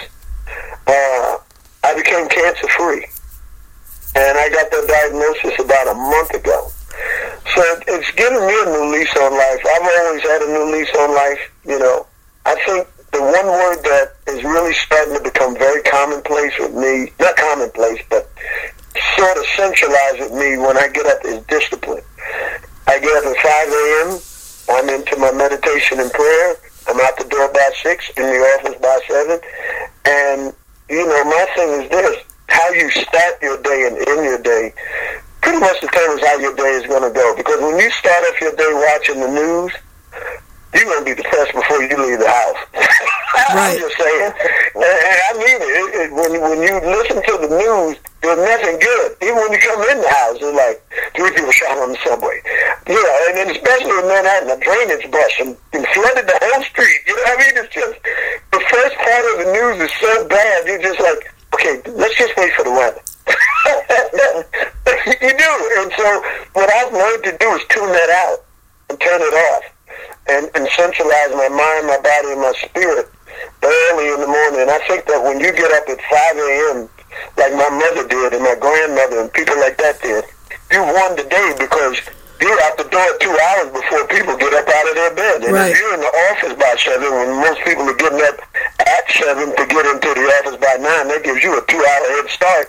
uh, 0.89 1.37
I 1.85 1.95
became 1.95 2.29
cancer 2.29 2.69
free. 2.77 3.07
And 4.17 4.37
I 4.37 4.49
got 4.49 4.71
that 4.71 4.87
diagnosis 4.89 5.65
about 5.65 5.89
a 5.89 5.95
month 5.95 6.35
ago. 6.35 6.72
So 7.55 7.63
it's 7.89 8.11
given 8.13 8.41
me 8.47 8.55
a 8.55 8.67
new 8.67 8.93
lease 8.93 9.15
on 9.17 9.33
life. 9.33 9.61
I've 9.67 9.83
always 9.83 10.23
had 10.23 10.43
a 10.43 10.49
new 10.49 10.73
lease 10.73 10.95
on 10.97 11.15
life. 11.15 11.43
You 11.65 11.79
know, 11.79 12.07
I 12.47 12.55
think 12.65 12.89
the 13.13 13.21
one 13.21 13.47
word 13.47 13.83
that 13.85 14.17
is 14.29 14.43
really 14.43 14.73
starting 14.73 15.15
to 15.17 15.23
become 15.23 15.55
very 15.55 15.83
commonplace 15.83 16.53
with 16.59 16.75
me, 16.75 17.13
not 17.21 17.37
commonplace, 17.37 18.01
but 18.09 18.31
sort 19.17 19.37
of 19.37 19.45
centralized 19.57 20.21
with 20.21 20.33
me 20.33 20.57
when 20.57 20.77
I 20.77 20.89
get 20.89 21.07
up 21.07 21.21
is 21.25 21.45
discipline. 21.45 22.03
I 22.87 22.99
get 22.99 23.13
up 23.21 23.29
at 23.29 23.37
5 23.37 23.69
a.m. 23.69 24.19
I'm 24.71 24.89
into 24.89 25.17
my 25.19 25.33
meditation 25.33 26.01
and 26.01 26.11
prayer. 26.11 26.57
I'm 26.89 27.01
out 27.01 27.17
the 27.19 27.29
door 27.29 27.53
by 27.53 27.71
6, 27.83 28.11
in 28.17 28.23
the 28.23 28.39
office 28.59 28.81
by 28.81 28.99
7. 29.09 29.41
And, 30.05 30.55
you 30.89 31.07
know, 31.07 31.25
my 31.25 31.47
thing 31.55 31.83
is 31.83 31.91
this. 31.91 32.25
How 32.49 32.71
you 32.71 32.91
start 32.91 33.41
your 33.41 33.61
day 33.63 33.87
and 33.87 33.97
end 33.97 34.25
your 34.25 34.43
day 34.43 34.75
pretty 35.53 35.69
much 35.69 35.81
determines 35.85 36.25
how 36.25 36.39
your 36.39 36.57
day 36.57 36.73
is 36.81 36.87
going 36.89 37.05
to 37.05 37.13
go. 37.13 37.37
Because 37.37 37.61
when 37.61 37.77
you 37.77 37.91
start 37.93 38.25
off 38.25 38.41
your 38.41 38.57
day 38.57 38.73
watching 38.73 39.21
the 39.21 39.29
news, 39.29 39.73
you're 40.73 40.89
going 40.89 41.05
to 41.05 41.09
be 41.13 41.13
depressed 41.13 41.53
before 41.53 41.85
you 41.85 41.93
leave 41.93 42.19
the 42.19 42.29
house. 42.29 42.63
Right. 43.53 43.75
I'm 43.75 43.81
just 43.81 43.97
saying. 43.97 44.33
And, 44.77 44.85
and 44.85 45.19
I 45.29 45.33
mean 45.41 45.59
it. 45.61 45.73
it, 45.73 45.89
it 46.05 46.09
when, 46.13 46.37
when 46.37 46.61
you 46.61 46.73
listen 46.85 47.17
to 47.17 47.35
the 47.41 47.49
news, 47.49 47.97
there's 48.21 48.39
nothing 48.39 48.77
good. 48.77 49.09
Even 49.25 49.37
when 49.41 49.53
you 49.57 49.61
come 49.61 49.81
in 49.89 50.05
the 50.05 50.09
house, 50.09 50.37
there's 50.37 50.53
like 50.57 50.79
three 51.17 51.33
people 51.33 51.51
shot 51.51 51.77
on 51.81 51.97
the 51.97 52.01
subway. 52.05 52.41
You 52.87 52.97
know, 52.97 53.17
and 53.29 53.35
then 53.37 53.49
especially 53.51 53.93
in 53.93 54.05
Manhattan, 54.05 54.53
a 54.53 54.59
drainage 54.61 55.05
bust 55.11 55.37
and, 55.41 55.57
and 55.73 55.85
flooded 55.97 56.29
the 56.29 56.39
whole 56.45 56.63
street. 56.65 57.01
You 57.09 57.17
know 57.17 57.25
what 57.25 57.33
I 57.33 57.41
mean? 57.41 57.55
It's 57.57 57.73
just, 57.73 57.97
the 58.53 58.63
first 58.69 58.95
part 59.01 59.25
of 59.33 59.35
the 59.45 59.49
news 59.53 59.77
is 59.81 59.93
so 60.01 60.13
bad, 60.29 60.69
you're 60.69 60.85
just 60.85 61.01
like, 61.01 61.21
okay, 61.57 61.75
let's 61.93 62.17
just 62.17 62.37
wait 62.37 62.53
for 62.53 62.65
the 62.65 62.73
weather. 62.73 63.01
You 65.23 65.33
do. 65.37 65.53
And 65.79 65.93
so 65.97 66.09
what 66.55 66.69
I've 66.71 66.93
learned 66.93 67.25
to 67.25 67.37
do 67.39 67.49
is 67.55 67.63
tune 67.69 67.93
that 67.93 68.11
out 68.11 68.45
and 68.91 69.01
turn 69.01 69.21
it 69.21 69.35
off 69.35 69.65
and, 70.29 70.51
and 70.55 70.69
centralize 70.77 71.33
my 71.35 71.49
mind, 71.49 71.87
my 71.87 72.01
body, 72.03 72.33
and 72.33 72.41
my 72.41 72.53
spirit 72.59 73.09
early 73.63 74.09
in 74.15 74.21
the 74.21 74.27
morning. 74.27 74.63
And 74.63 74.71
I 74.71 74.79
think 74.87 75.07
that 75.07 75.23
when 75.23 75.41
you 75.41 75.53
get 75.53 75.71
up 75.73 75.89
at 75.89 76.01
5 76.01 76.37
a.m., 76.37 76.89
like 77.37 77.53
my 77.53 77.69
mother 77.69 78.09
did 78.09 78.33
and 78.33 78.43
my 78.43 78.57
grandmother 78.59 79.21
and 79.21 79.33
people 79.33 79.57
like 79.61 79.77
that 79.79 80.01
did, 80.01 80.25
you 80.71 80.81
won 80.83 81.17
the 81.17 81.25
day 81.25 81.53
because 81.59 81.99
you're 82.43 82.61
out 82.67 82.77
the 82.77 82.89
door 82.91 83.07
two 83.21 83.31
hours 83.33 83.71
before 83.71 84.05
people 84.11 84.37
get 84.37 84.53
up 84.53 84.69
out 84.69 84.89
of 84.91 84.95
their 84.95 85.15
bed. 85.15 85.45
And 85.45 85.55
Right. 85.55 85.71
if 85.71 85.79
you're 85.79 85.95
in 85.95 86.01
the 86.01 86.15
office 86.31 86.55
by 86.59 86.75
7, 86.77 87.07
when 87.15 87.31
most 87.39 87.61
people 87.63 87.89
are 87.89 87.95
getting 87.95 88.23
up 88.23 88.43
at 88.83 89.05
7 89.13 89.55
to 89.55 89.65
get 89.67 89.87
into 89.87 90.11
the 90.15 90.27
office 90.43 90.57
by 90.59 90.77
9, 90.77 91.09
that 91.09 91.23
gives 91.23 91.43
you 91.43 91.57
a 91.57 91.63
two-hour 91.67 92.07
head 92.19 92.29
start 92.31 92.69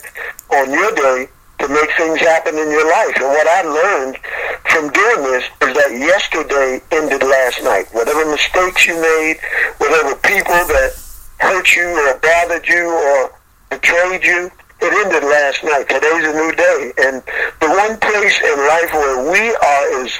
on 0.51 0.71
your 0.71 0.91
day 0.93 1.27
to 1.59 1.67
make 1.67 1.91
things 1.97 2.19
happen 2.19 2.57
in 2.57 2.69
your 2.69 2.87
life. 2.89 3.15
And 3.17 3.25
what 3.29 3.47
I 3.47 3.61
learned 3.63 4.17
from 4.65 4.89
doing 4.91 5.21
this 5.31 5.43
is 5.61 5.73
that 5.73 5.91
yesterday 5.97 6.81
ended 6.91 7.23
last 7.23 7.63
night. 7.63 7.87
Whatever 7.93 8.25
mistakes 8.29 8.85
you 8.85 8.95
made, 8.99 9.37
whatever 9.77 10.15
people 10.15 10.53
that 10.53 10.91
hurt 11.39 11.75
you 11.75 11.87
or 11.87 12.19
bothered 12.19 12.67
you 12.67 12.89
or 12.89 13.31
betrayed 13.69 14.23
you, 14.23 14.51
it 14.83 14.93
ended 15.05 15.23
last 15.23 15.63
night. 15.63 15.87
Today's 15.87 16.27
a 16.27 16.35
new 16.35 16.51
day. 16.51 16.91
And 17.07 17.23
the 17.63 17.71
one 17.71 17.95
place 18.03 18.35
in 18.43 18.57
life 18.67 18.91
where 18.91 19.31
we 19.31 19.43
are 19.55 20.03
as 20.03 20.11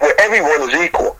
where 0.00 0.16
everyone 0.20 0.68
is 0.68 0.74
equal. 0.80 1.16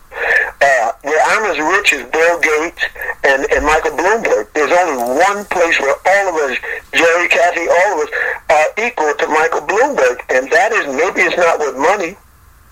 Uh, 0.61 0.91
where 1.03 1.21
I'm 1.29 1.45
as 1.53 1.59
rich 1.77 1.93
as 1.93 2.03
Bill 2.09 2.39
Gates 2.41 2.83
and, 3.23 3.45
and 3.53 3.65
Michael 3.65 3.93
Bloomberg. 3.93 4.51
There's 4.53 4.73
only 4.73 4.97
one 4.97 5.45
place 5.45 5.79
where 5.79 5.93
all 5.93 6.25
of 6.33 6.35
us, 6.49 6.57
Geri, 6.93 7.27
Kathy, 7.29 7.69
all 7.69 8.01
of 8.01 8.07
us, 8.07 8.11
are 8.49 8.85
equal 8.85 9.13
to 9.13 9.27
Michael 9.27 9.61
Bloomberg, 9.61 10.17
and 10.33 10.49
that 10.49 10.73
is 10.73 10.87
maybe 10.87 11.21
it's 11.21 11.37
not 11.37 11.59
with 11.59 11.77
money, 11.77 12.17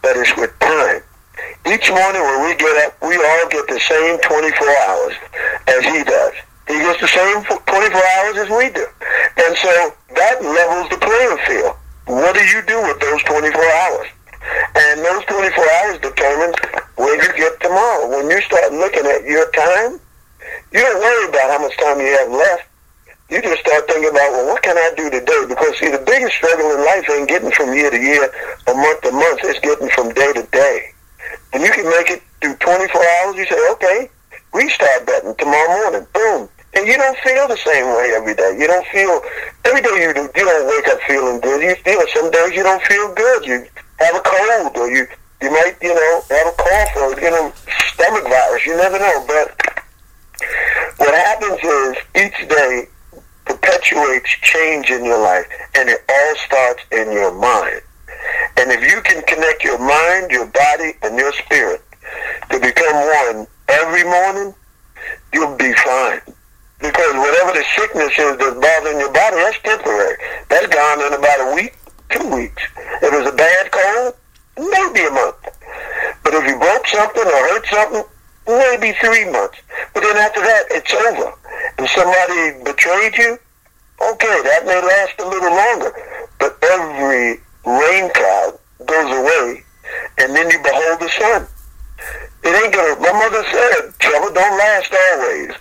but 0.02 0.18
it's 0.18 0.36
with 0.38 0.58
time. 0.60 1.02
Each 1.68 1.90
morning 1.90 2.22
when 2.22 2.50
we 2.50 2.56
get 2.56 2.88
up, 2.88 2.98
we 3.02 3.16
all 3.16 3.50
get 3.50 3.68
the 3.68 3.80
same 3.80 4.18
24 4.22 4.68
hours 4.90 5.14
as 5.68 5.86
he 5.86 6.04
does. 6.04 6.34
He 6.68 6.74
gets 6.82 7.00
the 7.00 7.08
same 7.08 7.44
24 7.46 7.62
hours 7.70 8.38
as 8.38 8.50
we 8.50 8.70
do. 8.74 8.86
And 9.38 9.54
so 9.58 9.94
that 10.18 10.42
levels 10.42 10.90
the 10.90 10.98
playing 10.98 11.38
field. 11.46 11.76
What 12.08 12.34
do 12.36 12.42
you 12.42 12.62
do 12.66 12.82
with 12.82 13.00
those 13.00 13.22
24 13.24 13.54
hours? 13.54 14.08
And 14.76 15.00
those 15.02 15.26
24 15.26 15.72
hours 15.82 15.98
determines 16.02 16.56
where 16.98 17.16
you 17.22 17.30
get 17.38 17.60
tomorrow. 17.62 18.10
When 18.10 18.30
you 18.30 18.42
start 18.42 18.74
looking 18.74 19.06
at 19.06 19.26
your 19.26 19.50
time, 19.52 20.00
you 20.72 20.82
don't 20.82 21.02
worry 21.02 21.30
about 21.30 21.50
how 21.50 21.62
much 21.62 21.78
time 21.78 22.00
you 22.00 22.14
have 22.18 22.32
left. 22.32 22.70
You 23.30 23.42
just 23.42 23.62
start 23.62 23.88
thinking 23.88 24.10
about, 24.10 24.32
well, 24.34 24.46
what 24.54 24.62
can 24.62 24.78
I 24.78 24.94
do 24.96 25.10
today? 25.10 25.46
Because, 25.50 25.78
see, 25.80 25.90
the 25.90 26.04
biggest 26.06 26.36
struggle 26.36 26.70
in 26.72 26.86
life 26.86 27.10
ain't 27.10 27.30
getting 27.30 27.52
from 27.52 27.74
year 27.74 27.90
to 27.90 27.98
year 27.98 28.30
or 28.68 28.76
month 28.76 29.02
to 29.02 29.12
month. 29.12 29.40
It's 29.44 29.60
getting 29.60 29.90
from 29.90 30.14
day 30.14 30.34
to 30.34 30.44
day. 30.52 30.94
And 31.54 31.64
you 31.64 31.72
can 31.72 31.90
make 31.90 32.12
it 32.12 32.22
through 32.42 32.56
24 32.58 33.02
hours. 33.02 33.36
You 33.36 33.46
say, 33.46 33.72
okay, 33.72 34.10
restart 34.54 35.06
button 35.08 35.36
tomorrow 35.38 35.90
morning. 35.90 36.08
Boom. 36.14 36.50
And 36.76 36.86
you 36.88 36.98
don't 36.98 37.18
feel 37.20 37.48
the 37.48 37.58
same 37.58 37.86
way 37.96 38.14
every 38.16 38.36
day. 38.36 38.56
You 38.60 38.68
don't 38.68 38.86
feel, 38.88 39.22
every 39.64 39.82
day 39.82 39.96
you, 40.04 40.14
do, 40.14 40.30
you 40.36 40.46
don't 40.46 40.68
wake 40.68 40.88
up 40.90 41.00
feeling 41.08 41.40
good. 41.40 41.62
You 41.64 41.76
feel, 41.76 42.04
some 42.14 42.30
days 42.32 42.52
you 42.52 42.64
don't 42.64 42.84
feel 42.84 43.14
good. 43.16 43.46
You 43.46 43.66
have 44.00 44.16
a 44.16 44.20
cold 44.20 44.78
or 44.78 44.92
you, 44.92 45.08
you 45.42 45.52
might, 45.52 45.76
you 45.82 45.96
know, 45.96 46.22
have 46.30 46.48
a 46.48 46.56
cough 46.58 46.96
or, 46.98 47.22
you 47.22 47.32
know, 47.32 47.54
stomach 47.94 48.24
virus. 48.24 48.66
You 48.66 48.76
never 48.76 49.00
know. 49.00 49.26
But 49.26 49.56
what 50.98 51.14
happens 51.14 51.60
is 51.64 51.96
each 52.16 52.50
day 52.50 52.88
perpetuates 53.46 54.30
change 54.42 54.90
in 54.90 55.06
your 55.06 55.20
life, 55.22 55.46
and 55.76 55.88
it 55.88 56.00
all 56.10 56.36
starts 56.46 56.84
in 56.92 57.12
your 57.12 57.34
mind. 57.34 57.82
And 58.58 58.72
if 58.72 58.82
you 58.82 59.02
can 59.02 59.24
connect 59.24 59.64
your 59.64 59.80
mind, 59.80 60.32
your 60.32 60.48
body, 60.48 60.94
and 61.04 61.18
your 61.18 61.32
spirit 61.34 61.82
to 62.50 62.60
become 62.60 62.96
one 62.96 63.48
every 63.70 64.04
morning, 64.04 64.54
you'll 65.34 65.56
be 65.56 65.74
fine. 65.74 66.22
Because 66.80 67.14
whatever 67.16 67.52
the 67.54 67.66
sickness 67.76 68.12
is 68.18 68.38
that's 68.38 68.60
bothering 68.60 69.00
your 69.00 69.12
body, 69.12 69.38
that's 69.38 69.60
temporary. 69.64 70.18
That's 70.50 70.68
gone 70.68 71.02
in 71.02 71.14
about 71.14 71.52
a 71.52 71.56
week, 71.56 71.76
two 72.10 72.28
weeks. 72.36 72.64
If 73.02 73.12
it's 73.14 73.30
a 73.32 73.36
bad 73.36 73.72
cold, 73.72 74.14
maybe 74.58 75.08
a 75.08 75.12
month. 75.12 75.40
But 76.24 76.34
if 76.34 76.44
you 76.48 76.60
broke 76.60 76.88
something 76.88 77.24
or 77.24 77.42
hurt 77.50 77.66
something, 77.68 78.04
maybe 78.48 78.92
three 79.00 79.26
months. 79.32 79.58
But 79.94 80.04
then 80.04 80.18
after 80.18 80.42
that, 80.42 80.64
it's 80.72 80.94
over. 80.94 81.32
And 81.78 81.88
somebody 81.90 82.64
betrayed 82.64 83.18
you, 83.18 83.40
okay, 84.12 84.38
that 84.44 84.66
may 84.66 84.82
last 84.82 85.20
a 85.20 85.28
little 85.28 85.56
longer. 85.56 85.92
But 86.40 86.58
every 86.62 87.40
rain 87.66 88.12
cloud 88.14 88.60
goes 88.86 89.12
away, 89.12 89.64
and 90.20 90.36
then 90.36 90.50
you 90.52 90.60
behold 90.62 91.00
the 91.00 91.10
sun. 91.10 91.48
It 92.44 92.64
ain't 92.64 92.74
gonna. 92.74 93.00
My 93.00 93.12
mother 93.12 93.44
said, 93.52 93.94
"Trouble 94.00 94.34
don't 94.34 94.58
last 94.58 94.94
always." 94.94 95.56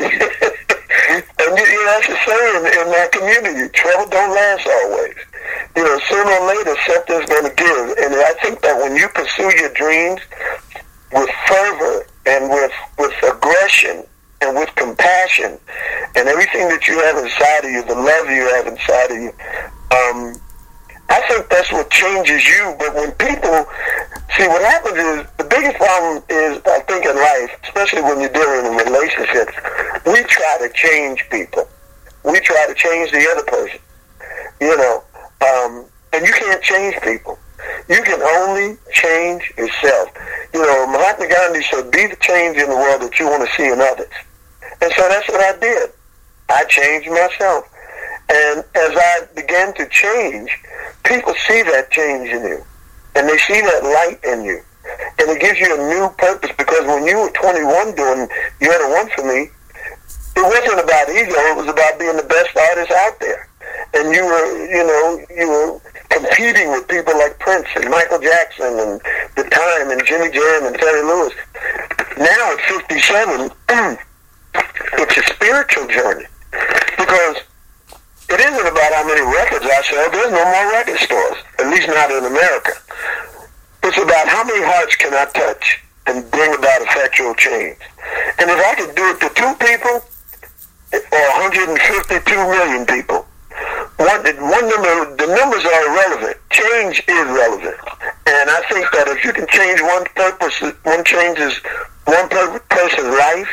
And 0.00 1.58
you, 1.58 1.64
know, 1.64 1.84
that's 1.86 2.08
a 2.08 2.16
saying 2.24 2.64
in 2.64 2.86
that 2.92 3.08
community. 3.12 3.68
Trouble 3.72 4.08
don't 4.10 4.32
last 4.34 4.66
always. 4.66 5.14
You 5.76 5.84
know, 5.84 5.98
sooner 6.08 6.30
or 6.30 6.46
later, 6.48 6.74
something's 6.86 7.28
going 7.28 7.48
to 7.48 7.54
give. 7.54 7.84
And 8.00 8.14
I 8.14 8.34
think 8.42 8.60
that 8.62 8.76
when 8.80 8.96
you 8.96 9.08
pursue 9.08 9.50
your 9.58 9.72
dreams 9.74 10.20
with 11.12 11.30
fervor 11.46 12.06
and 12.26 12.50
with 12.50 12.72
with 12.98 13.14
aggression 13.22 14.04
and 14.40 14.56
with 14.56 14.74
compassion 14.76 15.58
and 16.16 16.28
everything 16.28 16.68
that 16.68 16.86
you 16.88 16.98
have 17.04 17.16
inside 17.18 17.64
of 17.64 17.70
you, 17.70 17.82
the 17.84 17.94
love 17.94 18.26
you 18.30 18.48
have 18.56 18.66
inside 18.66 19.10
of 19.10 19.18
you, 19.20 19.32
um, 19.92 20.40
I 21.10 21.20
think 21.28 21.48
that's 21.50 21.70
what 21.72 21.90
changes 21.90 22.46
you. 22.46 22.74
But 22.78 22.94
when 22.94 23.12
people 23.12 23.66
see 24.36 24.46
what 24.48 24.62
happens 24.62 24.96
is 24.96 25.26
the 25.38 25.44
biggest 25.44 25.76
problem 25.76 26.22
is 26.28 26.60
I 26.66 26.80
think 26.80 27.04
in 27.04 27.16
life, 27.16 27.50
especially 27.64 28.02
when 28.02 28.20
you're 28.20 28.32
dealing 28.32 28.66
in 28.66 28.76
relationships, 28.76 29.52
we 30.06 30.22
try 30.24 30.58
to 30.60 30.70
change 30.74 31.26
people. 31.30 31.68
We 32.24 32.40
try 32.40 32.66
to 32.66 32.74
change 32.74 33.10
the 33.10 33.26
other 33.32 33.44
person. 33.44 33.80
You 34.60 34.76
know, 34.76 35.02
um, 35.40 35.86
and 36.12 36.26
you 36.26 36.32
can't 36.32 36.62
change 36.62 36.96
people. 37.02 37.38
You 37.88 38.02
can 38.02 38.20
only 38.20 38.76
change 38.92 39.52
yourself. 39.56 40.08
You 40.52 40.62
know, 40.62 40.86
Mahatma 40.86 41.28
Gandhi 41.28 41.62
said, 41.62 41.90
"Be 41.90 42.06
the 42.06 42.16
change 42.16 42.56
in 42.56 42.68
the 42.68 42.76
world 42.76 43.02
that 43.02 43.18
you 43.18 43.26
want 43.26 43.48
to 43.48 43.56
see 43.56 43.68
in 43.68 43.80
others." 43.80 44.12
And 44.82 44.92
so 44.92 45.08
that's 45.08 45.28
what 45.28 45.40
I 45.40 45.58
did. 45.58 45.90
I 46.48 46.64
changed 46.64 47.08
myself. 47.10 47.64
And 48.28 48.64
as 48.74 48.96
I 48.96 49.26
began 49.34 49.74
to 49.74 49.88
change, 49.88 50.56
people 51.04 51.34
see 51.48 51.62
that 51.62 51.90
change 51.90 52.28
in 52.28 52.42
you. 52.44 52.64
And 53.14 53.28
they 53.28 53.38
see 53.38 53.60
that 53.60 53.82
light 53.82 54.20
in 54.24 54.44
you. 54.44 54.60
And 55.18 55.28
it 55.30 55.40
gives 55.40 55.60
you 55.60 55.74
a 55.74 55.88
new 55.88 56.08
purpose 56.16 56.50
because 56.56 56.86
when 56.86 57.04
you 57.04 57.18
were 57.18 57.30
21 57.30 57.94
doing 57.94 58.28
You're 58.60 58.78
the 58.78 58.94
One 58.94 59.08
for 59.14 59.24
Me, 59.26 59.50
it 60.36 60.46
wasn't 60.46 60.80
about 60.80 61.10
ego. 61.10 61.36
It 61.52 61.56
was 61.56 61.68
about 61.68 61.98
being 61.98 62.16
the 62.16 62.24
best 62.24 62.56
artist 62.56 62.90
out 62.92 63.20
there. 63.20 63.48
And 63.94 64.14
you 64.14 64.24
were, 64.24 64.46
you 64.70 64.84
know, 64.86 65.24
you 65.36 65.48
were 65.48 65.80
competing 66.08 66.70
with 66.70 66.88
people 66.88 67.16
like 67.18 67.38
Prince 67.38 67.66
and 67.76 67.90
Michael 67.90 68.20
Jackson 68.20 68.78
and 68.78 69.00
The 69.36 69.44
Time 69.50 69.90
and 69.90 70.00
Jimmy 70.06 70.30
Jam 70.30 70.66
and 70.66 70.76
Terry 70.78 71.02
Lewis. 71.02 71.34
Now 72.16 72.54
at 72.54 72.60
57, 72.88 73.50
it's 74.54 75.16
a 75.16 75.34
spiritual 75.34 75.86
journey 75.88 76.26
because 76.96 77.36
it 78.30 78.40
isn't 78.40 78.66
about 78.66 78.90
how 78.94 79.06
many 79.06 79.22
records 79.22 79.66
I 79.66 79.82
sell. 79.82 80.10
There's 80.10 80.32
no 80.32 80.44
more 80.44 80.66
record 80.72 80.98
stores, 80.98 81.38
at 81.58 81.66
least 81.66 81.88
not 81.88 82.10
in 82.10 82.24
America. 82.24 82.72
It's 83.82 83.98
about 83.98 84.28
how 84.28 84.44
many 84.44 84.62
hearts 84.62 84.94
can 84.96 85.14
I 85.14 85.26
touch 85.34 85.82
and 86.06 86.30
bring 86.30 86.54
about 86.54 86.82
effectual 86.82 87.34
change. 87.34 87.78
And 88.38 88.50
if 88.50 88.60
I 88.60 88.74
could 88.74 88.94
do 88.94 89.04
it 89.10 89.18
to 89.20 89.28
two 89.34 89.52
people 89.58 89.96
or 90.94 91.26
152 91.42 92.22
million 92.34 92.86
people, 92.86 93.26
one, 93.98 94.22
one 94.24 94.66
number, 94.68 95.16
the 95.16 95.28
numbers 95.28 95.64
are 95.64 95.82
irrelevant. 95.90 96.36
Change 96.50 97.02
is 97.06 97.26
relevant. 97.34 97.76
And 98.26 98.46
I 98.48 98.62
think 98.70 98.86
that 98.92 99.08
if 99.08 99.24
you 99.24 99.32
can 99.32 99.46
change 99.48 99.82
one 99.82 100.04
purpose, 100.14 100.56
one 100.84 101.04
changes 101.04 101.58
one 102.06 102.28
per- 102.28 102.58
person's 102.70 103.12
life, 103.12 103.50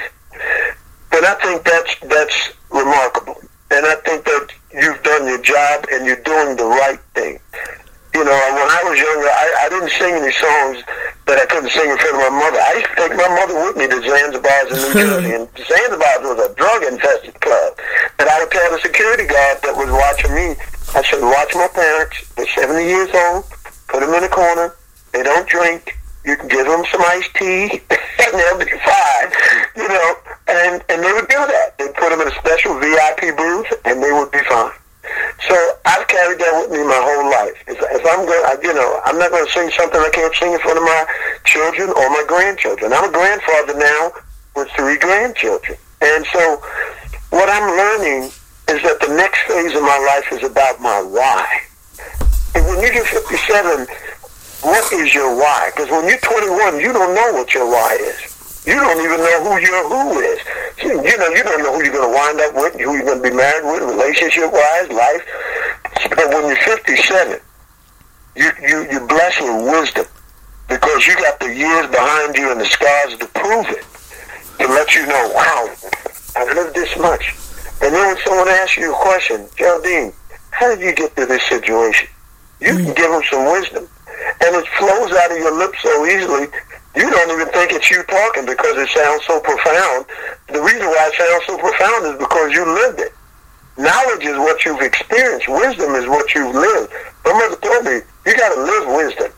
then 1.11 1.25
I 1.25 1.35
think 1.41 1.63
that's 1.65 1.95
that's 2.07 2.37
remarkable. 2.69 3.41
And 3.71 3.85
I 3.85 3.95
think 4.05 4.23
that 4.25 4.47
you've 4.77 5.01
done 5.03 5.27
your 5.27 5.41
job 5.41 5.85
and 5.91 6.05
you're 6.05 6.21
doing 6.23 6.55
the 6.55 6.65
right 6.65 6.99
thing. 7.13 7.39
You 8.13 8.23
know, 8.25 8.33
when 8.33 8.69
I 8.71 8.81
was 8.87 8.97
younger, 8.97 9.29
I, 9.29 9.45
I 9.61 9.69
didn't 9.69 9.93
sing 9.93 10.13
any 10.17 10.33
songs 10.33 10.81
that 11.29 11.37
I 11.37 11.45
couldn't 11.45 11.69
sing 11.69 11.85
in 11.85 11.97
front 12.01 12.17
of 12.17 12.21
my 12.25 12.33
mother. 12.33 12.57
I 12.57 12.71
used 12.81 12.89
to 12.89 12.97
take 12.97 13.13
my 13.13 13.29
mother 13.29 13.55
with 13.61 13.75
me 13.77 13.85
to 13.85 13.99
Zanzibar's 14.01 14.73
in 14.73 14.77
New 14.81 14.93
Jersey, 14.97 15.33
and 15.37 15.45
Zanzibar's 15.69 16.23
was 16.25 16.39
a 16.41 16.49
drug-infested 16.57 17.37
club. 17.41 17.77
And 18.17 18.25
I 18.25 18.41
would 18.41 18.49
tell 18.49 18.71
the 18.73 18.81
security 18.81 19.29
guard 19.29 19.61
that 19.61 19.75
was 19.77 19.91
watching 19.93 20.33
me, 20.33 20.57
I 20.97 21.05
said, 21.05 21.21
watch 21.21 21.53
my 21.53 21.69
parents. 21.69 22.25
They're 22.33 22.49
70 22.57 22.89
years 22.89 23.11
old. 23.13 23.45
Put 23.85 24.01
them 24.01 24.13
in 24.17 24.23
a 24.23 24.31
corner. 24.31 24.73
They 25.13 25.21
don't 25.21 25.47
drink. 25.47 25.93
You 26.27 26.35
can 26.35 26.49
give 26.49 26.67
them 26.67 26.83
some 26.91 26.99
iced 27.07 27.33
tea, 27.35 27.79
and 28.19 28.31
they'll 28.35 28.59
be 28.59 28.67
fine. 28.83 29.29
You 29.79 29.87
know, 29.87 30.15
and 30.51 30.83
and 30.91 30.99
they 30.99 31.13
would 31.15 31.31
do 31.31 31.39
that. 31.39 31.79
They'd 31.79 31.95
put 31.95 32.11
them 32.11 32.19
in 32.19 32.27
a 32.27 32.35
special 32.35 32.75
VIP 32.83 33.31
booth, 33.37 33.71
and 33.85 34.03
they 34.03 34.11
would 34.11 34.29
be 34.31 34.43
fine. 34.43 34.75
So 35.47 35.55
I've 35.85 36.05
carried 36.11 36.39
that 36.43 36.51
with 36.59 36.75
me 36.75 36.83
my 36.83 36.99
whole 36.99 37.31
life. 37.31 37.55
If, 37.63 37.79
if 37.79 38.03
I'm 38.03 38.27
going, 38.27 38.43
you 38.59 38.73
know, 38.75 38.99
I'm 39.05 39.17
not 39.17 39.31
going 39.31 39.47
to 39.47 39.51
sing 39.55 39.71
something 39.71 39.95
I 40.03 40.11
can't 40.11 40.35
sing 40.35 40.51
in 40.51 40.59
front 40.59 40.75
of 40.75 40.83
my 40.83 41.07
children 41.47 41.95
or 41.95 42.09
my 42.11 42.25
grandchildren. 42.27 42.91
I'm 42.91 43.07
a 43.07 43.13
grandfather 43.13 43.79
now 43.79 44.11
with 44.59 44.67
three 44.75 44.99
grandchildren, 44.99 45.79
and 46.01 46.25
so 46.35 46.59
what 47.31 47.47
I'm 47.47 47.71
learning 47.71 48.35
is 48.67 48.83
that 48.83 48.99
the 48.99 49.15
next 49.15 49.47
phase 49.47 49.71
of 49.79 49.81
my 49.81 49.99
life 50.11 50.27
is 50.35 50.43
about 50.43 50.81
my 50.83 50.99
why. 50.99 51.47
And 52.55 52.65
when 52.67 52.83
you 52.83 52.91
get 52.91 53.07
57, 53.07 53.87
what 54.61 54.93
is 54.93 55.13
your 55.13 55.35
why? 55.35 55.71
Because 55.75 55.89
when 55.89 56.07
you're 56.07 56.19
21, 56.19 56.79
you 56.79 56.93
don't 56.93 57.13
know 57.13 57.33
what 57.33 57.53
your 57.53 57.67
why 57.67 57.97
is. 57.99 58.63
You 58.65 58.75
don't 58.75 58.99
even 58.99 59.19
know 59.19 59.43
who 59.43 59.61
your 59.61 59.87
who 59.87 60.19
is. 60.19 60.39
You, 60.83 60.89
you 61.03 61.17
know, 61.17 61.29
you 61.29 61.43
don't 61.43 61.63
know 61.63 61.73
who 61.73 61.83
you're 61.83 61.93
going 61.93 62.09
to 62.09 62.15
wind 62.15 62.39
up 62.41 62.53
with, 62.55 62.73
who 62.73 62.93
you're 62.93 63.05
going 63.05 63.23
to 63.23 63.29
be 63.29 63.35
married 63.35 63.63
with, 63.63 63.81
relationship-wise, 63.83 64.89
life. 64.91 65.23
But 66.09 66.27
when 66.29 66.47
you're 66.47 66.63
57, 66.75 67.39
you, 68.35 68.51
you, 68.61 68.91
you're 68.91 69.07
blessed 69.07 69.41
with 69.41 69.71
wisdom 69.71 70.05
because 70.67 71.07
you 71.07 71.15
got 71.15 71.39
the 71.39 71.53
years 71.53 71.87
behind 71.87 72.35
you 72.35 72.51
and 72.51 72.59
the 72.59 72.65
scars 72.65 73.17
to 73.17 73.25
prove 73.27 73.67
it, 73.69 73.85
to 74.59 74.67
let 74.67 74.93
you 74.95 75.05
know, 75.07 75.31
wow, 75.33 75.69
I've 76.35 76.55
lived 76.55 76.75
this 76.75 76.97
much. 76.99 77.35
And 77.81 77.93
then 77.93 78.07
when 78.07 78.17
someone 78.25 78.49
asks 78.49 78.75
you 78.75 78.91
a 78.93 78.97
question, 78.97 79.47
Geraldine, 79.55 80.11
how 80.51 80.75
did 80.75 80.83
you 80.83 80.93
get 80.93 81.15
to 81.15 81.25
this 81.25 81.43
situation? 81.43 82.09
You 82.59 82.75
can 82.75 82.85
mm. 82.85 82.95
give 82.95 83.11
them 83.11 83.21
some 83.29 83.45
wisdom. 83.45 83.87
And 84.41 84.55
it 84.55 84.67
flows 84.77 85.11
out 85.13 85.31
of 85.31 85.37
your 85.37 85.55
lips 85.55 85.77
so 85.81 86.05
easily. 86.05 86.47
You 86.95 87.09
don't 87.09 87.29
even 87.29 87.47
think 87.53 87.71
it's 87.71 87.91
you 87.91 88.01
talking 88.03 88.45
because 88.45 88.77
it 88.77 88.89
sounds 88.89 89.25
so 89.25 89.39
profound. 89.39 90.05
The 90.49 90.61
reason 90.61 90.87
why 90.87 91.11
it 91.11 91.15
sounds 91.17 91.45
so 91.45 91.57
profound 91.57 92.01
is 92.13 92.17
because 92.17 92.53
you 92.53 92.65
lived 92.65 92.99
it. 92.99 93.13
Knowledge 93.77 94.25
is 94.25 94.37
what 94.37 94.65
you've 94.65 94.81
experienced. 94.81 95.47
Wisdom 95.47 95.93
is 95.93 96.07
what 96.09 96.33
you've 96.33 96.55
lived. 96.55 96.91
My 97.25 97.33
mother 97.33 97.57
told 97.61 97.85
me 97.85 98.01
you 98.25 98.33
got 98.37 98.53
to 98.55 98.61
live 98.61 98.85
wisdom. 98.97 99.31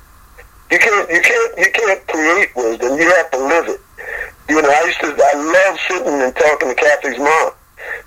You 0.71 0.79
can't, 0.79 1.09
you 1.09 1.21
can't, 1.21 1.51
you 1.57 1.71
can't 1.73 2.07
create 2.07 2.55
wisdom. 2.55 2.95
You 2.97 3.09
have 3.19 3.31
to 3.31 3.39
live 3.39 3.67
it. 3.67 3.81
You 4.47 4.61
know, 4.61 4.69
I 4.69 4.83
used 4.85 4.99
to, 5.01 5.11
I 5.11 5.33
love 5.35 5.79
sitting 5.89 6.21
and 6.21 6.35
talking 6.35 6.69
to 6.69 6.75
Kathy's 6.75 7.19
mom 7.19 7.51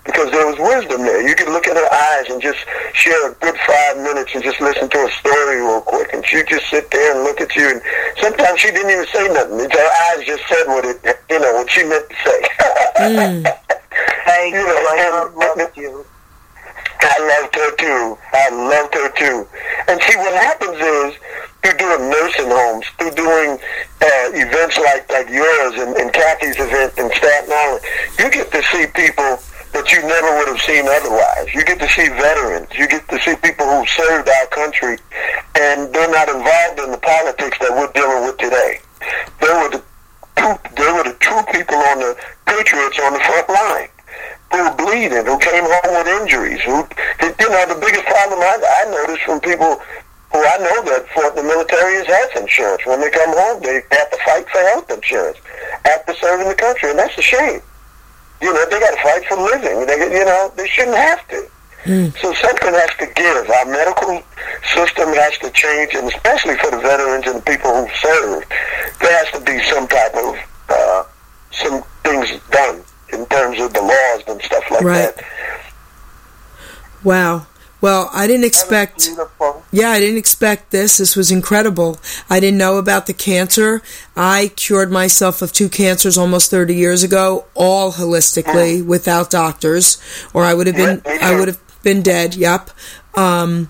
because 0.05 0.31
there 0.31 0.47
was 0.47 0.59
wisdom 0.59 1.03
there. 1.03 1.27
You 1.27 1.35
could 1.35 1.49
look 1.49 1.66
at 1.66 1.77
her 1.77 1.91
eyes 1.93 2.27
and 2.31 2.43
just 2.43 2.59
share 2.93 3.31
a 3.31 3.35
good 3.35 3.57
five 3.66 3.97
minutes 3.99 4.31
and 4.35 4.43
just 4.43 4.61
listen 4.61 4.89
to 4.89 4.99
a 4.99 5.11
story 5.19 5.61
real 5.61 5.81
quick, 5.81 6.12
and 6.12 6.24
she'd 6.27 6.49
just 6.49 6.69
sit 6.70 6.91
there 6.91 7.15
and 7.15 7.24
look 7.24 7.41
at 7.41 7.55
you. 7.55 7.70
And 7.70 7.83
sometimes 8.20 8.61
she 8.61 8.70
didn't 8.70 8.91
even 8.91 9.07
say 9.07 9.29
nothing. 9.29 9.70
Her 9.70 9.91
eyes 10.11 10.27
just 10.27 10.43
said 10.49 10.66
what 10.66 10.85
it, 10.85 10.99
you 11.31 11.39
know, 11.39 11.53
what 11.55 11.70
she 11.70 11.85
meant 11.85 12.09
to 12.09 12.16
say. 12.24 12.41
Thank 14.27 14.55
You 14.55 14.65
know, 14.65 14.87
I 14.91 15.31
love 15.35 15.77
you. 15.77 16.05
I 17.03 17.19
loved 17.19 17.55
her 17.57 17.77
too. 17.77 18.19
I 18.33 18.49
loved 18.51 18.95
her 18.95 19.11
too. 19.19 19.47
And 19.89 20.01
see, 20.03 20.16
what 20.16 20.35
happens 20.35 20.79
is 20.79 21.19
through 21.62 21.79
doing 21.79 22.11
nursing 22.11 22.49
homes, 22.49 22.87
through 22.99 23.11
doing 23.12 23.59
uh, 24.01 24.27
events 24.35 24.79
like 24.79 25.11
like 25.11 25.29
yours 25.29 25.74
and, 25.77 25.97
and 25.97 26.12
Kathy's 26.12 26.59
event 26.59 26.97
in 26.99 27.11
Staten 27.11 27.51
Island, 27.53 27.85
you 28.19 28.31
get 28.31 28.51
to 28.53 28.62
see 28.70 28.87
people 28.87 29.39
that 29.73 29.90
you 29.93 30.01
never 30.03 30.31
would 30.39 30.49
have 30.49 30.61
seen 30.61 30.85
otherwise. 30.86 31.53
You 31.55 31.65
get 31.65 31.81
to 31.81 31.89
see 31.89 32.09
veterans. 32.09 32.69
You 32.77 32.89
get 32.89 33.09
to 33.09 33.19
see 33.20 33.36
people 33.36 33.66
who 33.66 33.86
served 33.86 34.28
our 34.28 34.47
country, 34.49 34.99
and 35.57 35.93
they're 35.93 36.12
not 36.12 36.28
involved 36.28 36.81
in 36.81 36.90
the 36.93 37.01
politics 37.01 37.59
that 37.61 37.73
we're 37.73 37.93
dealing 37.93 38.24
with 38.24 38.36
today. 38.39 38.81
They 39.40 39.49
were 39.49 39.70
the 39.70 39.82
were 41.03 41.11
the 41.11 41.16
true 41.19 41.43
people 41.53 41.77
on 41.77 41.99
the 41.99 42.16
patriots 42.47 42.99
on 43.01 43.12
the 43.12 43.20
front 43.20 43.49
line 43.49 43.89
who 44.53 44.59
were 44.62 44.77
bleeding, 44.77 45.24
who 45.24 45.39
came 45.39 45.65
home 45.65 45.93
with 45.97 46.09
injuries. 46.20 46.61
Who, 46.62 46.85
you 47.24 47.49
know, 47.49 47.65
the 47.66 47.81
biggest 47.81 48.05
problem 48.05 48.39
I, 48.40 48.85
I 48.85 48.90
noticed 48.90 49.24
from 49.24 49.40
people 49.40 49.81
who 50.32 50.40
I 50.40 50.57
know 50.59 50.78
that 50.93 51.09
fought 51.15 51.36
in 51.36 51.44
the 51.44 51.49
military 51.49 51.94
is 51.94 52.07
health 52.07 52.36
insurance. 52.36 52.85
When 52.86 53.01
they 53.01 53.11
come 53.11 53.32
home, 53.32 53.62
they 53.62 53.82
have 53.90 54.11
to 54.11 54.19
fight 54.24 54.49
for 54.49 54.61
health 54.73 54.90
insurance 54.90 55.39
after 55.85 56.15
serving 56.15 56.49
the 56.49 56.55
country, 56.55 56.90
and 56.90 56.99
that's 56.99 57.16
a 57.16 57.23
shame. 57.23 57.61
You 58.43 58.52
know, 58.52 58.64
they 58.69 58.81
got 58.81 58.90
to 58.90 59.02
fight 59.02 59.24
for 59.28 59.36
living. 59.36 59.86
They, 59.86 60.19
you 60.19 60.24
know, 60.24 60.52
they 60.56 60.66
shouldn't 60.69 60.97
have 60.97 61.27
to. 61.28 61.47
So 62.20 62.32
something 62.35 62.73
has 62.74 62.90
to 62.98 63.06
give. 63.14 63.51
Our 63.51 63.66
medical 63.66 64.23
system 64.74 65.09
has 65.14 65.36
to 65.39 65.51
change, 65.51 65.94
and 65.94 66.06
especially 66.09 66.56
for 66.59 66.70
the 66.70 66.78
veterans 66.78 67.27
and 67.27 67.36
the 67.39 67.43
people 67.43 67.70
who 67.74 67.89
serve, 68.01 68.44
there 69.01 69.24
has 69.24 69.31
to 69.32 69.40
be 69.40 69.60
some 69.64 69.89
type 69.89 70.14
of 70.14 70.36
uh, 70.69 71.05
some 71.51 71.82
things 72.05 72.40
done 72.51 72.82
in 73.12 73.27
terms 73.27 73.60
of 73.60 73.73
the 73.74 73.82
laws 73.82 74.23
and 74.28 74.40
stuff 74.43 74.64
like 74.70 74.82
Right. 74.82 75.16
that. 75.16 75.24
Wow. 77.02 77.47
Well, 77.83 78.09
I 78.15 78.27
didn't 78.29 78.45
expect. 78.45 79.11
Yeah, 79.73 79.91
I 79.91 79.99
didn't 79.99 80.17
expect 80.19 80.71
this. 80.71 80.99
This 80.99 81.17
was 81.17 81.33
incredible. 81.33 81.99
I 82.31 82.39
didn't 82.39 82.57
know 82.59 82.79
about 82.79 83.07
the 83.07 83.13
cancer. 83.13 83.83
I 84.17 84.53
cured 84.55 84.93
myself 84.93 85.43
of 85.43 85.53
two 85.53 85.69
cancers 85.69 86.17
almost 86.17 86.51
30 86.51 86.77
years 86.77 87.03
ago, 87.03 87.47
all 87.55 87.93
holistically, 87.93 88.85
without 88.87 89.31
doctors, 89.31 89.99
or 90.33 90.45
I 90.45 90.55
would 90.55 90.69
have 90.69 90.77
been 90.77 91.03
Yeah, 91.05 91.19
I 91.23 91.39
would 91.39 91.49
have 91.49 91.61
been 91.83 92.03
dead. 92.03 92.37
Yep. 92.37 92.71
Um 93.17 93.69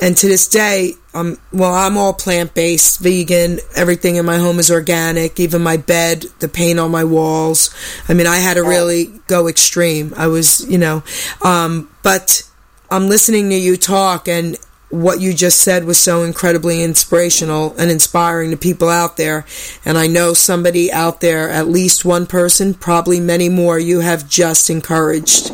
and 0.00 0.16
to 0.18 0.28
this 0.28 0.46
day, 0.46 0.92
um 1.14 1.38
well, 1.50 1.72
I'm 1.72 1.96
all 1.96 2.12
plant-based, 2.12 3.00
vegan. 3.00 3.60
Everything 3.74 4.16
in 4.16 4.26
my 4.26 4.36
home 4.36 4.58
is 4.58 4.70
organic, 4.70 5.40
even 5.40 5.62
my 5.62 5.78
bed, 5.78 6.26
the 6.40 6.48
paint 6.48 6.78
on 6.78 6.90
my 6.90 7.04
walls. 7.04 7.74
I 8.10 8.14
mean, 8.14 8.26
I 8.26 8.36
had 8.36 8.54
to 8.54 8.62
really 8.62 9.06
go 9.26 9.48
extreme. 9.48 10.12
I 10.18 10.26
was, 10.26 10.68
you 10.68 10.76
know, 10.76 11.02
um 11.40 11.88
but 12.02 12.42
I'm 12.90 13.08
listening 13.08 13.50
to 13.50 13.56
you 13.56 13.76
talk 13.76 14.28
and 14.28 14.56
what 14.90 15.20
you 15.20 15.34
just 15.34 15.60
said 15.60 15.84
was 15.84 15.98
so 15.98 16.22
incredibly 16.22 16.82
inspirational 16.82 17.74
and 17.78 17.90
inspiring 17.90 18.50
to 18.50 18.56
people 18.56 18.88
out 18.88 19.18
there. 19.18 19.44
And 19.84 19.98
I 19.98 20.06
know 20.06 20.32
somebody 20.32 20.90
out 20.90 21.20
there, 21.20 21.50
at 21.50 21.68
least 21.68 22.06
one 22.06 22.26
person, 22.26 22.72
probably 22.72 23.20
many 23.20 23.50
more, 23.50 23.78
you 23.78 24.00
have 24.00 24.28
just 24.28 24.70
encouraged. 24.70 25.52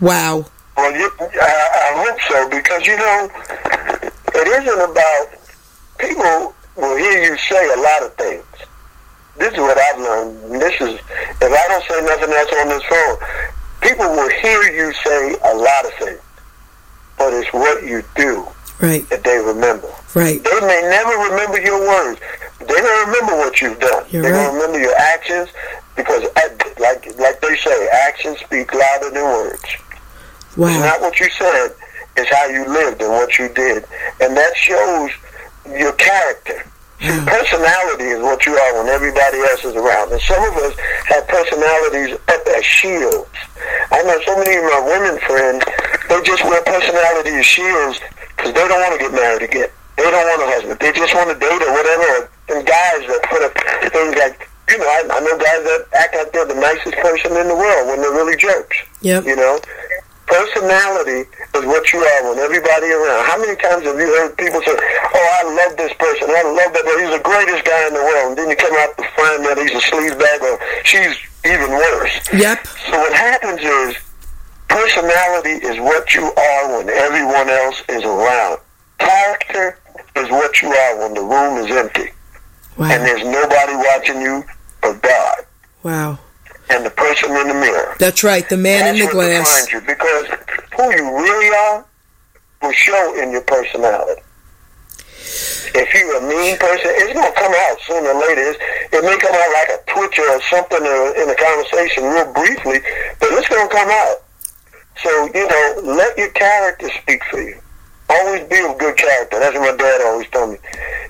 Wow. 0.00 0.46
Well, 0.76 0.96
you, 0.96 1.10
I, 1.20 1.68
I 1.74 2.04
hope 2.04 2.20
so 2.28 2.50
because 2.50 2.86
you 2.86 2.96
know 2.96 3.30
it 4.34 4.48
isn't 4.48 4.90
about 4.90 5.26
people 5.98 6.54
will 6.76 6.96
hear 6.96 7.22
you 7.22 7.38
say 7.38 7.72
a 7.74 7.80
lot 7.80 8.02
of 8.02 8.14
things. 8.14 8.44
This 9.36 9.52
is 9.52 9.58
what 9.58 9.78
I've 9.78 10.00
learned. 10.00 10.60
This 10.60 10.80
is 10.80 10.98
if 10.98 11.42
I 11.42 11.68
don't 11.68 11.84
say 11.84 12.00
nothing 12.04 12.34
else 12.34 12.52
on 12.58 12.68
this 12.68 12.82
phone, 12.84 13.16
people 13.80 14.10
will 14.10 14.30
hear 14.30 14.62
you 14.72 14.92
say 14.92 15.36
a 15.44 15.54
lot 15.54 15.84
of 15.84 15.92
things, 15.94 16.20
but 17.22 17.34
it's 17.34 17.52
what 17.52 17.82
you 17.84 18.02
do 18.16 18.46
Right, 18.80 19.08
that 19.10 19.22
they 19.22 19.38
remember. 19.38 19.86
right. 20.14 20.42
They 20.42 20.60
may 20.66 20.80
never 20.90 21.14
remember 21.30 21.60
your 21.62 21.78
words. 21.86 22.18
They 22.58 22.66
don't 22.66 23.06
remember 23.06 23.36
what 23.38 23.60
you've 23.60 23.78
done. 23.78 24.04
You're 24.10 24.22
they 24.22 24.32
right. 24.32 24.42
don't 24.42 24.54
remember 24.58 24.80
your 24.80 24.96
actions 24.96 25.48
because, 25.94 26.24
uh, 26.24 26.48
like 26.80 27.06
like 27.18 27.40
they 27.40 27.54
say, 27.56 27.88
actions 28.08 28.38
speak 28.40 28.74
louder 28.74 29.10
than 29.10 29.22
words. 29.22 29.62
It's 30.50 30.56
not 30.58 31.00
what 31.00 31.18
you 31.20 31.30
said, 31.30 31.68
it's 32.16 32.28
how 32.34 32.46
you 32.46 32.66
lived 32.66 33.00
and 33.02 33.10
what 33.12 33.38
you 33.38 33.48
did. 33.54 33.84
And 34.20 34.36
that 34.36 34.56
shows 34.56 35.10
your 35.78 35.92
character. 35.92 36.66
Wow. 37.02 37.24
personality 37.26 38.04
is 38.14 38.22
what 38.22 38.46
you 38.46 38.54
are 38.54 38.78
when 38.78 38.86
everybody 38.86 39.38
else 39.50 39.64
is 39.64 39.74
around. 39.74 40.12
And 40.12 40.20
some 40.22 40.38
of 40.44 40.54
us 40.58 40.74
have 41.06 41.26
personalities 41.26 42.14
up 42.28 42.46
as 42.56 42.64
shields. 42.64 43.26
I 43.90 44.02
know 44.06 44.18
so 44.26 44.36
many 44.38 44.54
of 44.54 44.62
my 44.70 44.80
women 44.86 45.18
friends, 45.26 45.62
they 46.12 46.20
just 46.28 46.44
wear 46.44 46.60
personality 46.68 47.40
as 47.40 47.46
shields 47.46 47.96
because 48.36 48.52
they 48.52 48.68
don't 48.68 48.80
want 48.84 48.92
to 48.92 49.00
get 49.00 49.12
married 49.16 49.48
again. 49.48 49.72
They 49.96 50.04
don't 50.04 50.28
want 50.28 50.44
a 50.44 50.48
husband. 50.52 50.76
They 50.76 50.92
just 50.92 51.14
want 51.16 51.32
to 51.32 51.36
date 51.40 51.62
or 51.64 51.72
whatever. 51.72 52.28
And 52.52 52.60
guys 52.68 53.00
that 53.08 53.20
put 53.32 53.40
up 53.40 53.52
things 53.88 54.12
like, 54.20 54.44
you 54.68 54.76
know, 54.76 54.84
I, 54.84 55.00
I 55.08 55.18
know 55.24 55.36
guys 55.40 55.62
that 55.64 55.80
act 55.96 56.12
like 56.12 56.28
they're 56.36 56.48
the 56.52 56.60
nicest 56.60 57.00
person 57.00 57.32
in 57.32 57.48
the 57.48 57.56
world 57.56 57.88
when 57.88 58.04
they're 58.04 58.12
really 58.12 58.36
jerks. 58.36 58.76
Yep. 59.00 59.24
You 59.24 59.36
know, 59.40 59.56
personality 60.28 61.24
is 61.56 61.64
what 61.64 61.84
you 61.96 62.04
are 62.04 62.20
when 62.28 62.44
everybody 62.44 62.92
around. 62.92 63.24
How 63.24 63.40
many 63.40 63.56
times 63.56 63.88
have 63.88 63.96
you 63.96 64.08
heard 64.20 64.36
people 64.36 64.60
say, 64.68 64.76
"Oh, 64.76 65.28
I 65.40 65.42
love 65.48 65.80
this 65.80 65.92
person. 65.96 66.28
I 66.28 66.44
love 66.44 66.76
that. 66.76 66.84
He's 67.00 67.12
the 67.12 67.24
greatest 67.24 67.64
guy 67.64 67.88
in 67.88 67.94
the 67.96 68.04
world." 68.04 68.26
And 68.32 68.36
then 68.36 68.48
you 68.52 68.56
come 68.56 68.76
out 68.84 68.92
to 69.00 69.04
find 69.16 69.40
that 69.48 69.56
he's 69.60 69.72
a 69.76 69.80
sleazebag 69.80 70.40
or 70.44 70.56
she's 70.84 71.16
even 71.44 71.72
worse. 71.72 72.14
Yep. 72.32 72.66
So 72.88 72.96
what 73.00 73.12
happens 73.12 73.60
is 73.60 73.96
personality 74.72 75.60
is 75.66 75.78
what 75.80 76.14
you 76.14 76.24
are 76.32 76.78
when 76.78 76.88
everyone 76.88 77.48
else 77.48 77.82
is 77.88 78.02
around. 78.04 78.58
Character 78.98 79.78
is 80.16 80.28
what 80.30 80.62
you 80.62 80.68
are 80.72 80.98
when 81.00 81.14
the 81.14 81.20
room 81.20 81.58
is 81.64 81.70
empty 81.70 82.10
and 82.78 83.04
there's 83.04 83.22
nobody 83.24 83.74
watching 83.76 84.20
you 84.20 84.42
but 84.80 85.00
God 85.02 85.36
Wow. 85.82 86.18
and 86.70 86.84
the 86.86 86.90
person 86.90 87.30
in 87.30 87.48
the 87.48 87.54
mirror. 87.54 87.94
That's 87.98 88.24
right. 88.24 88.48
The 88.48 88.56
man 88.56 88.94
in 88.94 89.04
the 89.04 89.10
glass. 89.12 89.70
you 89.72 89.80
because 89.80 90.26
who 90.76 90.84
you 90.96 91.04
really 91.18 91.54
are 91.54 91.84
will 92.62 92.72
show 92.72 93.14
in 93.22 93.30
your 93.30 93.42
personality. 93.42 94.22
If 95.74 95.88
you're 95.94 96.18
a 96.18 96.28
mean 96.28 96.56
person, 96.58 96.90
it's 97.00 97.12
going 97.12 97.32
to 97.32 97.38
come 97.38 97.52
out 97.54 97.76
sooner 97.86 98.10
or 98.10 98.20
later. 98.20 98.42
It's, 98.50 98.58
it 98.92 99.02
may 99.04 99.16
come 99.18 99.32
out 99.34 99.50
like 99.54 99.70
a 99.72 99.80
twitch 99.92 100.18
or 100.18 100.40
something 100.50 100.82
uh, 100.82 101.22
in 101.22 101.28
a 101.30 101.34
conversation 101.36 102.04
real 102.04 102.32
briefly, 102.32 102.80
but 103.20 103.28
it's 103.32 103.48
going 103.48 103.68
to 103.68 103.74
come 103.74 103.88
out. 103.88 104.21
So, 105.02 105.10
you 105.34 105.48
know, 105.48 105.80
let 105.96 106.16
your 106.16 106.30
character 106.30 106.88
speak 107.02 107.22
for 107.24 107.40
you. 107.40 107.58
Always 108.08 108.44
be 108.48 108.56
a 108.56 108.74
good 108.78 108.96
character. 108.96 109.38
That's 109.38 109.54
what 109.56 109.72
my 109.72 109.76
dad 109.76 110.00
always 110.02 110.28
told 110.30 110.52
me. 110.52 110.58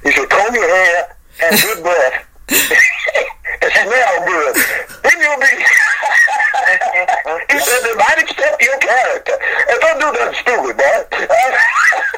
He 0.02 0.10
said, 0.12 0.28
comb 0.31 0.55
your 0.55 0.69
hair, 0.69 1.16
have 1.39 1.60
good 1.60 1.82
breath, 1.82 2.27
and 2.48 3.73
smell 3.73 4.27
good. 4.27 4.56
Then 5.02 5.20
you'll 5.20 5.40
be... 5.40 5.47
he 7.52 7.59
said, 7.59 7.81
they 7.85 7.94
might 7.97 8.19
accept 8.23 8.62
your 8.62 8.78
character. 8.78 9.32
And 9.69 9.81
don't 9.81 10.01
do 10.01 10.12
nothing 10.12 10.35
stupid, 10.40 10.77
boy. 10.77 11.05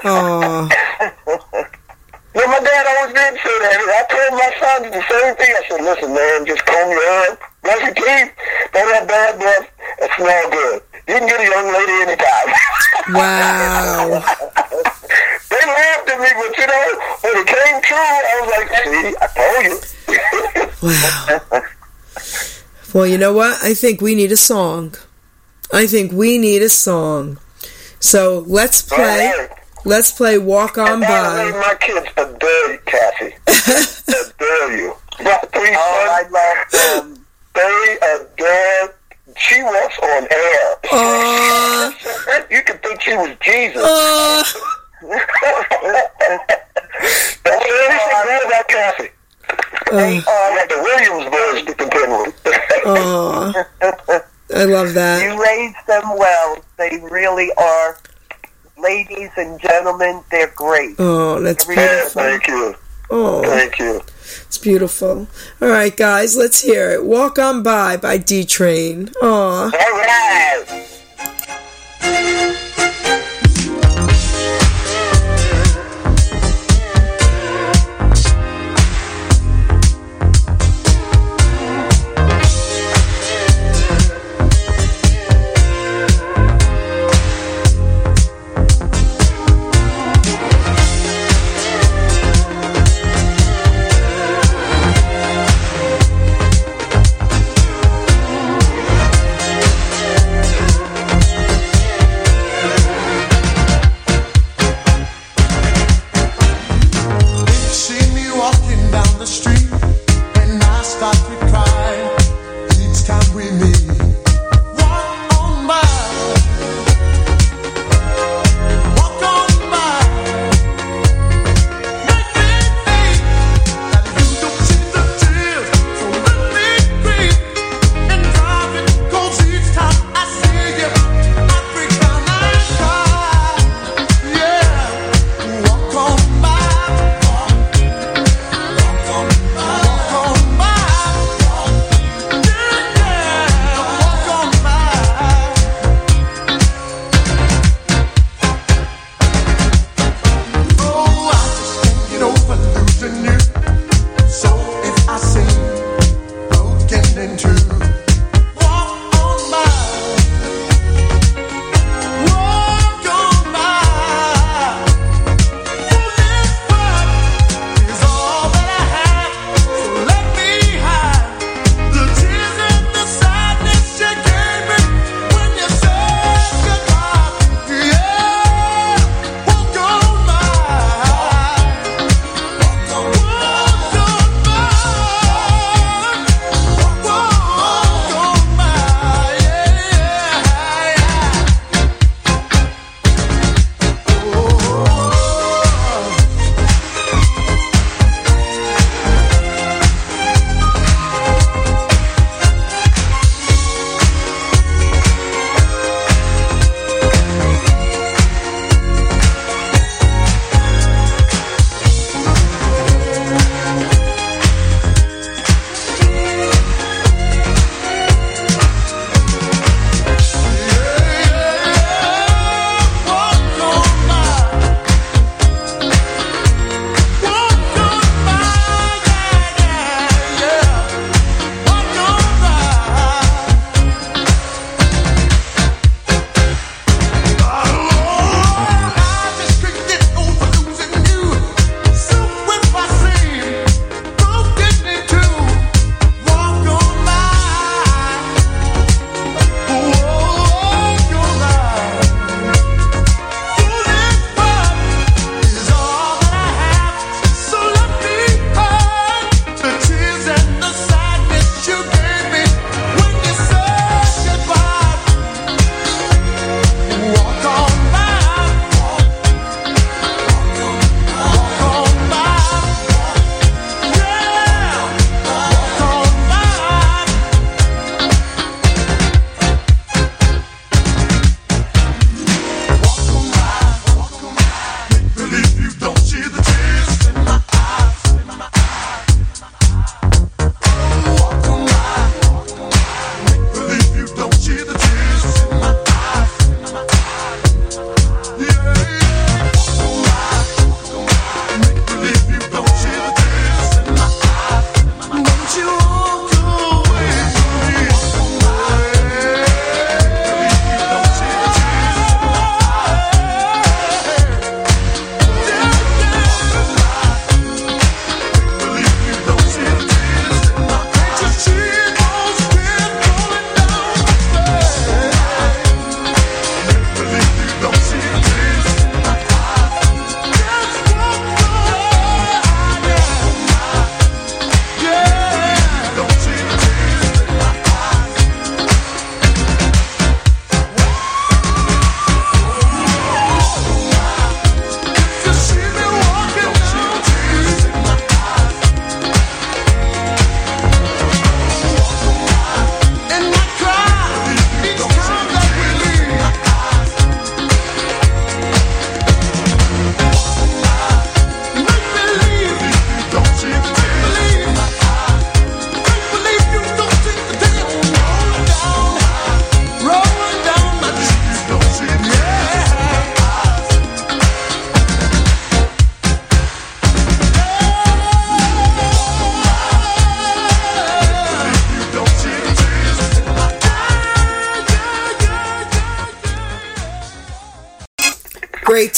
Oh, 0.04 0.68
No, 2.34 2.42
my 2.48 2.58
dad 2.58 2.82
always 2.86 3.14
did 3.14 3.34
say 3.38 3.58
that. 3.62 3.78
I 3.78 4.02
told 4.10 4.34
my 4.34 4.50
son 4.58 4.90
the 4.90 4.98
same 5.06 5.36
thing. 5.38 5.54
I 5.54 5.62
said, 5.70 5.80
listen, 5.86 6.10
man, 6.14 6.42
just 6.46 6.66
comb 6.66 6.90
your 6.90 6.98
hair, 6.98 7.38
brush 7.62 7.78
your 7.82 7.94
teeth, 7.94 8.34
don't 8.72 8.92
have 8.92 9.06
bad 9.06 9.38
breath, 9.38 9.70
and 10.02 10.10
smell 10.18 10.50
good. 10.50 10.82
You 11.06 11.14
can 11.18 11.26
get 11.28 11.40
a 11.40 11.44
young 11.44 11.72
lady 11.72 11.92
anytime. 12.02 12.54
wow. 13.14 14.08
they 15.50 15.64
laughed 15.66 16.08
at 16.08 16.18
me, 16.20 16.28
but 16.34 16.58
you 16.58 16.66
know, 16.66 16.84
when 17.20 17.36
it 17.36 17.46
came 17.46 17.82
true, 17.82 17.96
I 17.96 18.34
was 18.40 18.48
like, 18.56 18.68
see, 18.84 19.14
I 19.20 19.26
told 19.36 19.64
you. 19.68 19.76
Wow. 20.82 21.62
Well, 22.94 23.06
you 23.06 23.18
know 23.18 23.32
what? 23.32 23.62
I 23.62 23.74
think 23.74 24.00
we 24.00 24.14
need 24.14 24.32
a 24.32 24.36
song. 24.36 24.94
I 25.72 25.86
think 25.86 26.12
we 26.12 26.38
need 26.38 26.62
a 26.62 26.68
song. 26.68 27.38
So 28.00 28.44
let's 28.46 28.82
play. 28.82 28.98
All 29.32 29.38
right. 29.38 29.50
Let's 29.86 30.10
play 30.12 30.38
Walk 30.38 30.78
On 30.78 30.88
And 30.88 31.00
by 31.02 31.08
the 31.44 31.52
way, 31.52 31.58
my 31.60 31.74
kids 31.78 32.06
adore 32.16 32.76
Kathy. 32.86 33.34
adore 34.08 34.76
you. 34.76 34.94
About 35.20 35.52
three 35.52 35.74
Oh, 35.74 36.08
I 36.10 36.22
sons. 36.22 36.32
love 36.32 36.70
them. 36.70 37.26
They 37.54 37.98
adore. 38.00 38.94
She 39.36 39.62
was 39.62 39.92
on 40.02 40.26
air. 40.30 40.76
Aw. 40.92 42.46
you 42.50 42.62
could 42.62 42.82
think 42.82 43.00
she 43.00 43.14
was 43.16 43.30
Jesus. 43.42 43.82
Uh. 43.84 44.42
Don't 47.44 47.62
say 47.62 47.70
anything 47.86 48.24
bad 48.24 48.46
about 48.46 48.68
Kathy. 48.68 49.08
Uh. 49.48 49.96
They 49.96 50.14
You 50.16 50.22
are. 50.26 50.56
got 50.56 50.68
the 50.68 50.78
Williams 50.82 51.30
boys 51.30 51.64
to 51.66 51.74
contend 51.74 52.12
with. 52.12 52.46
Aw. 52.86 53.64
I 54.54 54.64
love 54.64 54.94
that. 54.94 55.22
You 55.22 55.42
raised 55.42 55.86
them 55.86 56.16
well. 56.18 56.58
They 56.78 57.00
really 57.10 57.50
are. 57.56 57.98
Ladies 58.78 59.30
and 59.36 59.60
gentlemen, 59.60 60.22
they're 60.30 60.52
great. 60.56 60.96
Oh, 60.98 61.40
that's 61.40 61.64
Every- 61.64 61.76
beautiful. 61.76 62.22
Thank 62.22 62.46
you. 62.48 62.74
Oh, 63.10 63.42
Thank 63.42 63.78
you. 63.78 64.00
It's 64.54 64.62
beautiful. 64.62 65.26
All 65.60 65.68
right, 65.68 65.96
guys, 65.96 66.36
let's 66.36 66.62
hear 66.62 66.92
it. 66.92 67.04
Walk 67.04 67.40
on 67.40 67.64
by 67.64 67.96
by 67.96 68.18
D 68.18 68.44
Train. 68.44 69.10
Aw. 69.20 69.26
All 69.26 69.70
right. 69.70 70.84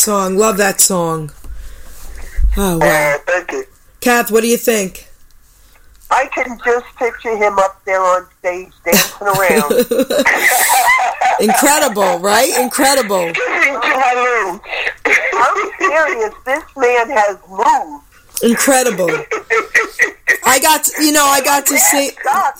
Song. 0.06 0.36
Love 0.36 0.56
that 0.58 0.80
song. 0.80 1.32
Oh 2.56 2.78
wow. 2.78 2.86
Uh, 2.86 3.18
thank 3.26 3.50
you. 3.50 3.64
Kath, 4.00 4.30
what 4.30 4.42
do 4.42 4.46
you 4.46 4.56
think? 4.56 5.08
I 6.12 6.26
can 6.26 6.56
just 6.64 6.86
picture 6.94 7.36
him 7.36 7.58
up 7.58 7.84
there 7.84 8.00
on 8.00 8.24
stage 8.38 8.70
dancing 8.84 9.26
around. 9.26 9.72
Incredible, 11.40 12.20
right? 12.20 12.56
Incredible. 12.56 13.26
Into 13.26 13.40
my 13.42 14.12
room. 14.14 14.60
I'm 15.04 15.70
serious. 15.80 16.34
This 16.44 16.62
man 16.76 17.10
has 17.10 17.38
moved. 17.50 18.04
Incredible. 18.44 19.10
I 20.46 20.60
got, 20.60 20.84
to, 20.84 21.02
you 21.02 21.10
know, 21.10 21.24
I 21.24 21.40
got 21.42 21.66
to 21.66 21.76
see. 21.78 22.12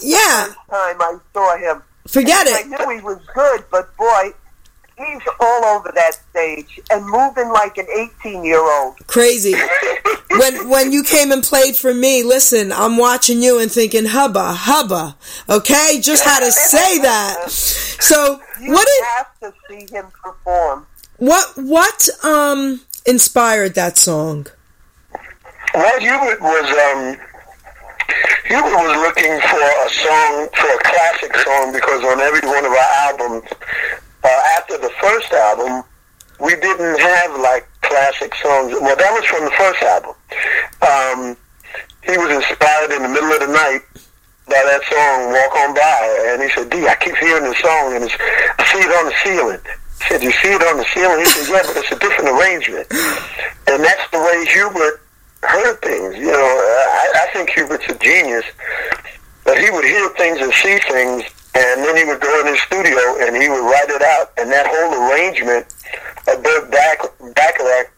Yeah, 0.03 0.47
time 0.69 1.01
I 1.01 1.19
saw 1.33 1.57
him. 1.59 1.83
forget 2.09 2.49
it. 2.49 2.67
I 2.67 2.69
knew 2.69 2.97
he 2.97 3.01
was 3.03 3.21
good, 3.33 3.65
but 3.71 3.97
boy, 3.97 4.33
he's 4.99 5.23
all 5.41 5.65
over 5.65 5.91
that 5.95 6.13
stage 6.31 6.81
and 6.91 7.05
moving 7.07 7.49
like 7.53 7.77
an 7.79 7.87
18 8.21 8.45
year 8.45 8.61
old. 8.61 8.97
Crazy. 9.07 9.55
When 10.29 10.69
when 10.69 10.93
you 10.93 11.03
came 11.03 11.33
and 11.33 11.43
played 11.43 11.77
for 11.77 11.95
me, 11.95 12.23
listen, 12.23 12.71
I'm 12.71 12.99
watching 12.99 13.41
you 13.41 13.59
and 13.59 13.73
thinking, 13.73 14.05
hubba, 14.05 14.53
hubba. 14.53 15.17
Okay, 15.49 15.99
just 16.03 16.25
how 16.25 16.41
to 16.41 16.53
say 16.53 16.99
that. 16.99 17.49
So 17.51 18.39
You 18.61 18.73
what 18.73 18.87
did 18.87 19.05
have 19.17 19.41
to 19.41 19.55
see 19.67 19.87
him 19.95 20.07
perform. 20.23 20.87
what 21.17 21.47
what 21.57 22.09
um 22.23 22.83
inspired 23.07 23.75
that 23.77 23.97
song? 23.97 24.47
Well, 25.73 26.01
Hubert 26.01 26.41
was 26.43 26.67
um, 26.69 27.17
Hubert 28.49 28.77
was 28.77 28.97
looking 28.99 29.41
for 29.41 29.63
a 29.87 29.89
song, 29.89 30.49
for 30.53 30.69
a 30.69 30.79
classic 30.85 31.35
song, 31.37 31.73
because 31.73 32.05
on 32.05 32.21
every 32.21 32.47
one 32.47 32.65
of 32.67 32.73
our 32.73 32.91
albums, 33.09 33.49
uh, 34.27 34.59
after 34.59 34.77
the 34.79 34.91
first 35.01 35.31
album, 35.33 35.85
we 36.43 36.55
didn't 36.57 36.99
have 36.99 37.39
like 37.41 37.69
classic 37.83 38.35
songs. 38.35 38.75
Well, 38.75 38.97
that 38.97 39.13
was 39.15 39.25
from 39.31 39.45
the 39.47 39.55
first 39.55 39.83
album. 39.87 40.15
Um, 40.83 41.21
he 42.03 42.19
was 42.19 42.31
inspired 42.35 42.91
in 42.91 43.03
the 43.03 43.09
middle 43.09 43.31
of 43.31 43.41
the 43.47 43.53
night 43.55 43.83
by 44.51 44.63
that 44.67 44.83
song 44.91 45.31
"Walk 45.31 45.53
On 45.63 45.71
By," 45.75 46.03
and 46.35 46.43
he 46.43 46.51
said, 46.51 46.71
"D, 46.71 46.87
I 46.87 46.95
keep 46.99 47.17
hearing 47.17 47.45
this 47.45 47.59
song, 47.59 47.95
and 47.95 48.05
it's, 48.05 48.15
I 48.59 48.65
see 48.67 48.83
it 48.83 48.91
on 48.91 49.07
the 49.07 49.17
ceiling." 49.23 49.63
I 49.63 50.09
said, 50.11 50.23
"You 50.23 50.33
see 50.43 50.53
it 50.55 50.63
on 50.63 50.77
the 50.77 50.87
ceiling?" 50.95 51.19
He 51.23 51.27
said, 51.27 51.47
"Yeah, 51.51 51.63
but 51.67 51.77
it's 51.79 51.93
a 51.95 51.99
different 51.99 52.31
arrangement." 52.35 52.87
And 53.71 53.83
that's 53.83 54.07
the 54.11 54.19
way 54.19 54.47
Hubert 54.51 55.03
heard 55.43 55.83
things. 55.83 56.17
You 56.19 56.31
know, 56.31 56.47
I, 56.47 57.27
I 57.27 57.33
think 57.33 57.51
Hubert's 57.51 57.87
a 57.91 57.99
genius, 57.99 58.45
but 59.45 59.59
he 59.59 59.71
would 59.71 59.85
hear 59.85 60.09
things 60.11 60.39
and 60.39 60.53
see 60.55 60.79
things, 60.91 61.25
and 61.57 61.81
then 61.81 61.97
he 61.97 62.05
would 62.05 62.21
go 62.21 62.41
in 62.41 62.47
his 62.53 62.61
studio 62.61 63.01
and 63.21 63.35
he 63.35 63.49
would 63.49 63.65
write 63.65 63.89
it 63.89 64.03
out. 64.03 64.33
And 64.37 64.53
that 64.53 64.67
whole 64.69 64.93
arrangement 65.09 65.65
of 66.29 66.43
Burt 66.45 66.71
Bac- 66.71 67.17
Bacharach 67.35 67.93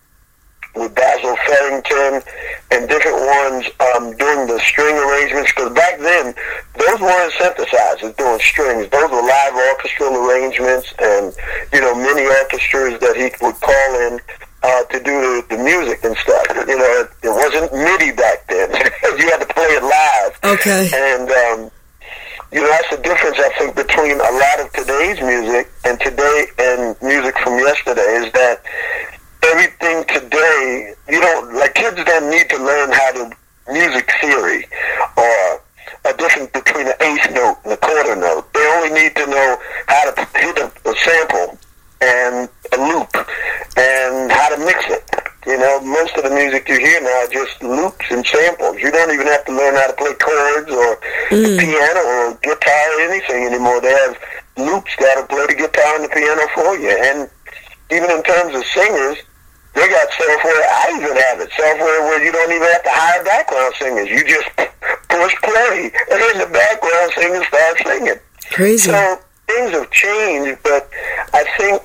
with 0.76 0.94
Basil 0.94 1.34
Farrington 1.42 2.22
and 2.70 2.88
different 2.88 3.18
ones 3.18 3.66
um, 3.80 4.14
doing 4.16 4.46
the 4.46 4.60
string 4.60 4.94
arrangements, 4.94 5.50
because 5.50 5.74
back 5.74 5.98
then 5.98 6.34
those 6.78 7.00
weren't 7.00 7.32
synthesizers 7.34 8.14
doing 8.16 8.38
strings; 8.38 8.88
those 8.90 9.10
were 9.10 9.22
live 9.22 9.54
orchestral 9.54 10.14
arrangements 10.14 10.94
and 11.00 11.34
you 11.72 11.80
know 11.80 11.94
many 11.94 12.26
orchestras 12.26 13.00
that 13.00 13.16
he 13.16 13.26
would 13.42 13.58
call 13.58 13.90
in 14.06 14.20
uh, 14.62 14.84
to 14.84 15.02
do 15.02 15.42
the, 15.42 15.56
the 15.56 15.62
music 15.62 15.98
and 16.04 16.16
stuff. 16.18 16.46
You 16.68 16.78
know, 16.78 16.90
it, 17.02 17.10
it 17.26 17.34
wasn't 17.34 17.72
MIDI 17.72 18.12
back 18.14 18.46
then; 18.46 18.70
you 19.18 19.30
had 19.30 19.40
to 19.40 19.50
play 19.50 19.66
it 19.74 19.82
live. 19.82 20.58
Okay. 20.60 20.90
And 20.94 21.30
um, 21.30 21.70
you 22.52 22.60
know 22.60 22.68
that's 22.68 22.90
the 22.90 23.02
difference 23.02 23.38
I 23.38 23.50
think 23.58 23.76
between 23.76 24.16
a 24.20 24.32
lot 24.32 24.60
of 24.60 24.72
today's 24.72 25.20
music 25.20 25.70
and 25.84 26.00
today 26.00 26.46
and 26.58 26.96
music 27.02 27.36
from 27.38 27.58
yesterday 27.58 28.24
is 28.24 28.32
that 28.32 28.62
everything 29.44 30.04
today 30.08 30.94
you 31.08 31.20
don't 31.20 31.54
like 31.54 31.74
kids 31.74 32.02
don't 32.04 32.30
need 32.30 32.48
to 32.50 32.56
learn 32.56 32.92
how 32.92 33.12
to 33.12 33.36
music 33.70 34.10
theory 34.20 34.66
or 35.16 35.60
a 36.04 36.14
difference 36.16 36.50
between 36.52 36.86
an 36.86 36.94
eighth 37.00 37.30
note 37.32 37.58
and 37.64 37.72
a 37.72 37.76
quarter 37.76 38.16
note. 38.16 38.52
They 38.54 38.66
only 38.76 39.00
need 39.00 39.14
to 39.16 39.26
know 39.26 39.58
how 39.86 40.10
to 40.10 40.28
hit 40.38 40.58
a, 40.58 40.72
a 40.88 40.94
sample 40.96 41.58
and 42.00 42.48
a 42.72 42.78
loop 42.78 43.10
and 43.76 44.32
how 44.32 44.54
to 44.54 44.64
mix 44.64 44.84
it. 44.88 45.27
You 45.46 45.56
know, 45.56 45.80
most 45.80 46.16
of 46.16 46.24
the 46.24 46.30
music 46.30 46.68
you 46.68 46.78
hear 46.78 47.00
now 47.00 47.24
are 47.24 47.28
just 47.28 47.62
loops 47.62 48.04
and 48.10 48.26
samples. 48.26 48.76
You 48.80 48.90
don't 48.90 49.12
even 49.12 49.26
have 49.26 49.44
to 49.46 49.52
learn 49.52 49.74
how 49.74 49.86
to 49.86 49.94
play 49.94 50.12
chords 50.18 50.70
or 50.70 50.98
the 51.30 51.56
piano 51.56 52.00
or 52.04 52.34
guitar 52.42 52.84
or 52.98 53.00
anything 53.08 53.46
anymore. 53.46 53.80
They 53.80 53.94
have 53.94 54.18
loops 54.58 54.90
that'll 54.98 55.26
play 55.26 55.46
the 55.46 55.54
guitar 55.54 55.94
and 55.96 56.04
the 56.04 56.08
piano 56.10 56.42
for 56.54 56.76
you. 56.76 56.90
And 56.90 57.30
even 57.90 58.10
in 58.10 58.22
terms 58.24 58.54
of 58.54 58.66
singers, 58.66 59.18
they 59.74 59.88
got 59.88 60.10
software. 60.10 60.62
I 60.68 60.98
even 61.00 61.16
have 61.16 61.40
it. 61.40 61.50
Software 61.54 62.00
where 62.10 62.24
you 62.24 62.32
don't 62.32 62.50
even 62.50 62.68
have 62.68 62.82
to 62.82 62.90
hire 62.92 63.24
background 63.24 63.74
singers. 63.78 64.10
You 64.10 64.26
just 64.26 64.50
push 65.08 65.34
play, 65.46 65.92
and 66.10 66.18
then 66.18 66.38
the 66.44 66.50
background 66.52 67.12
singers 67.14 67.46
start 67.46 67.78
singing. 67.86 68.20
Crazy. 68.50 68.90
So 68.90 69.20
things 69.46 69.70
have 69.70 69.90
changed, 69.92 70.58
but 70.64 70.90
I 71.32 71.44
think 71.56 71.82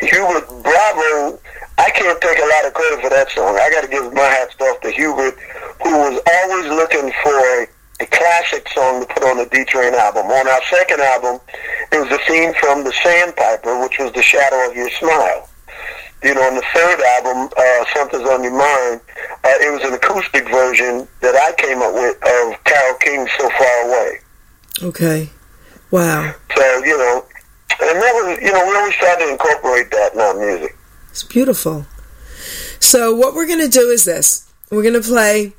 Hubert 0.00 0.48
Bravo. 0.62 1.38
I 1.78 1.90
can't 1.90 2.20
take 2.20 2.38
a 2.38 2.46
lot 2.46 2.66
of 2.66 2.74
credit 2.74 3.00
for 3.02 3.10
that 3.10 3.30
song. 3.30 3.58
I 3.58 3.70
got 3.70 3.82
to 3.82 3.90
give 3.90 4.12
my 4.14 4.22
hats 4.22 4.54
off 4.60 4.80
to 4.82 4.90
Hubert, 4.90 5.34
who 5.82 5.90
was 5.90 6.20
always 6.22 6.66
looking 6.70 7.12
for 7.22 7.34
a, 7.62 7.66
classic 8.10 8.68
song 8.68 9.00
to 9.00 9.06
put 9.14 9.24
on 9.24 9.38
the 9.38 9.46
D 9.46 9.64
Train 9.64 9.94
album. 9.94 10.26
On 10.26 10.46
our 10.46 10.60
second 10.68 11.00
album, 11.00 11.40
it 11.90 11.98
was 11.98 12.08
the 12.10 12.20
theme 12.28 12.52
from 12.60 12.84
The 12.84 12.92
Sandpiper, 13.02 13.80
which 13.80 13.98
was 13.98 14.12
The 14.12 14.22
Shadow 14.22 14.68
of 14.68 14.76
Your 14.76 14.90
Smile. 14.90 15.48
You 16.22 16.34
know, 16.34 16.42
on 16.42 16.54
the 16.54 16.64
third 16.74 17.00
album, 17.00 17.48
uh, 17.56 17.84
Something's 17.94 18.28
on 18.28 18.44
Your 18.44 18.52
Mind, 18.52 19.00
uh, 19.42 19.56
it 19.56 19.72
was 19.72 19.82
an 19.84 19.94
acoustic 19.94 20.44
version 20.50 21.08
that 21.22 21.34
I 21.34 21.54
came 21.56 21.80
up 21.80 21.94
with 21.94 22.16
of 22.16 22.64
Carole 22.64 22.98
King's 22.98 23.30
So 23.38 23.48
Far 23.48 23.88
Away. 23.88 24.18
Okay. 24.82 25.30
Wow. 25.90 26.34
So, 26.54 26.84
you 26.84 26.98
know, 26.98 27.24
and 27.80 28.02
that 28.02 28.12
was, 28.14 28.38
you 28.42 28.52
know, 28.52 28.66
we 28.66 28.76
always 28.76 28.94
try 28.96 29.16
to 29.18 29.30
incorporate 29.30 29.90
that 29.92 30.14
in 30.14 30.20
our 30.20 30.34
music. 30.34 30.76
It's 31.14 31.22
beautiful. 31.22 31.86
So 32.80 33.14
what 33.14 33.34
we're 33.34 33.46
gonna 33.46 33.68
do 33.68 33.88
is 33.90 34.04
this. 34.04 34.50
We're 34.68 34.82
gonna 34.82 35.00
play 35.00 35.52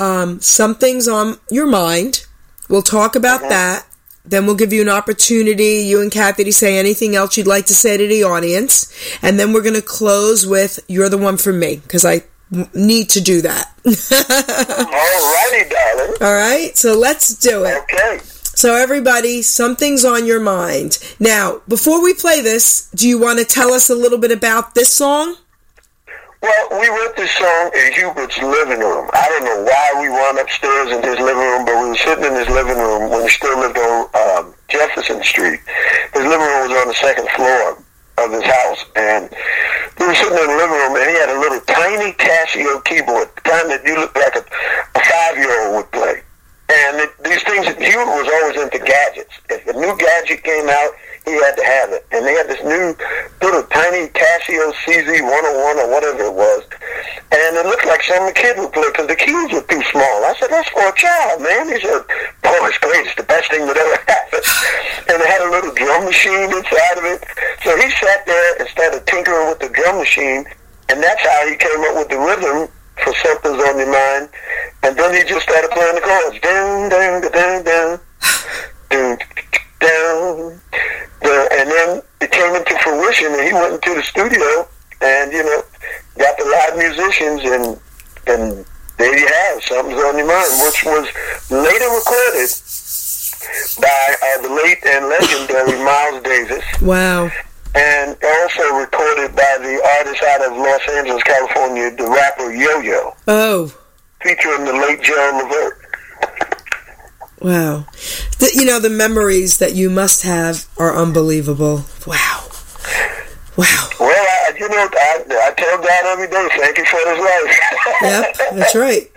um, 0.00 0.40
something's 0.40 1.06
on 1.06 1.38
your 1.50 1.66
mind. 1.66 2.24
We'll 2.70 2.80
talk 2.80 3.14
about 3.14 3.42
that. 3.42 3.86
Then 4.24 4.46
we'll 4.46 4.54
give 4.54 4.72
you 4.72 4.80
an 4.80 4.88
opportunity, 4.88 5.82
you 5.84 6.00
and 6.00 6.10
Kathy, 6.10 6.44
to 6.44 6.52
say 6.52 6.78
anything 6.78 7.14
else 7.14 7.36
you'd 7.36 7.46
like 7.46 7.66
to 7.66 7.74
say 7.74 7.98
to 7.98 8.06
the 8.08 8.24
audience. 8.24 8.90
And 9.20 9.38
then 9.38 9.52
we're 9.52 9.60
going 9.62 9.74
to 9.74 9.82
close 9.82 10.46
with 10.46 10.80
You're 10.88 11.10
the 11.10 11.18
One 11.18 11.36
for 11.36 11.52
Me, 11.52 11.76
because 11.76 12.04
I 12.06 12.24
w- 12.50 12.68
need 12.74 13.10
to 13.10 13.20
do 13.20 13.42
that. 13.42 13.72
Alrighty, 13.84 15.70
darling. 15.70 16.14
All 16.22 16.34
right? 16.34 16.76
So 16.76 16.98
let's 16.98 17.36
do 17.36 17.64
it. 17.66 17.76
Okay. 17.84 18.18
So, 18.56 18.74
everybody, 18.74 19.42
something's 19.42 20.02
on 20.02 20.24
your 20.24 20.40
mind. 20.40 20.96
Now, 21.20 21.60
before 21.68 22.02
we 22.02 22.14
play 22.14 22.40
this, 22.40 22.88
do 22.92 23.06
you 23.06 23.20
want 23.20 23.38
to 23.38 23.44
tell 23.44 23.68
us 23.74 23.90
a 23.90 23.94
little 23.94 24.16
bit 24.16 24.32
about 24.32 24.74
this 24.74 24.88
song? 24.88 25.36
Well, 26.40 26.80
we 26.80 26.88
wrote 26.88 27.14
this 27.16 27.30
song 27.36 27.70
in 27.76 27.92
Hubert's 27.92 28.38
living 28.38 28.80
room. 28.80 29.10
I 29.12 29.28
don't 29.28 29.44
know 29.44 29.60
why 29.60 30.00
we 30.00 30.08
wound 30.08 30.38
upstairs 30.38 30.88
in 30.88 31.04
his 31.04 31.20
living 31.20 31.36
room, 31.36 31.66
but 31.66 31.76
we 31.84 31.88
were 31.90 32.00
sitting 32.00 32.24
in 32.24 32.32
his 32.32 32.48
living 32.48 32.78
room 32.78 33.10
when 33.10 33.24
he 33.24 33.28
still 33.28 33.60
lived 33.60 33.76
on 33.76 34.08
um, 34.16 34.54
Jefferson 34.68 35.22
Street. 35.22 35.60
His 36.14 36.24
living 36.24 36.48
room 36.48 36.72
was 36.72 36.80
on 36.80 36.88
the 36.88 36.96
second 36.96 37.28
floor 37.36 37.84
of 38.24 38.32
his 38.32 38.44
house, 38.44 38.80
and 38.96 39.28
we 40.00 40.06
were 40.06 40.14
sitting 40.16 40.32
in 40.32 40.48
the 40.48 40.56
living 40.56 40.80
room, 40.80 40.96
and 40.96 41.04
he 41.04 41.16
had 41.20 41.28
a 41.28 41.38
little 41.38 41.60
tiny 41.68 42.16
Casio 42.16 42.82
keyboard, 42.88 43.28
the 43.36 43.40
kind 43.44 43.68
that 43.68 43.84
you 43.84 44.00
look 44.00 44.16
like 44.16 44.32
a, 44.32 44.44
a 44.96 45.00
five-year-old 45.04 45.76
would 45.76 45.92
play. 45.92 46.22
And 46.68 46.98
it, 46.98 47.10
these 47.22 47.42
things, 47.46 47.66
Hubert 47.66 48.10
was 48.10 48.26
always 48.26 48.58
into 48.58 48.82
gadgets. 48.82 49.34
If 49.50 49.66
a 49.70 49.72
new 49.78 49.94
gadget 49.96 50.42
came 50.42 50.68
out, 50.68 50.90
he 51.26 51.34
had 51.38 51.54
to 51.54 51.64
have 51.66 51.90
it. 51.94 52.06
And 52.10 52.26
they 52.26 52.34
had 52.34 52.46
this 52.50 52.62
new 52.66 52.94
little 53.42 53.62
tiny 53.70 54.10
Casio 54.10 54.74
CZ101 54.82 55.74
or 55.78 55.90
whatever 55.90 56.26
it 56.26 56.34
was. 56.34 56.62
And 57.30 57.58
it 57.58 57.66
looked 57.66 57.86
like 57.86 58.02
a 58.06 58.32
kid 58.34 58.58
would 58.58 58.72
play 58.72 58.86
because 58.90 59.06
the 59.06 59.18
keys 59.18 59.50
were 59.54 59.66
too 59.66 59.82
small. 59.90 60.16
I 60.26 60.34
said, 60.38 60.50
that's 60.50 60.70
for 60.70 60.86
a 60.86 60.94
child, 60.94 61.42
man. 61.42 61.70
He 61.70 61.78
said, 61.82 62.02
oh, 62.02 62.62
it's 62.66 62.78
great. 62.78 63.06
It's 63.06 63.14
the 63.14 63.26
best 63.26 63.50
thing 63.50 63.66
that 63.66 63.76
ever 63.78 63.98
happened. 64.10 64.46
And 65.10 65.22
it 65.22 65.26
had 65.26 65.42
a 65.46 65.50
little 65.50 65.74
drum 65.74 66.06
machine 66.06 66.50
inside 66.50 66.98
of 66.98 67.06
it. 67.06 67.22
So 67.62 67.74
he 67.78 67.90
sat 68.02 68.26
there 68.26 68.58
and 68.58 68.68
started 68.70 69.06
tinkering 69.06 69.50
with 69.50 69.58
the 69.62 69.70
drum 69.70 69.98
machine. 69.98 70.46
And 70.88 71.02
that's 71.02 71.22
how 71.22 71.46
he 71.46 71.54
came 71.58 71.82
up 71.90 71.94
with 71.98 72.10
the 72.10 72.18
rhythm 72.18 72.70
for 73.02 73.14
Something's 73.22 73.62
on 73.62 73.78
Your 73.78 73.92
Mind. 73.92 74.28
And 74.82 74.96
then 74.96 75.14
he 75.14 75.28
just 75.28 75.42
started 75.48 75.70
playing 75.70 75.94
the 75.94 76.00
chords. 76.00 76.40
Dun, 76.40 76.88
dun, 76.88 77.22
dun, 77.32 77.64
dun. 77.64 78.00
Dun, 78.90 79.18
down. 79.80 80.60
And 81.22 81.70
then 81.70 82.02
it 82.20 82.30
came 82.30 82.54
into 82.54 82.78
fruition, 82.78 83.32
and 83.32 83.42
he 83.46 83.52
went 83.52 83.74
into 83.74 83.94
the 83.94 84.02
studio, 84.02 84.68
and 85.00 85.32
you 85.32 85.42
know, 85.42 85.62
got 86.18 86.36
the 86.38 86.44
live 86.44 86.78
musicians, 86.78 87.40
and 87.44 87.80
and 88.26 88.66
there 88.98 89.18
you 89.18 89.26
have 89.26 89.62
something's 89.64 90.00
on 90.00 90.16
your 90.18 90.26
mind, 90.26 90.50
which 90.64 90.84
was 90.84 91.08
later 91.50 91.88
recorded 91.92 92.50
by 93.80 94.14
uh, 94.22 94.42
the 94.42 94.48
late 94.48 94.78
and 94.86 95.08
legendary 95.08 95.84
Miles 95.84 96.22
Davis, 96.22 96.64
Wow 96.82 97.30
and 97.76 98.16
also 98.24 98.62
recorded 98.76 99.36
by 99.36 99.58
the 99.60 99.80
artist 99.98 100.22
out 100.22 100.50
of 100.50 100.56
Los 100.56 100.80
Angeles, 100.96 101.22
California, 101.22 101.90
the 101.94 102.08
rapper 102.08 102.52
Yo 102.52 102.80
Yo. 102.80 103.14
Oh. 103.28 103.74
Featuring 104.22 104.64
the 104.64 104.72
late 104.72 105.02
John 105.02 105.42
Levert. 105.42 105.82
Wow. 107.42 107.86
The, 108.38 108.50
you 108.54 108.64
know, 108.64 108.80
the 108.80 108.90
memories 108.90 109.58
that 109.58 109.74
you 109.74 109.90
must 109.90 110.22
have 110.22 110.66
are 110.78 110.96
unbelievable. 110.96 111.84
Wow. 112.06 112.48
Wow. 113.56 113.88
Well, 114.00 114.10
I, 114.10 114.52
you 114.58 114.68
know, 114.68 114.88
I, 114.92 115.24
I 115.30 115.52
tell 115.56 115.78
God 115.78 116.06
every 116.06 116.28
day, 116.28 116.48
thank 116.58 116.78
you 116.78 116.84
for 116.86 117.00
this 117.04 117.20
life. 117.20 117.60
yep, 118.02 118.36
that's 118.52 118.74
right. 118.74 119.10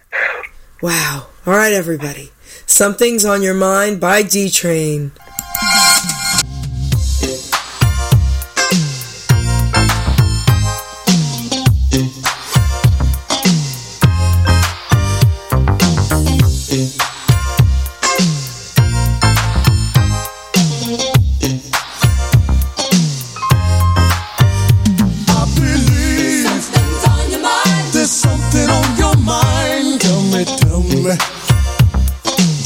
Wow. 0.81 1.27
All 1.45 1.53
right, 1.53 1.73
everybody. 1.73 2.31
Something's 2.65 3.25
on 3.25 3.41
your 3.41 3.53
mind 3.53 3.99
by 3.99 4.21
D 4.21 4.49
Train. 4.49 5.11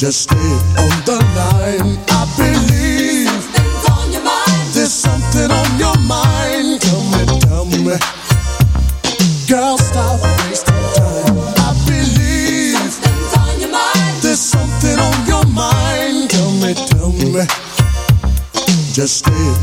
Just 0.04 0.24
stay 0.24 0.36
on 0.36 0.92
the 1.06 1.16
line. 1.32 1.98
I 2.10 2.28
believe 2.36 3.24
there's 3.24 3.72
something 3.72 3.90
on 3.90 4.12
your 4.12 4.22
mind. 4.22 4.74
There's 4.76 4.92
something 4.92 5.50
on 5.50 5.80
your 5.80 5.98
mind. 6.04 6.82
Tell 6.82 7.04
me, 7.08 7.24
tell 7.40 7.64
me. 7.64 7.96
Girl, 9.48 9.78
stop 9.78 10.20
wasting 10.44 10.76
time. 11.00 11.40
I 11.56 11.72
believe 11.88 12.76
something 12.92 13.40
on 13.40 13.60
your 13.62 13.72
mind. 13.72 14.22
There's 14.22 14.42
something 14.42 15.00
on 15.00 15.26
your 15.26 15.46
mind. 15.48 16.30
Tell 16.30 16.52
me, 16.52 16.74
tell 16.74 17.14
me. 17.14 17.48
Just 18.92 19.20
stay 19.20 19.63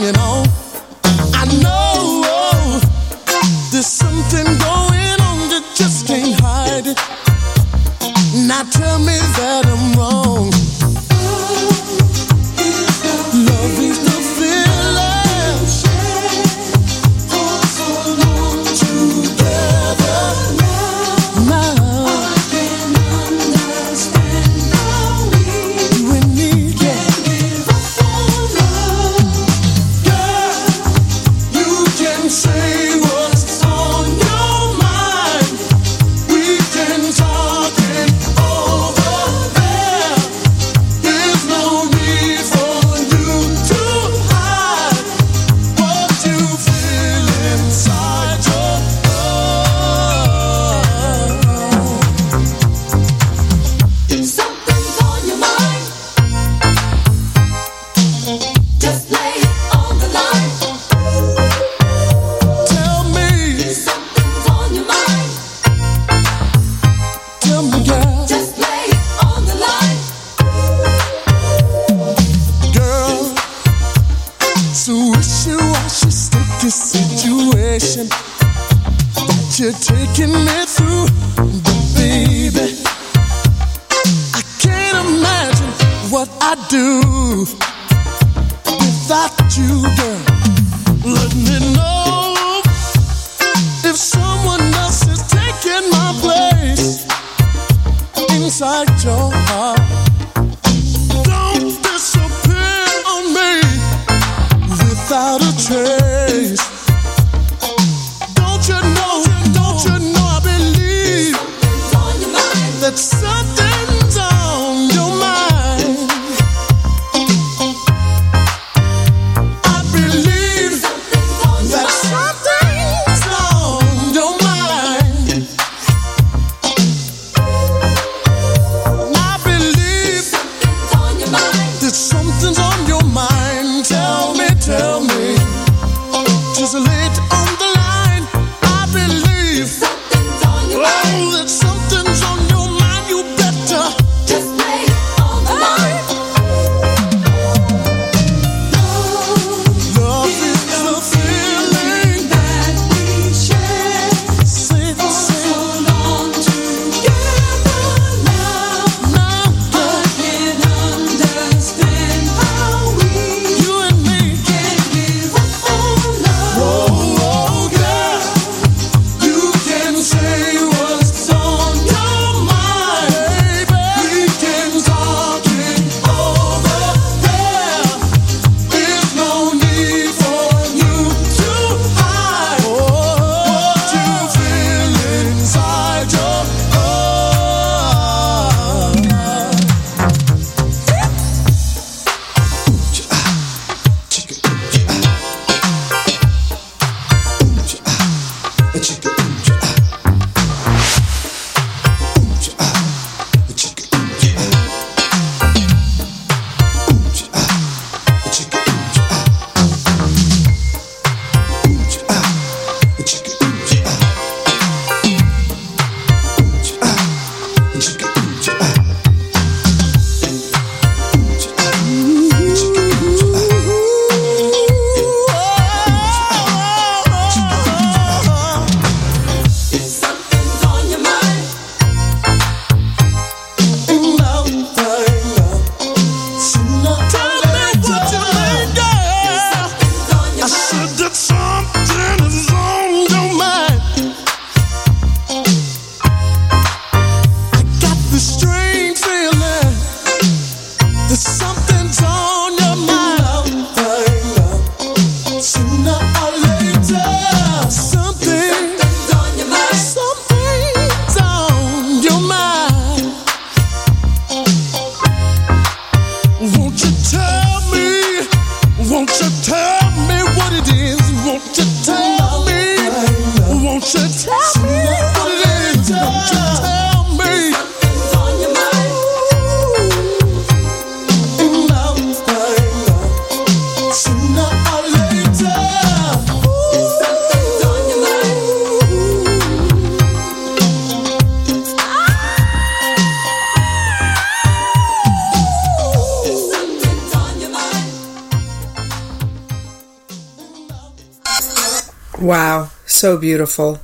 so 303.01 303.17
beautiful. 303.17 303.79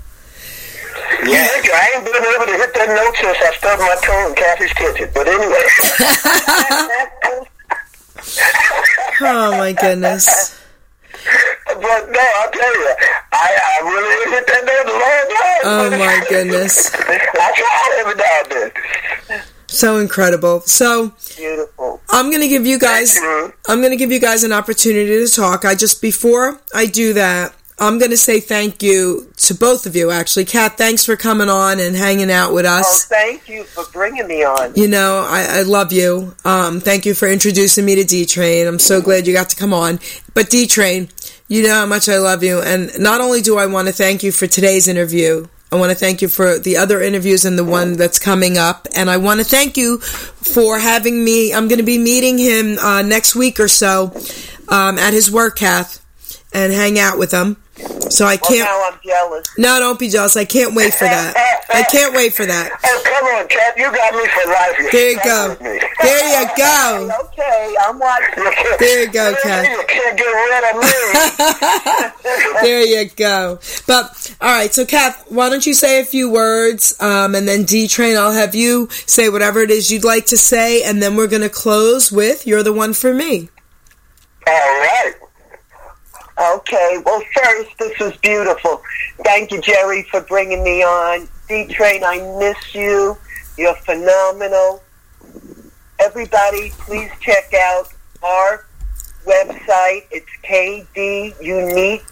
Yeah. 1.26 1.48
I 1.50 1.92
ain't 1.96 2.06
been 2.06 2.14
able 2.14 2.46
to 2.46 2.58
hit 2.62 2.72
that 2.76 2.88
note 2.88 3.16
since 3.18 3.38
I 3.42 3.52
stubbed 3.58 3.82
my 3.82 3.98
toe 4.06 4.30
in 4.30 4.36
Kathy's 4.36 4.74
kitchen. 4.74 5.10
But 5.14 5.28
anyway. 5.28 5.66
Oh 9.20 9.52
my 9.58 9.74
goodness. 9.74 10.62
But 11.66 11.82
no, 11.82 12.26
I'll 12.38 12.52
tell 12.52 12.76
you, 12.80 12.96
I, 13.34 13.60
I 13.64 13.82
really 13.84 14.32
hit 14.36 14.46
that 14.46 14.64
note 14.64 14.86
a 14.86 14.98
long 15.02 15.26
time. 15.34 15.62
Oh 15.64 15.90
my 15.98 16.26
goodness. 16.30 16.94
I 16.96 17.54
try 17.56 17.98
every 18.00 18.16
now 18.16 18.42
and 18.44 18.52
then. 19.28 19.42
So 19.66 19.98
incredible. 19.98 20.62
So 20.62 21.14
Beautiful. 21.36 22.00
I'm 22.10 22.32
gonna 22.32 22.48
give 22.48 22.66
you 22.68 22.78
guys 22.78 23.16
you. 23.16 23.54
I'm 23.68 23.82
gonna 23.82 23.96
give 23.96 24.12
you 24.12 24.20
guys 24.20 24.44
an 24.44 24.54
opportunity 24.54 25.26
to 25.26 25.28
talk. 25.28 25.66
I 25.66 25.74
just 25.74 26.02
before 26.02 26.62
I 26.76 26.86
do 26.86 27.14
that, 27.14 27.54
I'm 27.80 28.00
gonna 28.00 28.18
say 28.18 28.40
thank 28.40 28.82
you 28.82 29.32
to 29.38 29.54
both 29.54 29.86
of 29.86 29.96
you 29.96 30.10
actually. 30.10 30.46
Kat, 30.46 30.78
thanks 30.78 31.06
for 31.06 31.16
coming 31.16 31.48
on 31.50 31.80
and 31.80 31.96
hanging 31.96 32.32
out 32.32 32.52
with 32.54 32.66
Oh, 32.66 32.70
us. 32.80 33.06
thank 33.06 33.48
you 33.48 33.66
for 33.66 33.84
bringing 33.94 34.26
me 34.28 34.44
on. 34.44 34.74
You 34.76 34.88
know, 34.88 35.24
I, 35.28 35.60
I 35.60 35.62
love 35.62 35.92
you. 35.92 36.36
Um, 36.44 36.80
thank 36.80 37.06
you 37.06 37.14
for 37.14 37.28
introducing 37.28 37.86
me 37.86 37.94
to 37.96 38.04
D 38.04 38.26
Train. 38.26 38.66
I'm 38.66 38.80
so 38.80 39.00
glad 39.02 39.28
you 39.28 39.34
got 39.34 39.50
to 39.50 39.56
come 39.56 39.74
on. 39.74 40.00
But 40.34 40.50
D 40.50 40.66
Train, 40.66 41.10
you 41.48 41.62
know 41.64 41.76
how 41.76 41.86
much 41.86 42.10
I 42.10 42.18
love 42.18 42.44
you. 42.44 42.62
And 42.62 42.92
not 43.00 43.22
only 43.22 43.42
do 43.42 43.58
I 43.60 43.68
want 43.68 43.88
to 43.88 43.94
thank 43.94 44.24
you 44.24 44.32
for 44.32 44.48
today's 44.48 44.88
interview, 44.88 45.48
I 45.72 45.76
want 45.76 45.92
to 45.92 45.96
thank 45.98 46.22
you 46.24 46.30
for 46.30 46.58
the 46.58 46.78
other 46.78 47.00
interviews 47.02 47.46
and 47.46 47.60
the 47.60 47.64
one 47.66 47.94
that's 47.98 48.18
coming 48.18 48.58
up. 48.58 48.88
And 48.96 49.08
I 49.10 49.18
want 49.18 49.40
to 49.40 49.46
thank 49.46 49.78
you 49.78 50.00
for 50.00 50.80
having 50.80 51.24
me. 51.24 51.54
I'm 51.54 51.68
going 51.68 51.80
to 51.80 51.86
be 51.86 51.98
meeting 52.00 52.38
him 52.40 52.80
uh, 52.80 53.02
next 53.04 53.36
week 53.36 53.60
or 53.60 53.68
so 53.68 54.14
um, 54.70 54.98
at 54.98 55.14
his 55.14 55.30
work, 55.30 55.58
Kath, 55.58 56.04
and 56.54 56.74
hang 56.74 56.98
out 56.98 57.20
with 57.20 57.32
him. 57.32 57.58
So 58.10 58.26
I 58.26 58.38
can't. 58.38 58.68
now 58.68 58.90
I'm 58.92 59.00
jealous. 59.04 59.48
No, 59.58 59.80
don't 59.80 60.00
be 60.00 60.10
jealous. 60.10 60.36
I 60.38 60.46
can't 60.46 60.74
wait 60.74 60.94
for 60.94 61.04
that. 61.06 61.34
I 61.74 61.84
can't 61.84 62.16
wait 62.16 62.34
for 62.34 62.46
that. 62.46 62.72
Oh, 62.90 63.02
come 63.04 63.26
on, 63.26 63.48
Kat. 63.48 63.78
You 63.78 63.92
got 63.92 64.14
me 64.14 64.26
for 64.28 64.50
life. 64.50 64.76
You're 64.80 64.92
There 64.92 65.12
you 65.12 65.20
go. 65.24 65.56
There 66.02 66.42
you 66.42 66.48
go. 66.58 67.10
Okay, 67.26 67.76
I'm 67.86 68.00
watching. 68.00 68.44
You 68.44 68.78
There 68.80 69.02
you 69.04 69.12
go, 69.12 69.36
Kat. 69.44 69.70
You 69.70 69.84
can't 69.88 70.18
get 70.18 70.26
rid 70.26 70.64
of 70.70 70.82
me. 70.82 72.62
there 72.62 72.86
you 72.86 73.10
go. 73.10 73.60
But 73.86 74.36
all 74.42 74.50
right, 74.50 74.74
so 74.74 74.86
Kath, 74.86 75.26
why 75.30 75.50
don't 75.50 75.66
you 75.66 75.74
say 75.74 76.00
a 76.00 76.06
few 76.06 76.32
words, 76.32 76.96
um, 77.02 77.36
and 77.36 77.48
then 77.48 77.64
D 77.64 77.88
Train, 77.88 78.16
I'll 78.18 78.32
have 78.32 78.56
you 78.56 78.88
say 79.06 79.30
whatever 79.30 79.60
it 79.60 79.70
is 79.72 79.92
you'd 79.92 80.04
like 80.06 80.26
to 80.28 80.38
say, 80.38 80.84
and 80.84 81.02
then 81.02 81.16
we're 81.16 81.28
gonna 81.28 81.50
close 81.50 82.12
with 82.12 82.48
"You're 82.48 82.64
the 82.64 82.74
one 82.74 82.94
for 82.94 83.14
me." 83.14 83.50
All 84.48 84.54
right. 84.54 85.14
Okay, 86.40 87.02
well, 87.04 87.22
first, 87.36 87.76
this 87.80 87.98
was 88.00 88.16
beautiful. 88.18 88.82
Thank 89.24 89.52
you, 89.52 89.60
Geri, 89.60 90.04
for 90.04 90.22
bringing 90.22 90.64
me 90.64 90.84
on. 90.84 91.28
D 91.50 91.66
Train, 91.68 92.04
I 92.04 92.20
miss 92.38 92.76
you. 92.76 93.18
You're 93.58 93.74
phenomenal. 93.76 94.84
Everybody, 96.00 96.70
please 96.78 97.10
check 97.22 97.52
out 97.56 97.88
our 98.22 98.66
website. 99.26 100.06
It's 100.12 100.30
kdunique.com. 100.44 102.04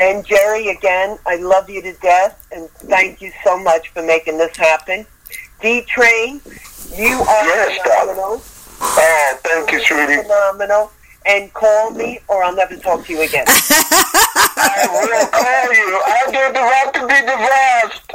And 0.00 0.24
Geri, 0.26 0.68
again, 0.68 1.18
I 1.26 1.36
love 1.36 1.70
you 1.70 1.80
to 1.82 1.94
death, 1.94 2.46
and 2.52 2.68
thank 2.70 3.22
you 3.22 3.32
so 3.42 3.58
much 3.58 3.88
for 3.88 4.02
making 4.02 4.36
this 4.36 4.54
happen. 4.54 5.06
D 5.62 5.80
Train, 5.82 6.42
you 6.94 7.14
are 7.20 7.44
Yes, 7.46 7.80
phenomenal. 7.82 8.42
Oh, 8.80 9.38
thank 9.42 9.72
you, 9.72 9.80
sweetie. 9.82 10.22
Phenomenal. 10.22 10.92
And 11.28 11.52
call 11.52 11.90
me, 11.90 12.20
or 12.28 12.42
I'll 12.42 12.56
never 12.56 12.74
talk 12.76 13.04
to 13.04 13.12
you 13.12 13.20
again. 13.20 13.44
I 13.48 14.88
will 14.90 15.26
call 15.28 15.72
you. 15.76 16.00
I 16.06 16.24
did 16.32 16.54
the 16.56 16.62
to 16.92 17.06
be 17.06 17.20
divorced. 17.20 18.02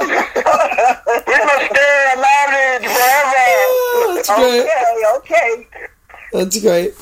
we 1.26 1.38
must 1.46 1.66
stay 1.70 2.14
married 2.18 2.82
forever. 2.82 3.46
Oh, 3.46 4.12
that's 4.16 4.28
great. 4.28 4.62
okay, 4.62 5.02
okay. 5.16 5.66
That's 6.32 6.60
great. 6.60 6.94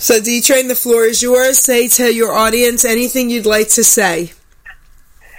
So 0.00 0.20
D 0.20 0.40
Train, 0.40 0.68
the 0.68 0.74
floor 0.74 1.04
is 1.04 1.22
yours. 1.22 1.58
Say 1.58 1.88
to 1.88 2.14
your 2.14 2.32
audience 2.32 2.84
anything 2.84 3.30
you'd 3.30 3.46
like 3.46 3.68
to 3.70 3.84
say. 3.84 4.32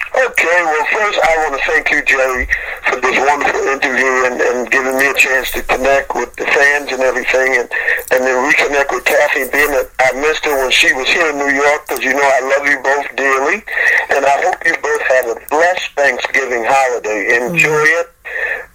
Okay, 0.10 0.60
well, 0.66 0.86
first 0.90 1.20
I 1.22 1.34
want 1.46 1.54
to 1.54 1.64
thank 1.70 1.92
you, 1.92 2.02
Geri, 2.02 2.50
for 2.90 2.98
this 2.98 3.14
wonderful 3.14 3.62
interview 3.70 4.14
and, 4.26 4.42
and 4.42 4.72
giving 4.72 4.98
me 4.98 5.06
a 5.06 5.14
chance 5.14 5.52
to 5.54 5.62
connect 5.62 6.16
with 6.16 6.34
the 6.36 6.46
fans 6.50 6.92
and 6.92 7.02
everything, 7.06 7.62
and, 7.62 7.70
and 8.10 8.26
then 8.26 8.38
reconnect 8.42 8.90
with 8.90 9.06
Kathy, 9.06 9.46
being 9.54 9.70
that 9.70 9.86
I 10.02 10.10
missed 10.18 10.46
her 10.46 10.58
when 10.58 10.72
she 10.72 10.92
was 10.98 11.08
here 11.08 11.30
in 11.30 11.38
New 11.38 11.54
York, 11.54 11.86
because 11.88 12.04
you 12.04 12.14
know 12.18 12.26
I 12.26 12.42
love 12.42 12.66
you 12.66 12.82
both 12.82 13.06
dearly, 13.16 13.62
and 14.10 14.26
I 14.26 14.36
hope 14.50 14.58
you 14.66 14.74
both 14.82 15.04
have 15.14 15.26
a 15.30 15.38
blessed 15.46 15.94
Thanksgiving 15.94 16.66
holiday. 16.66 17.38
Enjoy 17.46 17.86
it 18.02 18.10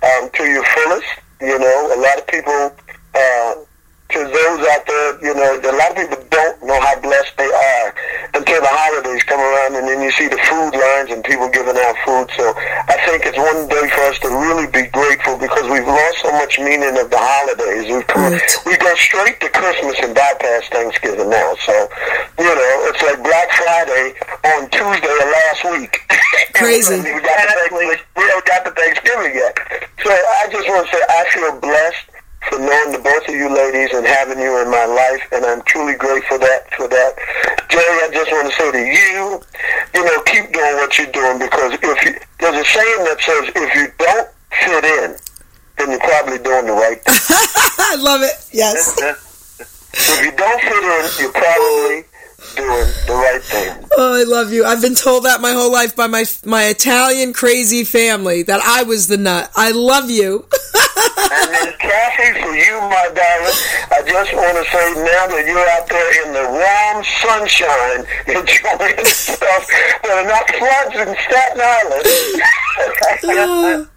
um, 0.06 0.30
to 0.38 0.44
your 0.46 0.64
fullest. 0.64 1.10
You 1.42 1.58
know, 1.58 1.76
a 1.92 1.98
lot 1.98 2.18
of 2.18 2.26
people, 2.30 2.72
uh, 3.14 3.54
to 4.14 4.22
those 4.30 4.62
out 4.70 4.86
there, 4.86 5.10
you 5.26 5.34
know, 5.34 5.58
a 5.58 5.74
lot 5.74 5.90
of 5.90 5.96
people 5.98 6.22
don't 6.30 6.56
know 6.62 6.78
how 6.78 6.94
blessed 7.02 7.34
they 7.34 7.50
are 7.50 7.88
until 8.38 8.62
the 8.62 8.70
holidays 8.70 9.22
come 9.26 9.42
around 9.42 9.74
and 9.74 9.90
then 9.90 9.98
you 9.98 10.10
see 10.14 10.30
the 10.30 10.38
food 10.46 10.70
lines 10.70 11.10
and 11.10 11.18
people 11.26 11.50
giving 11.50 11.74
out 11.74 11.98
food. 12.06 12.30
So 12.38 12.54
I 12.54 12.94
think 13.10 13.26
it's 13.26 13.34
one 13.38 13.66
day 13.66 13.86
for 13.90 14.02
us 14.06 14.18
to 14.22 14.30
really 14.30 14.70
be 14.70 14.86
grateful 14.94 15.34
because 15.34 15.66
we've 15.66 15.86
lost 15.86 16.22
so 16.22 16.30
much 16.38 16.62
meaning 16.62 16.94
of 16.94 17.10
the 17.10 17.18
holidays. 17.18 17.90
We've 17.90 18.06
come, 18.06 18.38
Right. 18.38 18.54
we 18.66 18.78
go 18.78 18.94
straight 18.94 19.42
to 19.42 19.50
Christmas 19.50 19.98
and 19.98 20.14
bypass 20.14 20.62
Thanksgiving 20.70 21.30
now. 21.30 21.50
So, 21.66 21.74
you 22.38 22.46
know, 22.54 22.70
it's 22.94 23.02
like 23.02 23.18
Black 23.18 23.50
Friday 23.50 24.14
on 24.54 24.70
Tuesday 24.70 25.10
of 25.10 25.26
last 25.26 25.62
week. 25.74 25.94
Crazy. 26.54 27.02
we, 27.02 27.18
got 27.18 27.34
we 27.74 28.22
haven't 28.30 28.46
got 28.46 28.62
the 28.62 28.70
Thanksgiving 28.78 29.34
yet. 29.34 29.58
So 30.06 30.10
I 30.14 30.46
just 30.54 30.68
want 30.70 30.86
to 30.86 30.90
say 30.94 31.02
I 31.02 31.22
feel 31.34 31.50
blessed 31.58 32.13
for 32.48 32.58
knowing 32.58 32.92
the 32.92 32.98
both 32.98 33.28
of 33.28 33.34
you 33.34 33.48
ladies 33.48 33.92
and 33.94 34.06
having 34.06 34.38
you 34.38 34.60
in 34.62 34.70
my 34.70 34.84
life, 34.84 35.22
and 35.32 35.44
I'm 35.44 35.62
truly 35.62 35.94
grateful 35.94 36.36
for 36.36 36.38
that 36.38 36.72
for 36.74 36.88
that. 36.88 37.12
Geri, 37.68 37.98
I 38.02 38.10
just 38.12 38.30
want 38.32 38.48
to 38.48 38.54
say 38.54 38.72
to 38.72 38.78
you, 38.78 39.40
you 39.94 40.04
know, 40.04 40.22
keep 40.24 40.52
doing 40.52 40.76
what 40.76 40.98
you're 40.98 41.12
doing 41.12 41.38
because 41.38 41.72
if 41.74 42.04
you, 42.04 42.14
there's 42.40 42.56
a 42.56 42.64
saying 42.64 43.00
that 43.04 43.18
says 43.20 43.52
if 43.54 43.74
you 43.74 43.86
don't 43.98 44.28
fit 44.64 44.84
in, 44.84 45.16
then 45.78 45.90
you're 45.90 46.00
probably 46.00 46.38
doing 46.38 46.66
the 46.66 46.72
right 46.72 47.00
thing. 47.02 47.14
I 47.78 47.96
love 47.98 48.22
it. 48.22 48.34
Yes. 48.52 49.00
if 49.92 50.24
you 50.24 50.32
don't 50.32 50.60
fit 50.60 50.84
in, 50.84 51.02
you're 51.20 51.32
probably 51.32 52.04
doing 52.56 52.88
the 53.06 53.14
right 53.14 53.42
thing. 53.42 53.88
Oh, 53.96 54.20
I 54.20 54.24
love 54.24 54.52
you. 54.52 54.64
I've 54.64 54.82
been 54.82 54.94
told 54.94 55.24
that 55.24 55.40
my 55.40 55.52
whole 55.52 55.72
life 55.72 55.96
by 55.96 56.06
my 56.06 56.24
my 56.44 56.64
Italian 56.64 57.32
crazy 57.32 57.84
family 57.84 58.42
that 58.42 58.60
I 58.60 58.82
was 58.82 59.08
the 59.08 59.16
nut. 59.16 59.50
I 59.56 59.72
love 59.72 60.10
you. 60.10 60.46
And 60.96 61.46
then 61.50 61.72
Kathy, 61.78 62.30
for 62.40 62.54
you, 62.54 62.78
my 62.86 63.10
darling, 63.10 63.58
I 63.90 64.02
just 64.06 64.30
want 64.34 64.54
to 64.58 64.64
say 64.70 64.86
now 65.02 65.26
that 65.34 65.44
you're 65.46 65.68
out 65.74 65.86
there 65.90 66.10
in 66.22 66.28
the 66.32 66.46
warm 66.46 67.02
sunshine, 67.20 68.06
enjoying 68.38 69.04
stuff 69.06 69.64
that 70.02 70.14
are 70.14 70.28
not 70.30 70.46
floods 70.54 70.94
in 70.94 71.10
Staten 71.26 71.60
Island, 71.60 72.06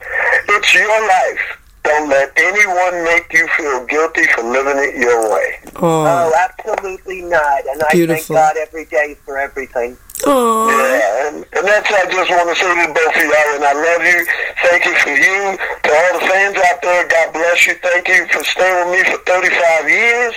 it's 0.50 0.74
your 0.74 1.08
life. 1.08 1.62
Don't 1.84 2.10
let 2.10 2.32
anyone 2.36 3.04
make 3.06 3.32
you 3.32 3.48
feel 3.56 3.86
guilty 3.86 4.26
for 4.36 4.44
living 4.44 4.76
it 4.78 4.96
your 5.00 5.32
way. 5.34 5.60
Oh, 5.78 6.04
Oh, 6.06 6.34
absolutely 6.38 7.22
not. 7.22 7.66
And 7.68 7.82
I 7.82 7.92
Beautiful. 7.94 8.36
thank 8.36 8.56
God 8.56 8.56
every 8.62 8.86
day 8.86 9.16
for 9.24 9.38
everything. 9.38 9.98
Yeah, 10.28 11.28
and, 11.28 11.38
and 11.56 11.64
that's 11.64 11.88
I 11.88 12.04
just 12.12 12.30
want 12.30 12.50
to 12.52 12.56
say 12.56 12.68
to 12.68 12.94
both 12.94 13.16
of 13.16 13.24
y'all, 13.24 13.56
and 13.56 13.64
I 13.64 13.74
love 13.74 14.04
you. 14.04 14.20
Thank 14.68 14.86
you 14.86 14.96
for 15.00 15.16
you. 15.16 15.56
To 15.56 15.90
all 15.90 16.20
the 16.20 16.26
fans 16.28 16.58
out 16.58 16.82
there, 16.82 17.08
God 17.08 17.34
bless 17.34 17.68
you. 17.68 17.76
Thank 17.80 18.08
you 18.08 18.28
for 18.28 18.44
staying 18.44 18.92
with 18.92 19.00
me 19.00 19.12
for 19.12 19.20
35 19.24 19.90
years, 19.90 20.36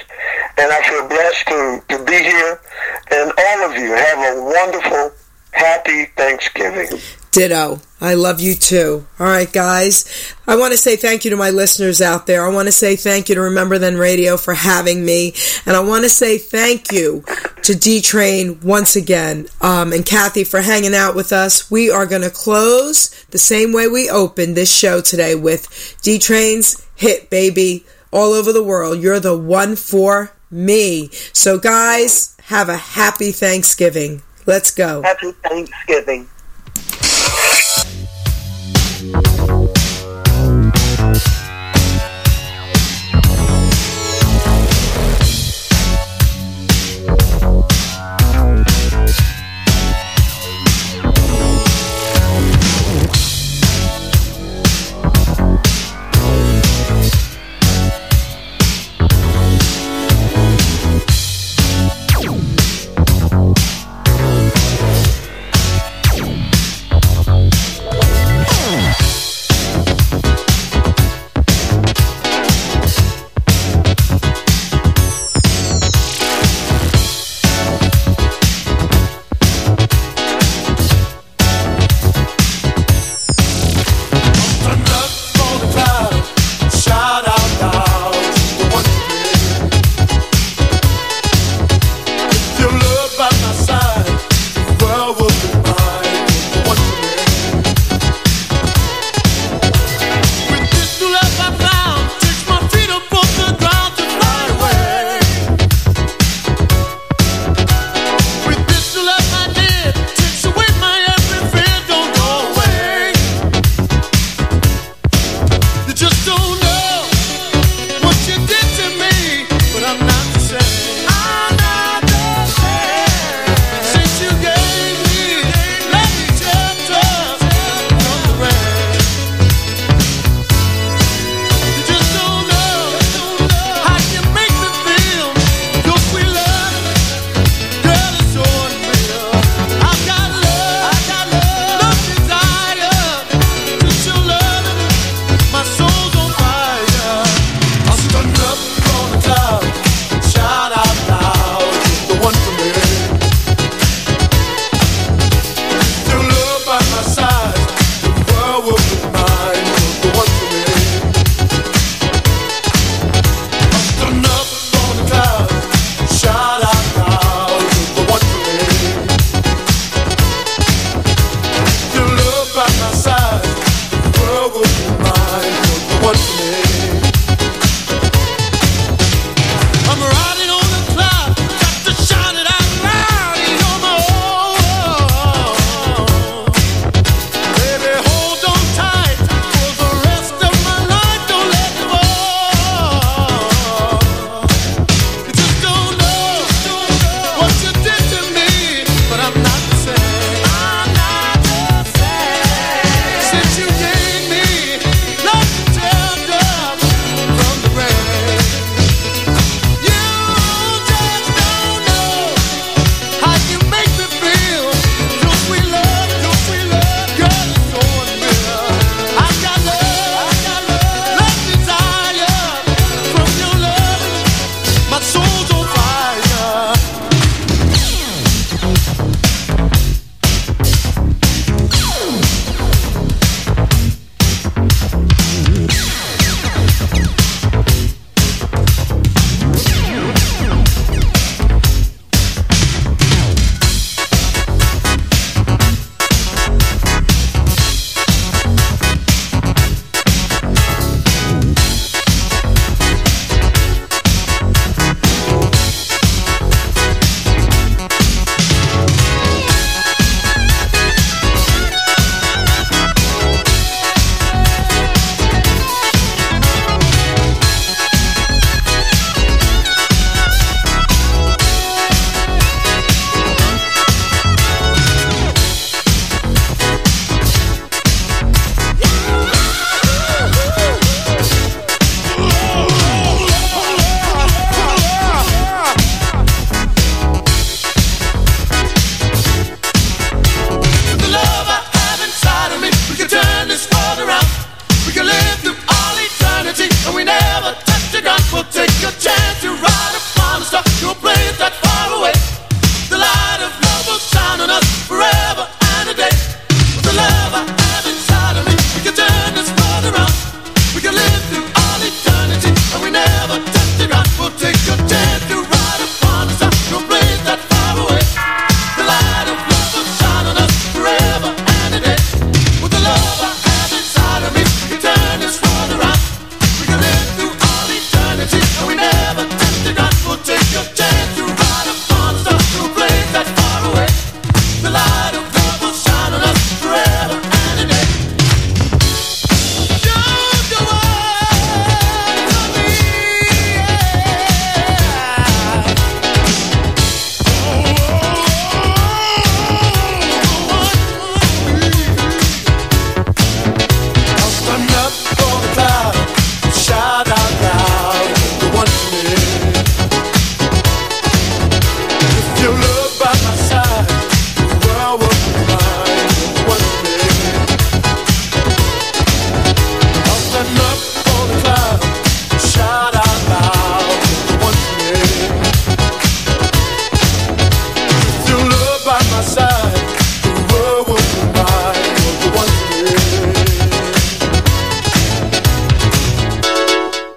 and 0.58 0.70
I 0.70 0.78
feel 0.86 1.08
blessed 1.08 1.44
to, 1.48 1.58
to 1.96 2.04
be 2.04 2.18
here. 2.22 2.60
And 3.10 3.32
all 3.34 3.58
of 3.66 3.74
you 3.76 3.90
have 3.90 4.18
a 4.30 4.42
wonderful, 4.42 5.10
happy 5.52 6.06
Thanksgiving. 6.16 7.00
Ditto. 7.32 7.80
I 8.00 8.14
love 8.14 8.40
you 8.40 8.54
too. 8.54 9.06
All 9.20 9.26
right, 9.26 9.52
guys. 9.52 10.34
I 10.48 10.56
want 10.56 10.72
to 10.72 10.78
say 10.78 10.96
thank 10.96 11.24
you 11.24 11.30
to 11.30 11.36
my 11.36 11.50
listeners 11.50 12.00
out 12.00 12.26
there. 12.26 12.44
I 12.44 12.52
want 12.52 12.66
to 12.66 12.72
say 12.72 12.96
thank 12.96 13.28
you 13.28 13.34
to 13.36 13.42
Remember 13.42 13.78
Then 13.78 13.96
Radio 13.96 14.36
for 14.36 14.54
having 14.54 15.04
me. 15.04 15.34
And 15.66 15.76
I 15.76 15.80
want 15.80 16.04
to 16.04 16.08
say 16.08 16.38
thank 16.38 16.90
you 16.90 17.22
to 17.62 17.74
D 17.74 18.00
Train 18.00 18.58
once 18.62 18.96
again 18.96 19.46
um, 19.60 19.92
and 19.92 20.04
Kathy 20.04 20.44
for 20.44 20.60
hanging 20.60 20.94
out 20.94 21.14
with 21.14 21.32
us. 21.32 21.70
We 21.70 21.90
are 21.90 22.06
going 22.06 22.22
to 22.22 22.30
close 22.30 23.10
the 23.26 23.38
same 23.38 23.72
way 23.72 23.86
we 23.86 24.10
opened 24.10 24.56
this 24.56 24.74
show 24.74 25.00
today 25.00 25.34
with 25.34 25.98
D 26.02 26.18
Train's 26.18 26.84
hit, 26.96 27.30
baby, 27.30 27.84
all 28.10 28.32
over 28.32 28.52
the 28.52 28.64
world. 28.64 29.00
You're 29.00 29.20
the 29.20 29.38
one 29.38 29.76
for 29.76 30.32
me. 30.50 31.10
So, 31.32 31.58
guys, 31.58 32.36
have 32.44 32.68
a 32.68 32.76
happy 32.76 33.30
Thanksgiving. 33.30 34.22
Let's 34.46 34.70
go. 34.70 35.02
Happy 35.02 35.32
Thanksgiving. 35.32 36.28